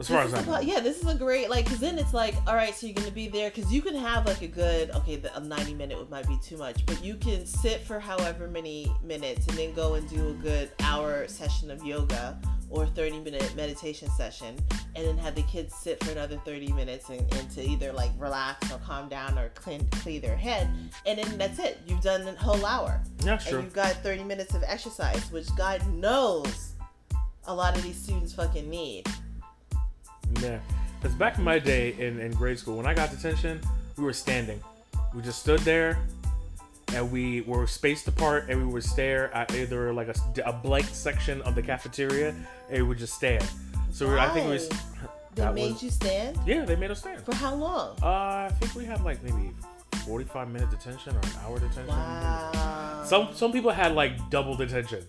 [0.00, 0.60] As far as I know.
[0.60, 3.10] yeah, this is a great like because then it's like all right, so you're gonna
[3.10, 6.10] be there because you can have like a good okay, the, a 90 minute would
[6.10, 9.94] might be too much, but you can sit for however many minutes and then go
[9.94, 12.40] and do a good hour session of yoga
[12.70, 14.56] or 30 minute meditation session,
[14.94, 18.10] and then have the kids sit for another 30 minutes and, and to either like
[18.16, 20.70] relax or calm down or clean clear their head,
[21.04, 21.78] and then that's it.
[21.86, 23.58] You've done a whole hour, Yeah, sure.
[23.58, 26.74] and you've got 30 minutes of exercise, which God knows
[27.44, 29.06] a lot of these students fucking need.
[30.42, 30.58] Yeah.
[31.00, 33.60] Because back in my day in, in grade school, when I got detention,
[33.96, 34.60] we were standing.
[35.14, 35.98] We just stood there
[36.94, 40.14] and we were spaced apart and we would stare at either like a,
[40.44, 42.30] a blank section of the cafeteria
[42.68, 43.44] and we would just stand.
[43.92, 44.68] So we were, I think it was.
[45.34, 47.22] They made was- you stand Yeah, they made us stand.
[47.24, 47.96] for how long?
[48.02, 49.50] Uh, I think we had like maybe
[50.04, 51.86] 45 minute detention or an hour detention.
[51.86, 53.02] Wow.
[53.06, 55.06] Some some people had like double detention.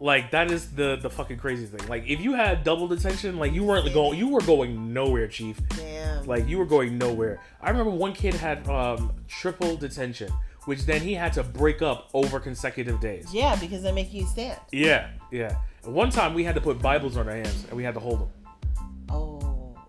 [0.00, 1.86] Like that is the the fucking crazy thing.
[1.88, 5.60] Like if you had double detention, like you weren't going you were going nowhere, chief.
[5.70, 6.26] Damn.
[6.26, 7.40] Like you were going nowhere.
[7.60, 10.32] I remember one kid had um triple detention,
[10.64, 13.32] which then he had to break up over consecutive days.
[13.32, 14.58] yeah, because they make you stand.
[14.72, 15.56] Yeah, yeah.
[15.84, 18.20] One time we had to put Bibles on our hands and we had to hold
[18.20, 18.28] them.
[19.10, 19.38] Oh,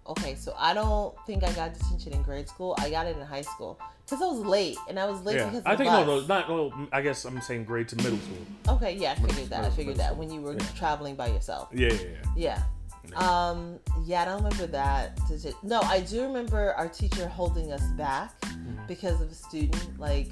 [0.08, 0.36] okay.
[0.36, 2.76] So I don't think I got detention in grade school.
[2.80, 5.46] I got it in high school because I was late, and I was late Yeah,
[5.46, 6.28] because of I think no, bus.
[6.28, 6.88] no, not no.
[6.92, 8.76] I guess I'm saying grade to middle school.
[8.76, 9.64] Okay, yeah, I figured that.
[9.66, 10.60] I figured that when you were Yeah.
[10.76, 11.70] traveling by yourself.
[11.74, 12.00] Yeah, yeah,
[12.36, 12.64] yeah.
[13.14, 13.20] Yeah.
[13.20, 13.80] Um.
[14.04, 15.20] Yeah, I don't remember that.
[15.64, 18.88] No, I do remember our teacher holding us back Mm-hmm.
[18.88, 20.30] because of a student, like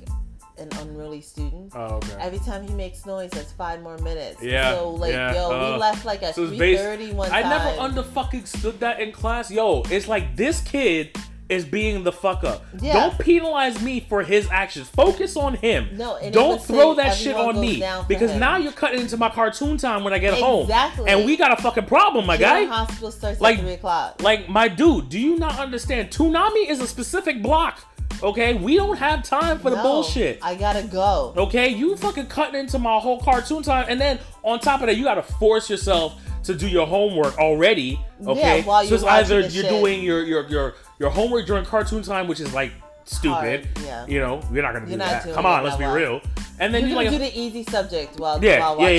[0.57, 1.71] an unruly student.
[1.75, 2.15] Oh, okay.
[2.19, 4.41] Every time he makes noise, that's five more minutes.
[4.41, 6.83] Yeah, So like, yeah, yo, uh, we left like at So it's three based.
[6.83, 7.49] thirty one I time.
[7.49, 9.49] never under fucking stood that in class.
[9.51, 11.17] Yo, it's like this kid
[11.49, 12.63] is being the fuck up.
[12.79, 12.93] Yeah.
[12.93, 14.87] Don't penalize me for his actions.
[14.89, 15.89] Focus on him.
[15.97, 18.39] No, and don't throw that shit on me because him.
[18.39, 20.61] now you're cutting into my cartoon time when I get home.
[20.63, 21.09] Exactly.
[21.09, 22.73] And we got a fucking problem, my General guy.
[22.73, 24.21] hospital starts Like- at three o'clock.
[24.23, 26.11] Like my dude, do you not understand?
[26.11, 27.85] Toonami is a specific block.
[28.23, 30.39] Okay, we don't have time for the No, bullshit.
[30.41, 31.33] I gotta go.
[31.35, 34.95] Okay, you fucking cutting into my whole cartoon time, and then on top of that,
[34.95, 37.99] you gotta force yourself to do your homework already.
[38.25, 39.69] Okay, Yeah, while so it's either the you're shit.
[39.71, 42.71] doing your your your your homework during cartoon time, which is like
[43.03, 43.65] stupid.
[43.75, 44.05] Hard, yeah.
[44.07, 45.33] You know, you're not gonna do You're that.
[45.33, 45.93] Come on, let's be well.
[45.95, 46.21] real.
[46.59, 48.95] And then you like, do the easy subject while Yeah, while yeah, watching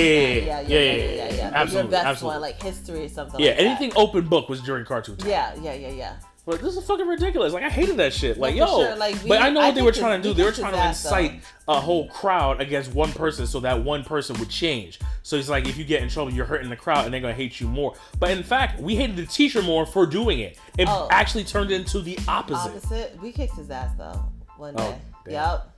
[0.47, 0.69] yeah, that.
[0.69, 2.33] yeah, yeah, yeah, yeah, yeah, yeah, yeah, absolutely, Your best absolutely.
[2.35, 3.39] one, like history or something.
[3.39, 3.63] yeah, like that.
[3.65, 5.29] anything open book was during cartoon time.
[5.29, 6.13] Yeah, yeah, yeah, yeah.
[6.47, 7.53] Like this is fucking ridiculous.
[7.53, 8.37] Like I hated that shit.
[8.37, 8.95] Like No, yo, sure.
[8.97, 10.33] Like, we- but I know I what they were trying to do.
[10.35, 11.09] They were trying to ass, though.
[11.17, 14.99] incite a whole crowd against one person, so that one person would change.
[15.23, 17.33] So it's like if you get in trouble, you're hurting the crowd, and they're gonna
[17.33, 17.95] hate you more.
[18.19, 20.59] But in fact, we hated the teacher more for doing it.
[20.77, 21.07] It Oh.
[21.09, 22.69] actually turned into the opposite.
[22.75, 23.19] Opposite.
[23.21, 24.23] We kicked his ass though
[24.57, 24.97] one oh, day.
[25.25, 25.33] damn.
[25.33, 25.71] Yep.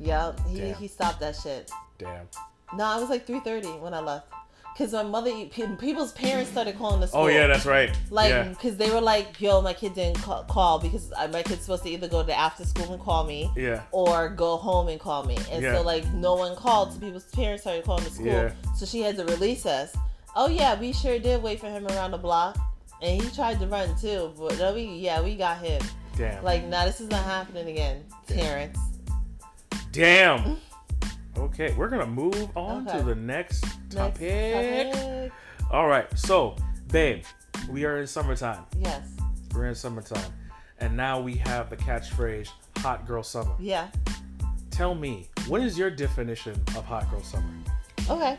[0.00, 0.40] Yep.
[0.48, 0.74] He Damn.
[0.76, 1.70] he stopped that shit.
[1.98, 2.26] Damn.
[2.76, 4.32] No, it was like three thirty when I left.
[4.78, 7.22] Cause my mother, people's parents started calling the school.
[7.22, 7.90] Oh yeah, that's right.
[8.10, 8.44] Like, yeah.
[8.44, 11.90] because they were like, "Yo, my kid didn't ca- call because my kid's supposed to
[11.90, 13.82] either go to after school and call me, Yeah.
[13.90, 15.74] or go home and call me." And Yeah.
[15.74, 18.26] so, like, no one called, so people's parents started calling the school.
[18.26, 18.52] Yeah.
[18.76, 19.96] So she had to release us.
[20.36, 22.56] Oh yeah, we sure did wait for him around the block,
[23.02, 24.32] and he tried to run too.
[24.38, 25.82] But no, we yeah, we got him.
[26.16, 26.44] Damn.
[26.44, 28.78] Like, nah, this is not happening again, Terrence.
[29.90, 30.56] Damn.
[31.38, 32.98] Okay, we're gonna move on Okay.
[32.98, 34.92] to the next Next topic.
[34.92, 35.32] topic.
[35.70, 36.56] All right, so
[36.90, 37.24] babe,
[37.68, 38.64] we are in summertime.
[38.78, 39.02] Yes.
[39.54, 40.32] We're in summertime,
[40.80, 42.48] and now we have the catchphrase
[42.78, 43.88] "Hot Girl Summer." Yeah.
[44.70, 47.48] Tell me, what is your definition of Hot Girl Summer?
[48.10, 48.36] Okay.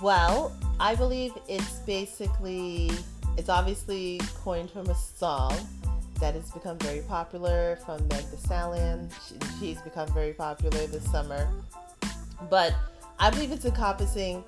[0.00, 2.90] Well, I believe it's basically
[3.36, 5.54] it's obviously coined from a song
[6.20, 9.08] that has become very popular from Meg Thee Stallion.
[9.28, 11.48] She, she's become very popular this summer.
[12.50, 12.74] But
[13.18, 14.44] I believe it's encompassing.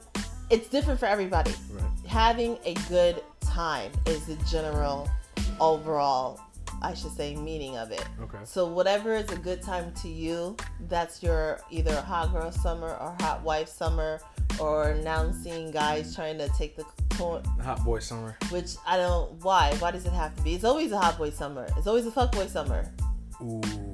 [0.51, 1.53] It's different for everybody.
[1.71, 1.85] Right.
[2.07, 5.09] Having a good time is the general,
[5.61, 6.41] overall,
[6.83, 8.05] I should say, meaning of it.
[8.23, 8.39] Okay.
[8.45, 10.57] So whatever is a good time to you,
[10.89, 14.21] that's your either hot girl summer or hot wife summer,
[14.59, 16.85] or now seeing guys trying to take the.
[17.21, 18.35] Hot Boy Summer.
[18.49, 19.33] Which I don't.
[19.45, 19.75] Why?
[19.79, 20.55] Why does it have to be?
[20.55, 21.67] It's always a hot boy summer.
[21.77, 22.91] It's always a fuck boy summer.
[23.43, 23.90] Ooh.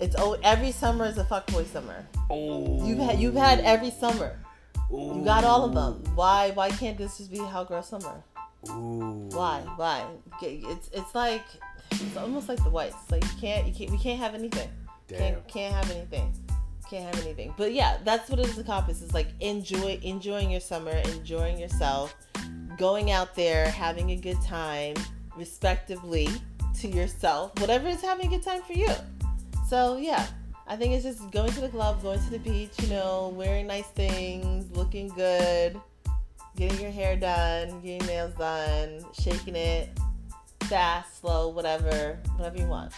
[0.00, 2.06] It's oh, every summer is a fuck boy summer.
[2.30, 2.84] Oh.
[2.86, 4.38] You've had you've had every summer.
[4.92, 5.16] Ooh.
[5.16, 6.02] You got all of them.
[6.06, 6.10] Oh.
[6.14, 6.50] Why?
[6.50, 8.22] Why can't this just be hot girl summer?
[8.70, 9.28] Ooh.
[9.32, 9.60] Why?
[9.76, 10.04] Why?
[10.42, 11.44] It's it's like
[11.90, 13.10] it's almost like the whites.
[13.10, 14.68] Like you can't you can't we can't have anything.
[15.06, 15.18] Damn.
[15.18, 16.32] Can't can't have anything.
[16.90, 17.54] Can't have anything.
[17.56, 19.00] But yeah, that's what it is The encompass.
[19.00, 22.14] Is like enjoy enjoying your summer, enjoying yourself,
[22.78, 24.96] going out there, having a good time,
[25.36, 26.28] respectively
[26.80, 28.88] to yourself, whatever is having a good time for you.
[29.68, 30.26] So yeah.
[30.66, 33.66] I think it's just going to the club, going to the beach, you know, wearing
[33.66, 35.78] nice things, looking good,
[36.56, 39.90] getting your hair done, getting nails done, shaking it,
[40.64, 42.92] fast, slow, whatever, whatever you want.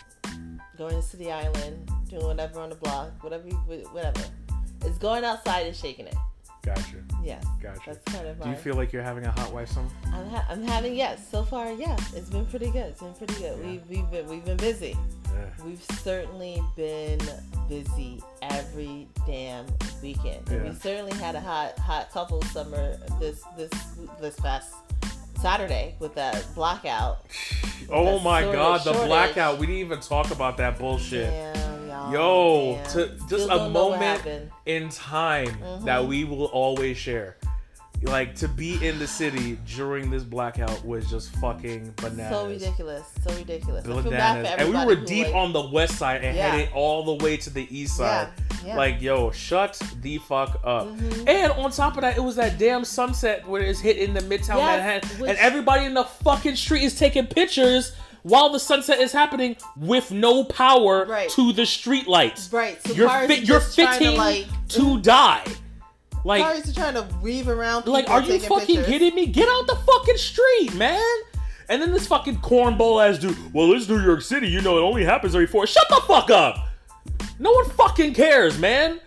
[0.78, 3.56] Going to the Island, doing whatever on the block, whatever, you,
[3.92, 4.22] whatever.
[4.84, 6.14] It's going outside and shaking it.
[6.62, 6.96] Gotcha.
[7.24, 7.40] Yeah.
[7.62, 7.80] Gotcha.
[7.86, 8.40] that's kind of.
[8.42, 9.88] Do you feel like you're having a hot wife summer?
[10.06, 11.26] I'm, ha- I'm having yes.
[11.30, 12.86] So far, yeah, it's been pretty good.
[12.86, 13.58] It's been pretty good.
[13.58, 13.66] Yeah.
[13.66, 14.96] We've we've been we've been busy.
[15.34, 15.64] Yeah.
[15.64, 17.20] We've certainly been
[17.68, 19.66] busy every damn
[20.02, 20.48] weekend.
[20.50, 20.62] Yeah.
[20.64, 23.70] we certainly had a hot hot couple summer this this
[24.20, 24.74] this past
[25.40, 27.26] Saturday with that blackout.
[27.88, 29.06] Oh That my god, the shortage.
[29.06, 29.58] blackout.
[29.60, 31.30] We didn't even talk about that bullshit.
[31.30, 32.12] Damn, y'all.
[32.12, 32.84] Yo, damn.
[32.84, 33.70] to Still just a know what
[34.00, 35.84] moment in time Mm-hmm.
[35.84, 37.36] that we will always share.
[38.02, 42.30] Like to be in the city during this blackout was just fucking bananas.
[42.30, 43.02] So ridiculous.
[43.26, 43.84] So ridiculous.
[43.84, 44.54] I feel bad for Bananas.
[44.58, 46.50] And we were deep like- on the west side and Yeah.
[46.50, 48.28] headed all the way to the east side.
[48.62, 48.76] Yeah, yeah.
[48.76, 50.86] Like, yo, shut the fuck up.
[50.88, 51.28] Mhm.
[51.28, 54.56] And on top of that, it was that damn sunset where it's hitting the Midtown
[54.58, 55.08] Yes, Manhattan.
[55.20, 57.92] which- and everybody in the fucking street is taking pictures
[58.22, 61.30] while the sunset is happening with no power Right.
[61.30, 62.52] to the street lights.
[62.52, 62.78] Right.
[62.86, 65.42] So You're, fit, you're fitting to like to die.
[66.26, 67.86] Like, cars are trying to weave around.
[67.86, 68.86] Like, are you fucking pictures.
[68.86, 69.26] kidding me?
[69.26, 71.00] Get out the fucking street, man.
[71.68, 73.36] And then this fucking cornball ass dude.
[73.54, 74.48] Well, it's New York City.
[74.48, 75.68] You know, it only happens every four.
[75.68, 76.66] Shut the fuck up.
[77.38, 79.00] No one fucking cares, man.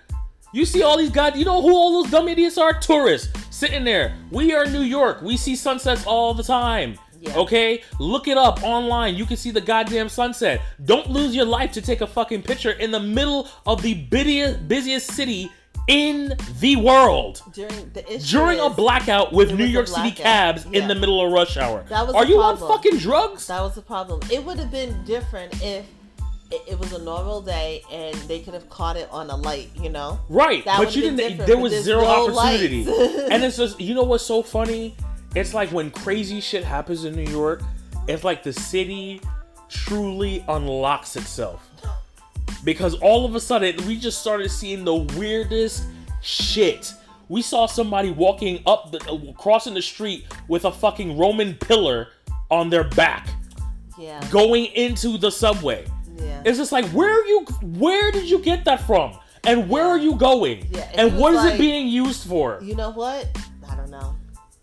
[0.54, 1.38] You see all these guys.
[1.38, 2.80] You know who all those dumb idiots are?
[2.80, 4.16] Tourists sitting there.
[4.32, 5.22] We are in New York.
[5.22, 6.98] We see sunsets all the time.
[7.20, 7.36] Yeah.
[7.36, 9.16] Okay, look it up online.
[9.16, 10.62] You can see the goddamn sunset.
[10.86, 14.70] Don't lose your life to take a fucking picture in the middle of the busiest,
[14.70, 15.52] busiest city
[15.90, 20.82] in the world during the issue during a blackout with New York City cabs Yeah.
[20.84, 21.84] in the middle of rush hour.
[21.90, 22.64] That was Are you problem.
[22.64, 23.48] on fucking drugs?
[23.48, 24.20] That was the problem.
[24.32, 25.86] It would have been different if
[26.52, 29.70] it, it was a normal day and they could have caught it on a light.
[29.82, 30.20] You know.
[30.30, 31.18] Right, That but you didn't.
[31.18, 32.08] different, There was zero no
[32.38, 32.82] opportunity,
[33.32, 34.96] and it's just you know what's so funny?
[35.36, 37.62] It's like when crazy shit happens in New York.
[38.08, 39.22] It's like the city
[39.70, 41.69] truly unlocks itself
[42.74, 45.86] because all of a sudden we just started seeing the weirdest
[46.22, 46.94] shit.
[47.28, 49.00] We saw somebody walking up the
[49.38, 52.10] crossing the street with a fucking Roman pillar
[52.52, 53.28] on their back,
[53.98, 54.20] Yeah.
[54.32, 55.86] going into the subway.
[56.18, 56.42] Yeah.
[56.46, 59.18] It's just like where are you where did you get that from?
[59.46, 60.68] And where are you going?
[60.70, 62.60] Yeah, and and it what was is it being used for?
[62.62, 63.26] You know what?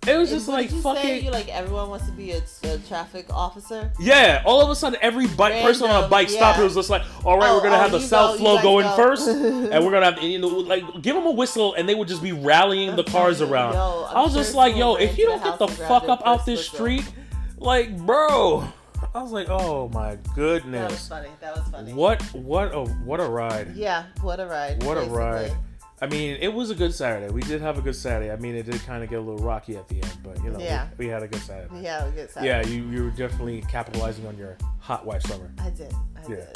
[0.07, 0.15] I don't know.
[0.15, 0.95] It was just like did you say?
[0.95, 3.91] fucking You like everyone wants to be a, a traffic officer.
[3.99, 4.43] yeah.
[4.45, 6.61] All of a sudden, every bike person on a Random, bike stop, yeah.
[6.63, 8.39] it was just like, all right, Oh, we're gonna oh, have the oh, south go,
[8.39, 8.97] flow going go.
[8.97, 12.09] first, and we're gonna have you know, like give them a whistle, and they would
[12.09, 13.75] just be rallying the cars around.
[13.77, 16.47] I'm I was sure just like, yo, if you don't get the fuck up out
[16.47, 16.75] this whistle.
[16.77, 17.13] street,
[17.59, 18.67] like, bro.
[19.15, 20.81] I was like, oh my goodness.
[20.81, 21.29] That was funny.
[21.41, 21.93] That was funny.
[21.93, 23.75] What what a what a ride.
[23.77, 24.83] Yeah, what a ride.
[24.85, 25.53] What a ride.
[26.01, 27.33] I mean, it was a good Saturday.
[27.33, 28.31] We did have a good Saturday.
[28.31, 30.51] I mean, it did kind of get a little rocky at the end, but you
[30.51, 30.89] know, Yeah.
[30.99, 31.81] we, we had a good Saturday.
[31.83, 32.49] Yeah, a good Saturday.
[32.49, 35.51] Yeah, you you were definitely capitalizing on your hot wife summer.
[35.59, 35.93] I did.
[36.17, 36.37] I Yeah.
[36.37, 36.49] did.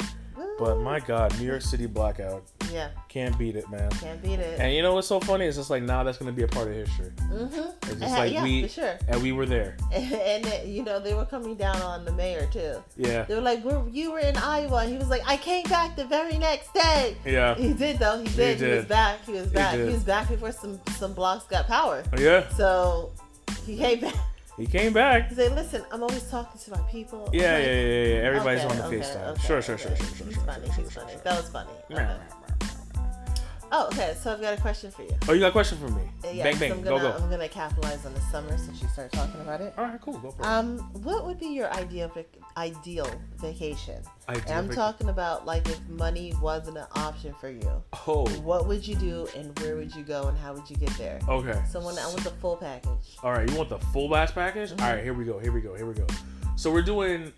[0.59, 3.89] But my God, New York City blackout yeah, can't beat it, man.
[3.91, 4.59] can't beat it.
[4.59, 5.45] And you know what's so funny?
[5.45, 7.11] It's just like now that's gonna be a part of history.
[7.17, 7.89] mm-hmm.
[7.89, 8.99] It's just like yeah, we for sure.
[9.07, 9.77] and we were there.
[9.91, 12.81] And, you know they were coming down on the mayor too.
[12.95, 15.63] Yeah, They were like, "We're you were in Iowa." And he was like, "I came
[15.65, 18.19] back the very next day." yeah, He did though.
[18.19, 18.59] He did.
[18.59, 18.77] He, did.
[18.77, 19.25] was back.
[19.25, 19.73] He was back.
[19.73, 19.91] He, did.
[19.91, 22.03] was back before some some blocks got power.
[22.17, 22.47] yeah.
[22.49, 23.11] So
[23.65, 24.15] he came back.
[24.61, 25.29] He came back.
[25.29, 28.27] He said, "Listen, I'm always talking to my people." Yeah, Like, yeah, yeah, yeah.
[28.29, 29.27] Everybody's okay, on the okay, FaceTime.
[29.31, 30.65] okay, sure, sure, sure, sure, sure, He's sure, funny.
[30.67, 31.17] sure, He's sure, funny.
[31.23, 31.69] That was funny.
[31.89, 31.99] sure.
[32.01, 32.17] Okay.
[33.73, 34.15] Oh, okay.
[34.21, 35.15] So I've got a question for you.
[35.29, 36.01] Oh, you got a question for me?
[36.25, 37.23] Uh, yeah, bang, bang, I'm go, gonna, go.
[37.23, 39.73] I'm gonna capitalize on the summer since you started talking about it.
[39.77, 40.17] All right, cool.
[40.19, 40.45] Go for it.
[40.45, 44.01] Um, what would be your ideal vac- ideal vacation?
[44.27, 48.27] Ideal And I'm vac- talking about like if money wasn't an option for you, Oh,
[48.43, 51.19] what would you do and where would you go and how would you get there?
[51.29, 51.61] okay.
[51.69, 53.15] So when I want the full package.
[53.23, 54.71] All right, you want the full bass package?
[54.71, 54.83] Mm-hmm.
[54.85, 55.39] All right, here we go.
[55.39, 55.75] Here we go.
[55.75, 56.07] Here we go.
[56.57, 57.31] So we're doing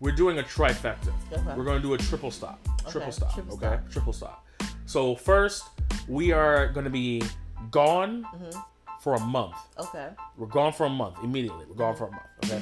[0.00, 1.12] we're doing a trifecta.
[1.32, 1.42] Okay.
[1.56, 2.58] We're going to do a triple stop.
[2.88, 3.34] Triple Okay, stop.
[3.34, 3.66] triple okay?
[3.66, 3.90] stop.
[3.90, 4.46] Triple stop.
[4.90, 5.68] So first,
[6.08, 7.22] we are going to be
[7.70, 8.58] gone Mm-hmm.
[9.00, 9.54] for a month.
[9.78, 10.08] Okay.
[10.36, 11.64] We're gone for a month immediately.
[11.68, 12.26] We're gone for a month.
[12.44, 12.60] Okay.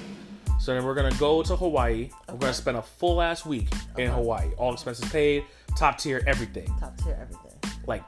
[0.60, 2.10] So then we're gonna go to Hawaii.
[2.28, 4.50] We're gonna spend a full ass week in Hawaii.
[4.58, 5.44] All expenses paid,
[5.76, 6.66] top tier, everything.
[6.80, 7.52] Top tier everything.
[7.86, 8.02] Like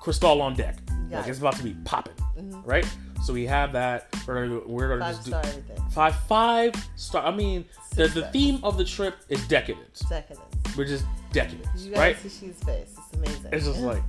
[0.00, 0.76] crystal on deck.
[1.10, 1.30] Got like it.
[1.30, 2.14] it's about to be popping.
[2.38, 2.60] Mhm.
[2.66, 2.86] Right.
[3.24, 4.08] So we have that.
[4.26, 5.88] We're gonna we're gonna Five just do star everything.
[5.90, 7.24] five five star.
[7.24, 7.64] I mean,
[7.94, 10.00] the, Six the theme of the trip is decadence.
[10.08, 10.38] Second.
[10.76, 12.16] We're just decadence, You guys right?
[12.18, 12.95] see she's face.
[13.22, 13.50] It's amazing.
[13.52, 14.02] It's just like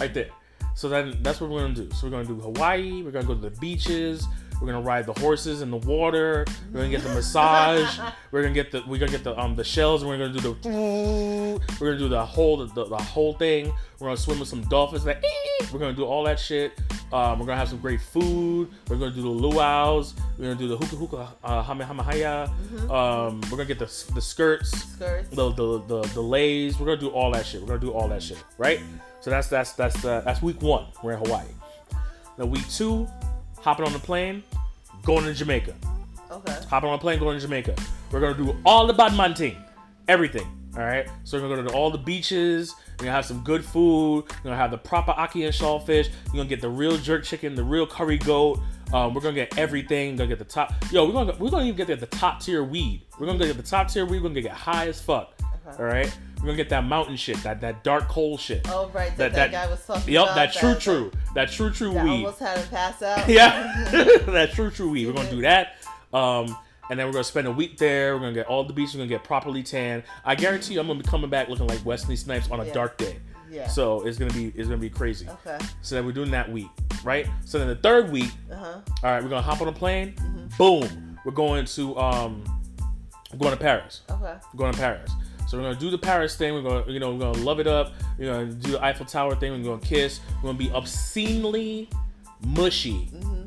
[0.00, 0.30] right there.
[0.74, 1.90] So then that's what we're gonna do.
[1.92, 3.02] So we're gonna do Hawaii.
[3.02, 4.26] We're gonna go to the beaches.
[4.60, 6.44] We're gonna ride the horses in the water.
[6.72, 7.98] We're gonna get the massage.
[8.30, 10.02] we're gonna get the we're gonna get the um the shells.
[10.02, 13.72] And we're gonna do the we're gonna do the whole the, the whole thing.
[13.98, 15.04] We're gonna swim with some dolphins.
[15.04, 15.22] Like
[15.72, 16.80] we're gonna do all that shit.
[17.12, 18.70] Um, we're gonna have some great food.
[18.88, 20.14] We're gonna do the luau's.
[20.38, 22.48] We're gonna do the hookah hookah uh, hame hamahaya.
[22.90, 25.28] Um, we're gonna get the the skirts skirts.
[25.28, 26.78] the the the, the leis.
[26.78, 27.60] We're gonna do all that shit.
[27.60, 28.80] We're gonna do all that shit, right?
[29.20, 30.86] So that's that's that's uh, that's week one.
[31.02, 31.46] We're in Hawaii.
[32.36, 33.08] Now week two,
[33.64, 34.42] hopping on the plane,
[35.04, 35.74] going to Jamaica.
[36.30, 36.58] Okay.
[36.68, 37.74] Hopping on a plane, going to Jamaica.
[38.10, 39.56] We're gonna do all the badmanting,
[40.06, 40.46] everything.
[40.76, 41.08] All right.
[41.24, 42.74] So we're gonna go to all the beaches.
[42.98, 44.24] We're gonna have some good food.
[44.28, 46.10] We're gonna have the proper ackee and shellfish.
[46.26, 48.60] We're gonna get the real jerk chicken, the real curry goat.
[48.92, 50.12] Um, we're gonna get everything.
[50.12, 50.74] We're gonna get the top.
[50.92, 53.02] Yo, we're gonna we're gonna even get the, the top tier weed.
[53.18, 54.20] We're gonna get the top tier weed.
[54.20, 55.32] We're gonna get high as fuck.
[55.66, 55.82] Okay.
[55.82, 56.18] All right.
[56.38, 58.66] We're gonna get that mountain shit, that that dark coal shit.
[58.70, 60.34] Oh right, that, That- that, that- guy was talking Yup, about.
[60.34, 62.10] that true true, that true true That weed.
[62.10, 63.28] almost had him pass out.
[63.28, 63.84] yeah,
[64.26, 65.06] that true true weed.
[65.06, 65.76] We're gonna do that.
[66.12, 66.54] Um,
[66.90, 68.14] and then we're gonna spend a week there.
[68.14, 68.94] We're gonna get all the beaches.
[68.94, 70.02] We're gonna get properly tan.
[70.24, 72.72] I guarantee you, I'm gonna be coming back looking like Wesley Snipes on a Yeah.
[72.74, 73.16] dark day.
[73.50, 73.66] Yeah.
[73.68, 75.26] So it's gonna be it's gonna be crazy.
[75.46, 75.58] Okay.
[75.80, 76.68] So then we're doing that week,
[77.04, 77.26] right?
[77.46, 78.80] So then the third week, Uh huh.
[79.02, 80.12] all right, we're gonna hop on a plane.
[80.18, 80.46] Mm-hmm.
[80.58, 82.44] Boom, we're going to um,
[83.32, 84.02] we're going to Paris.
[84.10, 84.34] Okay.
[84.52, 85.10] We're going to Paris.
[85.54, 86.52] So we're gonna do the Paris thing.
[86.52, 87.92] We're gonna, you know, we're gonna love it up.
[88.18, 89.52] We're gonna do the Eiffel Tower thing.
[89.52, 90.18] We're gonna kiss.
[90.42, 91.88] We're gonna be obscenely
[92.44, 93.44] mushy mm-hmm.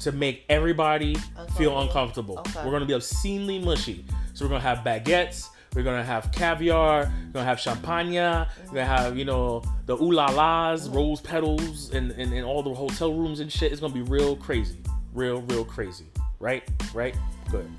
[0.00, 1.14] to make everybody
[1.58, 2.38] feel Uncomfortable.
[2.38, 2.64] Okay.
[2.64, 4.06] We're gonna be obscenely mushy.
[4.32, 5.48] So we're gonna have baguettes.
[5.74, 7.12] We're gonna have caviar.
[7.26, 8.14] We're gonna have champagne.
[8.14, 10.96] We're gonna have, you know, the ooh la las, mm-hmm.
[10.96, 13.72] rose petals, and, and, and all the hotel rooms and shit.
[13.72, 14.78] It's gonna be real crazy.
[15.12, 16.06] Real, real crazy.
[16.40, 16.62] Right?
[16.94, 17.14] Right?
[17.50, 17.70] Good.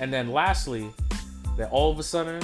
[0.00, 0.90] And then lastly,
[1.56, 2.42] then all of a sudden,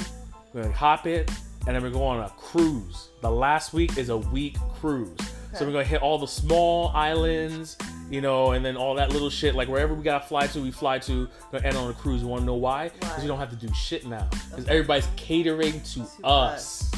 [0.59, 1.31] we're gonna hop it,
[1.67, 3.09] and then we're going on a cruise.
[3.21, 5.17] The last week is a week cruise.
[5.55, 7.77] So we're gonna hit all the small islands,
[8.11, 9.55] you know, and then all that little shit.
[9.55, 11.29] Like wherever we gotta fly to, we fly to.
[11.53, 12.23] We're gonna end on a cruise.
[12.23, 12.91] You wanna know why?
[12.91, 14.29] Because we don't have to do shit now.
[14.51, 16.91] Because everybody's catering to, To us,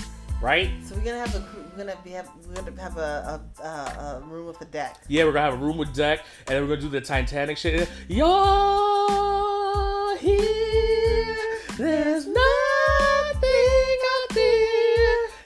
[0.43, 0.71] right?
[0.85, 4.17] So we're gonna have a we're gonna be have we're gonna have a a, a,
[4.17, 5.01] a room with a deck.
[5.09, 7.57] Yeah, we're gonna have a room with deck, and then we're gonna do the Titanic
[7.57, 7.89] shit.
[8.09, 8.27] You're
[10.19, 11.37] here.
[11.77, 12.35] There's fear,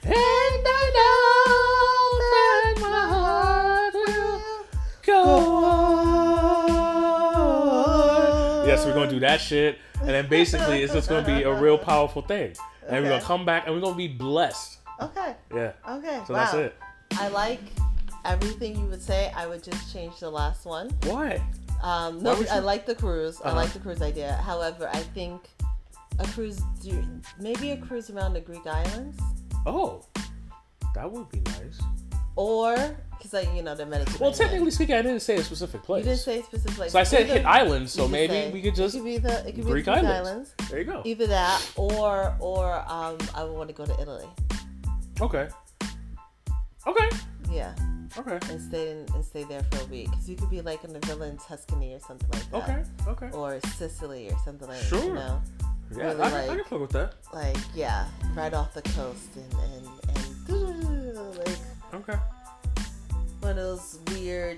[0.05, 4.41] and I know that my heart will
[5.05, 5.21] go
[7.45, 8.67] on.
[8.67, 11.77] Yes, we're gonna do that shit, and then basically it's just gonna be a real
[11.77, 12.53] powerful thing.
[12.87, 14.77] And we're gonna come back, and we're gonna be blessed.
[15.01, 15.35] Okay.
[15.53, 15.71] Yeah.
[15.89, 16.21] Okay.
[16.27, 16.39] So wow.
[16.39, 16.75] that's it.
[17.13, 17.59] I like
[18.25, 19.31] everything you would say.
[19.35, 20.89] I would just change the last one.
[21.03, 21.39] What?
[21.83, 23.39] Um, Why no, would I like the cruise.
[23.43, 23.57] I Uh-huh.
[23.57, 24.33] like the cruise idea.
[24.45, 25.49] However, I think
[26.19, 27.03] a cruise, do-
[27.39, 29.19] maybe a cruise around the Greek islands,
[29.65, 30.03] Oh,
[30.93, 31.79] that would be nice.
[32.35, 32.75] or
[33.17, 34.21] because like you know the Mediterranean.
[34.21, 36.03] Well, technically speaking, I didn't say a specific place.
[36.05, 36.77] you didn't say specific.
[36.77, 39.05] Like, so I said either- hit islands, so maybe say- we could just It could
[39.05, 39.47] be the.
[39.47, 40.29] It could Greek be the islands.
[40.29, 40.53] islands.
[40.69, 41.01] there you go.
[41.05, 44.27] Either that, or or um, I would want to go to Italy.
[45.21, 45.47] Okay.
[46.87, 47.09] Okay.
[47.51, 47.73] Yeah,
[48.17, 48.37] Okay.
[48.51, 50.09] and stay in, and stay there for a week.
[50.11, 52.85] Because you could be like in a villa in Tuscany or something like that.
[53.07, 53.25] Okay.
[53.25, 53.37] Okay.
[53.37, 54.85] Or Sicily or something like that.
[54.87, 55.03] Sure.
[55.05, 55.41] You know,
[55.95, 57.13] Yeah, really I, I like- can fuck with that.
[57.33, 59.87] like yeah, right off the coast and and
[60.49, 61.57] and like
[61.93, 62.17] Okay.
[63.39, 64.57] one of those weird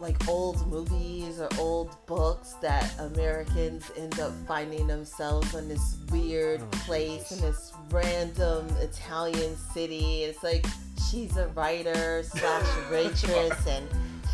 [0.00, 6.60] like old movies or old books that Americans end up finding themselves in this weird
[6.60, 10.22] Oh, place in this random Italian city.
[10.22, 10.64] It's like
[11.10, 13.88] she's a writer slash waitress and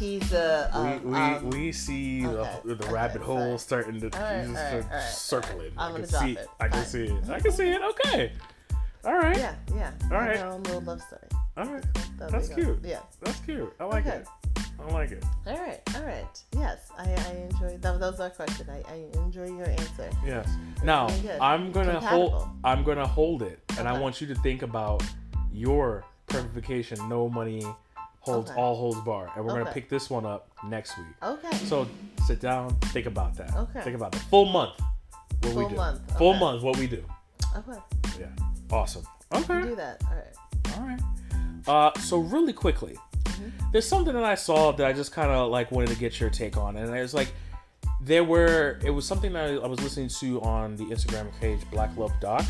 [0.04, 4.00] he's a um, we we, um, we see okay, the, the okay, rabbit hole starting
[4.00, 5.72] to right, just right, to all right, circle it.
[5.78, 6.48] I'm gonna can see it.
[6.60, 7.30] I can see it.
[7.30, 7.82] I can see it.
[7.82, 8.32] Okay.
[9.04, 9.36] All right.
[9.36, 10.36] yeah yeah All right.
[10.36, 11.22] their own little love story.
[11.56, 11.84] All right.
[12.18, 12.78] There That's we cute.
[12.84, 13.00] Yeah.
[13.20, 13.72] That's cute.
[13.78, 14.16] I like Okay.
[14.16, 14.28] it.
[14.80, 15.24] I like it.
[15.46, 16.42] All right, all right.
[16.56, 17.82] Yes, I, I enjoy that.
[17.82, 18.66] That was our question.
[18.68, 20.10] I, I enjoy your answer.
[20.26, 20.48] Yes.
[20.82, 21.08] Now
[21.40, 22.48] I'm gonna hold.
[22.64, 25.02] I'm gonna hold it, and I want you to think about
[25.52, 27.08] your perfect vacation.
[27.08, 27.64] No money
[28.24, 28.60] holds Okay.
[28.60, 31.06] all holds bar, and we're gonna pick this one up next week.
[31.22, 31.56] Okay.
[31.66, 31.86] So
[32.26, 33.54] sit down, think about that.
[33.54, 33.80] Okay.
[33.82, 34.80] Think about the full month.
[35.42, 35.76] What we Full do.
[35.76, 36.40] month, Full okay.
[36.40, 36.62] month.
[36.62, 37.04] What we do.
[37.56, 37.78] Okay.
[38.18, 38.26] Yeah.
[38.70, 39.04] Awesome.
[39.32, 39.62] We Okay.
[39.62, 40.02] do that.
[40.08, 40.78] All right.
[40.78, 41.94] All right.
[41.96, 42.96] Uh, so really quickly,
[43.72, 46.30] there's something that I saw that I just kind of like wanted to get your
[46.30, 47.32] take on, and it was like
[48.00, 51.96] there were it was something that I was listening to on the Instagram page Black
[51.96, 52.44] Love Doc,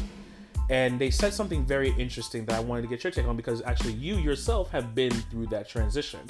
[0.70, 3.62] and they said something very interesting that I wanted to get your take on because
[3.62, 6.20] actually you yourself have been through that transition.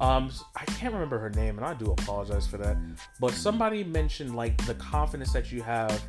[0.00, 2.76] Um, I can't remember her name, and I do apologize for that.
[3.20, 6.02] But somebody mentioned like the confidence that you have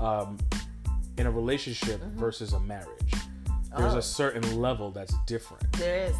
[0.00, 0.36] um,
[1.16, 3.12] in a relationship versus a marriage.
[3.76, 3.98] There's Oh.
[3.98, 6.16] a certain level that's different, There is.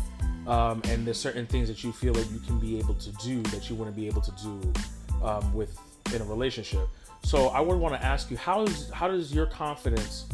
[0.49, 3.43] um, and there's certain things that you feel that you can be able to do
[3.43, 4.73] that you wouldn't be able to do
[5.23, 5.79] um, with
[6.15, 6.89] in a relationship.
[7.25, 10.25] So I would want to ask you how is how does your confidence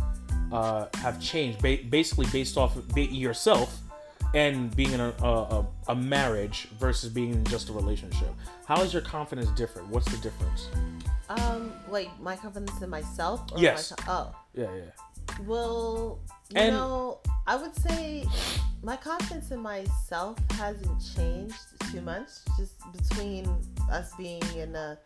[0.53, 3.81] uh, have changed, ba- basically based off of yourself
[4.35, 8.29] and being in a, a, a, marriage versus being in just a relationship.
[8.67, 9.89] How is your confidence different?
[9.89, 10.69] What's the difference?
[11.31, 13.41] Um, like my confidence in myself.
[13.53, 13.93] Or Yes.
[13.93, 14.83] My, co- Yeah, yeah.
[15.31, 16.19] oh, well,
[16.51, 18.27] you And- know, I would say
[18.83, 21.57] my confidence in myself hasn't changed
[21.91, 22.29] too much.
[22.59, 23.47] Just between
[23.91, 24.99] us being in a,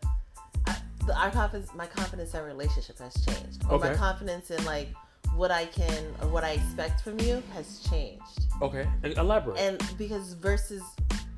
[0.67, 0.75] I,
[1.15, 3.63] our confidence, my confidence in our relationship has changed.
[3.69, 4.89] Or my confidence in like
[5.35, 8.23] what I can or what I expect from you has changed.
[8.61, 9.59] Okay, elaborate.
[9.59, 10.83] and because versus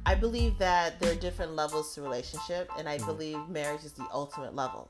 [0.06, 4.06] i believe that there are different levels to relationship and i believe marriage is the
[4.14, 4.90] ultimate level.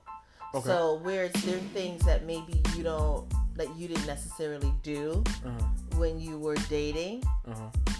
[0.53, 0.67] Okay.
[0.67, 3.25] so whereas there are things that maybe you don't
[3.55, 5.65] that you didn't necessarily do uh-huh,
[5.97, 7.93] when you were dating uh-huh.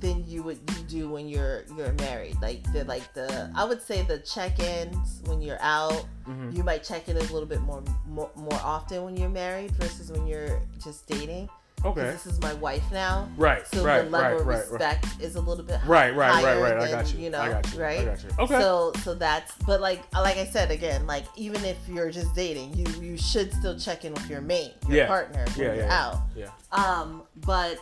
[0.00, 3.80] Than you would you do when you're you're married like the like the i would
[3.80, 6.56] say the check-ins when you're out Mhm.
[6.56, 10.10] you might check in a little bit more, more more often when you're married versus
[10.10, 11.48] when you're just dating.
[11.84, 12.00] Okay.
[12.00, 14.70] this is my wife now Right, so right, the level right, of right, right.
[14.72, 16.72] respect is a little bit Right, right, right, higher right.
[16.78, 17.30] I than, got you.
[17.30, 17.80] know, I got you.
[17.80, 18.00] right?
[18.00, 18.30] I got you.
[18.40, 18.58] Okay.
[18.58, 22.74] So, so that's, but like, like I said again, like even if you're just dating,
[22.74, 25.06] you you should still check in with your mate, your Yeah.
[25.06, 26.16] partner when yeah, you're yeah, out.
[26.34, 26.50] Yeah.
[26.72, 27.78] Um, but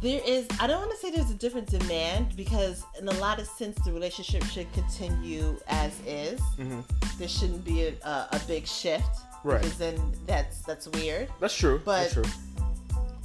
[0.00, 3.40] there is, I don't want to say there's a different demand because in a lot
[3.40, 6.40] of sense the relationship should continue as is.
[6.56, 6.80] hmm
[7.18, 9.08] There shouldn't be a, a, a big shift.
[9.44, 9.60] Right.
[9.60, 11.28] Because then that's that's weird.
[11.40, 11.80] That's true.
[11.84, 12.32] That's But- true.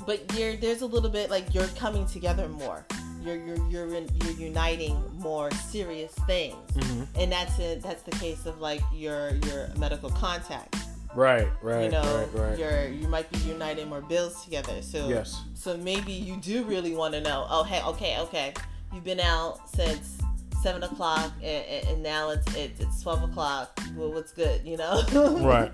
[0.06, 2.86] but you're there's a little bit like you're coming together more
[3.24, 7.08] you're you're you're, in, you're uniting more serious things Mhm.
[7.16, 10.76] and that's it that's the case of like your your medical contact
[11.15, 12.02] Right, right, you know
[12.34, 12.57] right, right.
[12.60, 15.40] you're you might be uniting more bills together so Yes.
[15.53, 18.53] so maybe you do really want to know oh hey okay okay
[18.94, 20.18] you've been out since
[20.64, 24.77] seven o'clock and, and- and now it's, it's it's 12 o'clock well what's good you
[24.77, 25.03] know
[25.41, 25.72] Right.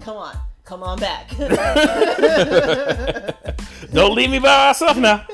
[0.00, 1.28] come on come on back
[3.92, 5.26] Don't leave me by myself now.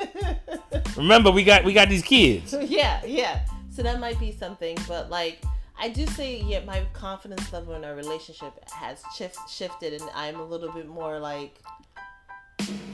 [0.97, 2.53] Remember, we got we got these kids.
[2.63, 3.41] yeah, yeah.
[3.71, 5.41] So that might be something, but like
[5.81, 10.41] I do say, yeah, my confidence level in our relationship has shift, shifted, and I'm
[10.41, 11.59] a little bit more like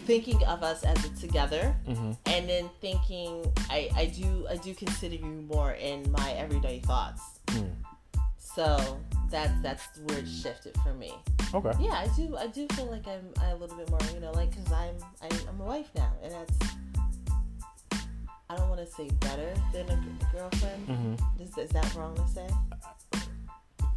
[0.06, 2.16] thinking of us as a together, Mhm.
[2.26, 7.22] and then thinking I I do I do consider you more in my everyday thoughts.
[7.46, 7.74] Mm.
[8.38, 9.00] So
[9.30, 11.14] that's that's where it shifted for me.
[11.54, 11.72] Okay.
[11.80, 14.32] Yeah, I do I do feel like I'm I a little bit more, you know,
[14.32, 16.58] like because I'm, I'm I'm a wife now, and that's.
[18.54, 20.86] I don't want to say better than a, g- girlfriend.
[20.88, 21.42] Mm-hmm.
[21.42, 22.46] Is, is that wrong to say?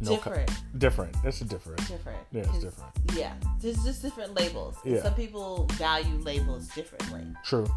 [0.00, 1.16] No, co- different, different.
[1.24, 1.78] It's a different.
[1.86, 2.18] different.
[2.32, 2.92] Yeah, it's different.
[3.14, 4.76] Yeah, there's just different labels.
[4.84, 5.02] Yeah.
[5.02, 7.22] Some people value labels differently.
[7.44, 7.68] True.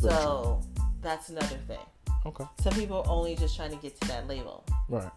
[0.00, 0.60] So
[1.02, 1.78] that's another thing.
[2.26, 2.44] Okay.
[2.60, 4.64] Some people are only just trying to get to that label.
[4.88, 5.10] Right.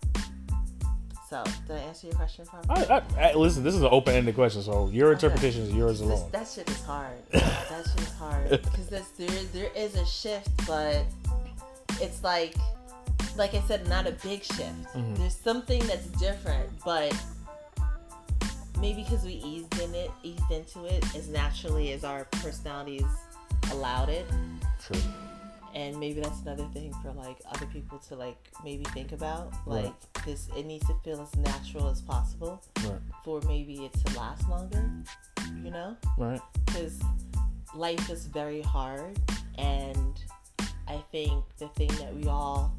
[1.32, 2.88] So did I answer your question properly?
[2.90, 6.10] I, I, I, listen, this is an open-ended question, so your interpretation is yours This,
[6.10, 6.30] alone.
[6.34, 7.14] that shit is hard.
[7.32, 11.06] that shit is hard because there there is a shift, but
[12.02, 12.56] it's like
[13.38, 14.84] like I said, not a big shift.
[14.94, 15.18] Mhm.
[15.20, 17.16] There's something that's different, but
[18.82, 23.06] maybe because we eased in it, eased into it as naturally as our personalities
[23.72, 24.26] allowed it,
[24.86, 25.00] True.
[25.76, 29.52] And maybe that's another thing for like other people to like maybe think about.
[29.66, 29.86] Right.
[29.86, 33.00] Like this, it needs to feel as natural as possible Right.
[33.24, 34.90] for maybe it to last longer.
[35.64, 36.42] You know Right.
[36.66, 37.00] because
[37.76, 39.18] life is very hard
[39.58, 40.20] and
[40.88, 42.74] i think the thing that we all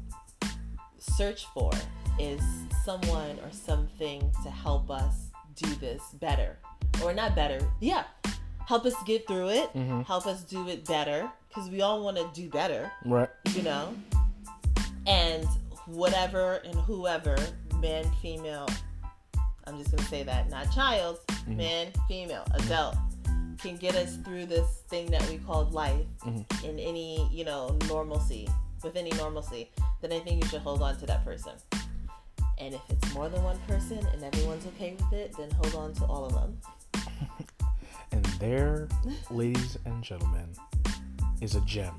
[0.99, 1.71] search for
[2.19, 2.41] is
[2.85, 5.15] someone or something to help us
[5.55, 6.57] do this better
[7.03, 8.03] or not better yeah
[8.67, 10.05] help us get through it Mhm.
[10.05, 13.29] help us do it better because we all want to do better Right.
[13.49, 13.93] you know
[15.05, 15.45] and
[15.85, 17.37] whatever and whoever
[17.79, 18.67] man female
[19.65, 22.95] i'm just gonna say that not child man female adult
[23.59, 26.63] can get us through this thing that we called life Mhm.
[26.63, 28.47] in any you know normalcy
[28.83, 29.69] with any normalcy
[30.01, 31.53] then i think you should hold on to that person
[32.59, 35.93] and if it's more than one person and everyone's okay with it then hold on
[35.93, 36.57] to all of them
[38.13, 38.87] And there,
[39.31, 40.47] ladies and gentlemen,
[41.41, 41.93] is a gem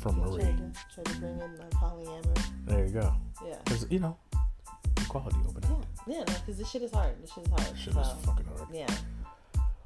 [0.00, 0.42] from try Marie.
[0.42, 3.14] to, try to bring in my polyamory There you go.
[3.46, 4.16] yeah Because you know,
[5.00, 5.62] equality open.
[5.62, 5.76] yeah
[6.18, 8.44] yeah no because this shit is hard this shit is hard Shit so, is fucking
[8.46, 8.68] hard.
[8.72, 8.86] yeah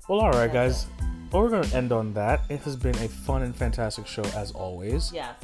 [0.08, 0.86] Well, all right, guys.
[1.30, 2.40] Well, we're gonna end on that.
[2.48, 5.12] It has been a fun and fantastic show as always.
[5.12, 5.34] yeah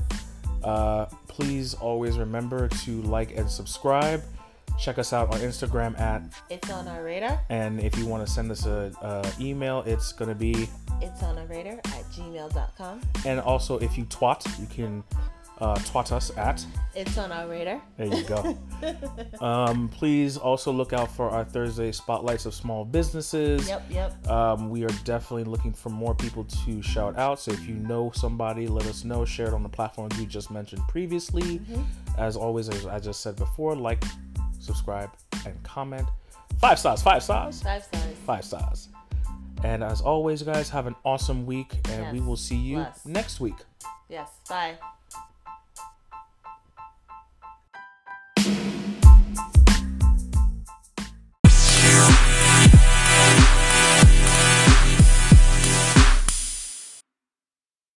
[0.65, 4.23] Uh, please always remember to like and subscribe.
[4.79, 7.41] Check us out on Instagram at, It's on our radar.
[7.51, 10.69] and if you want to send us a, uh email, it's gonna be,
[11.01, 13.01] It's on our radar at gmail.com.
[13.27, 15.05] and also if you twat, you can
[15.61, 16.65] uh, twat us at.
[16.97, 17.81] It's on our radar.
[17.97, 18.59] There you go.
[19.41, 23.69] um, please also look out for our Thursday spotlights of small businesses.
[23.69, 24.29] Yep, yep.
[24.29, 27.39] Um, we are definitely looking for more people to shout out.
[27.39, 29.25] So if you know somebody, let us know.
[29.25, 31.61] Share it on the platforms we just mentioned previously.
[32.19, 34.03] As always, as I just said before, like,
[34.63, 35.11] subscribe,
[35.45, 36.07] and comment.
[36.59, 38.05] Five stars, five stars, Five stars.
[38.27, 38.89] five stars.
[39.65, 43.55] And as always, guys, have an awesome week, and we will see you next week.
[44.09, 44.29] Yes.
[44.49, 44.75] Bye.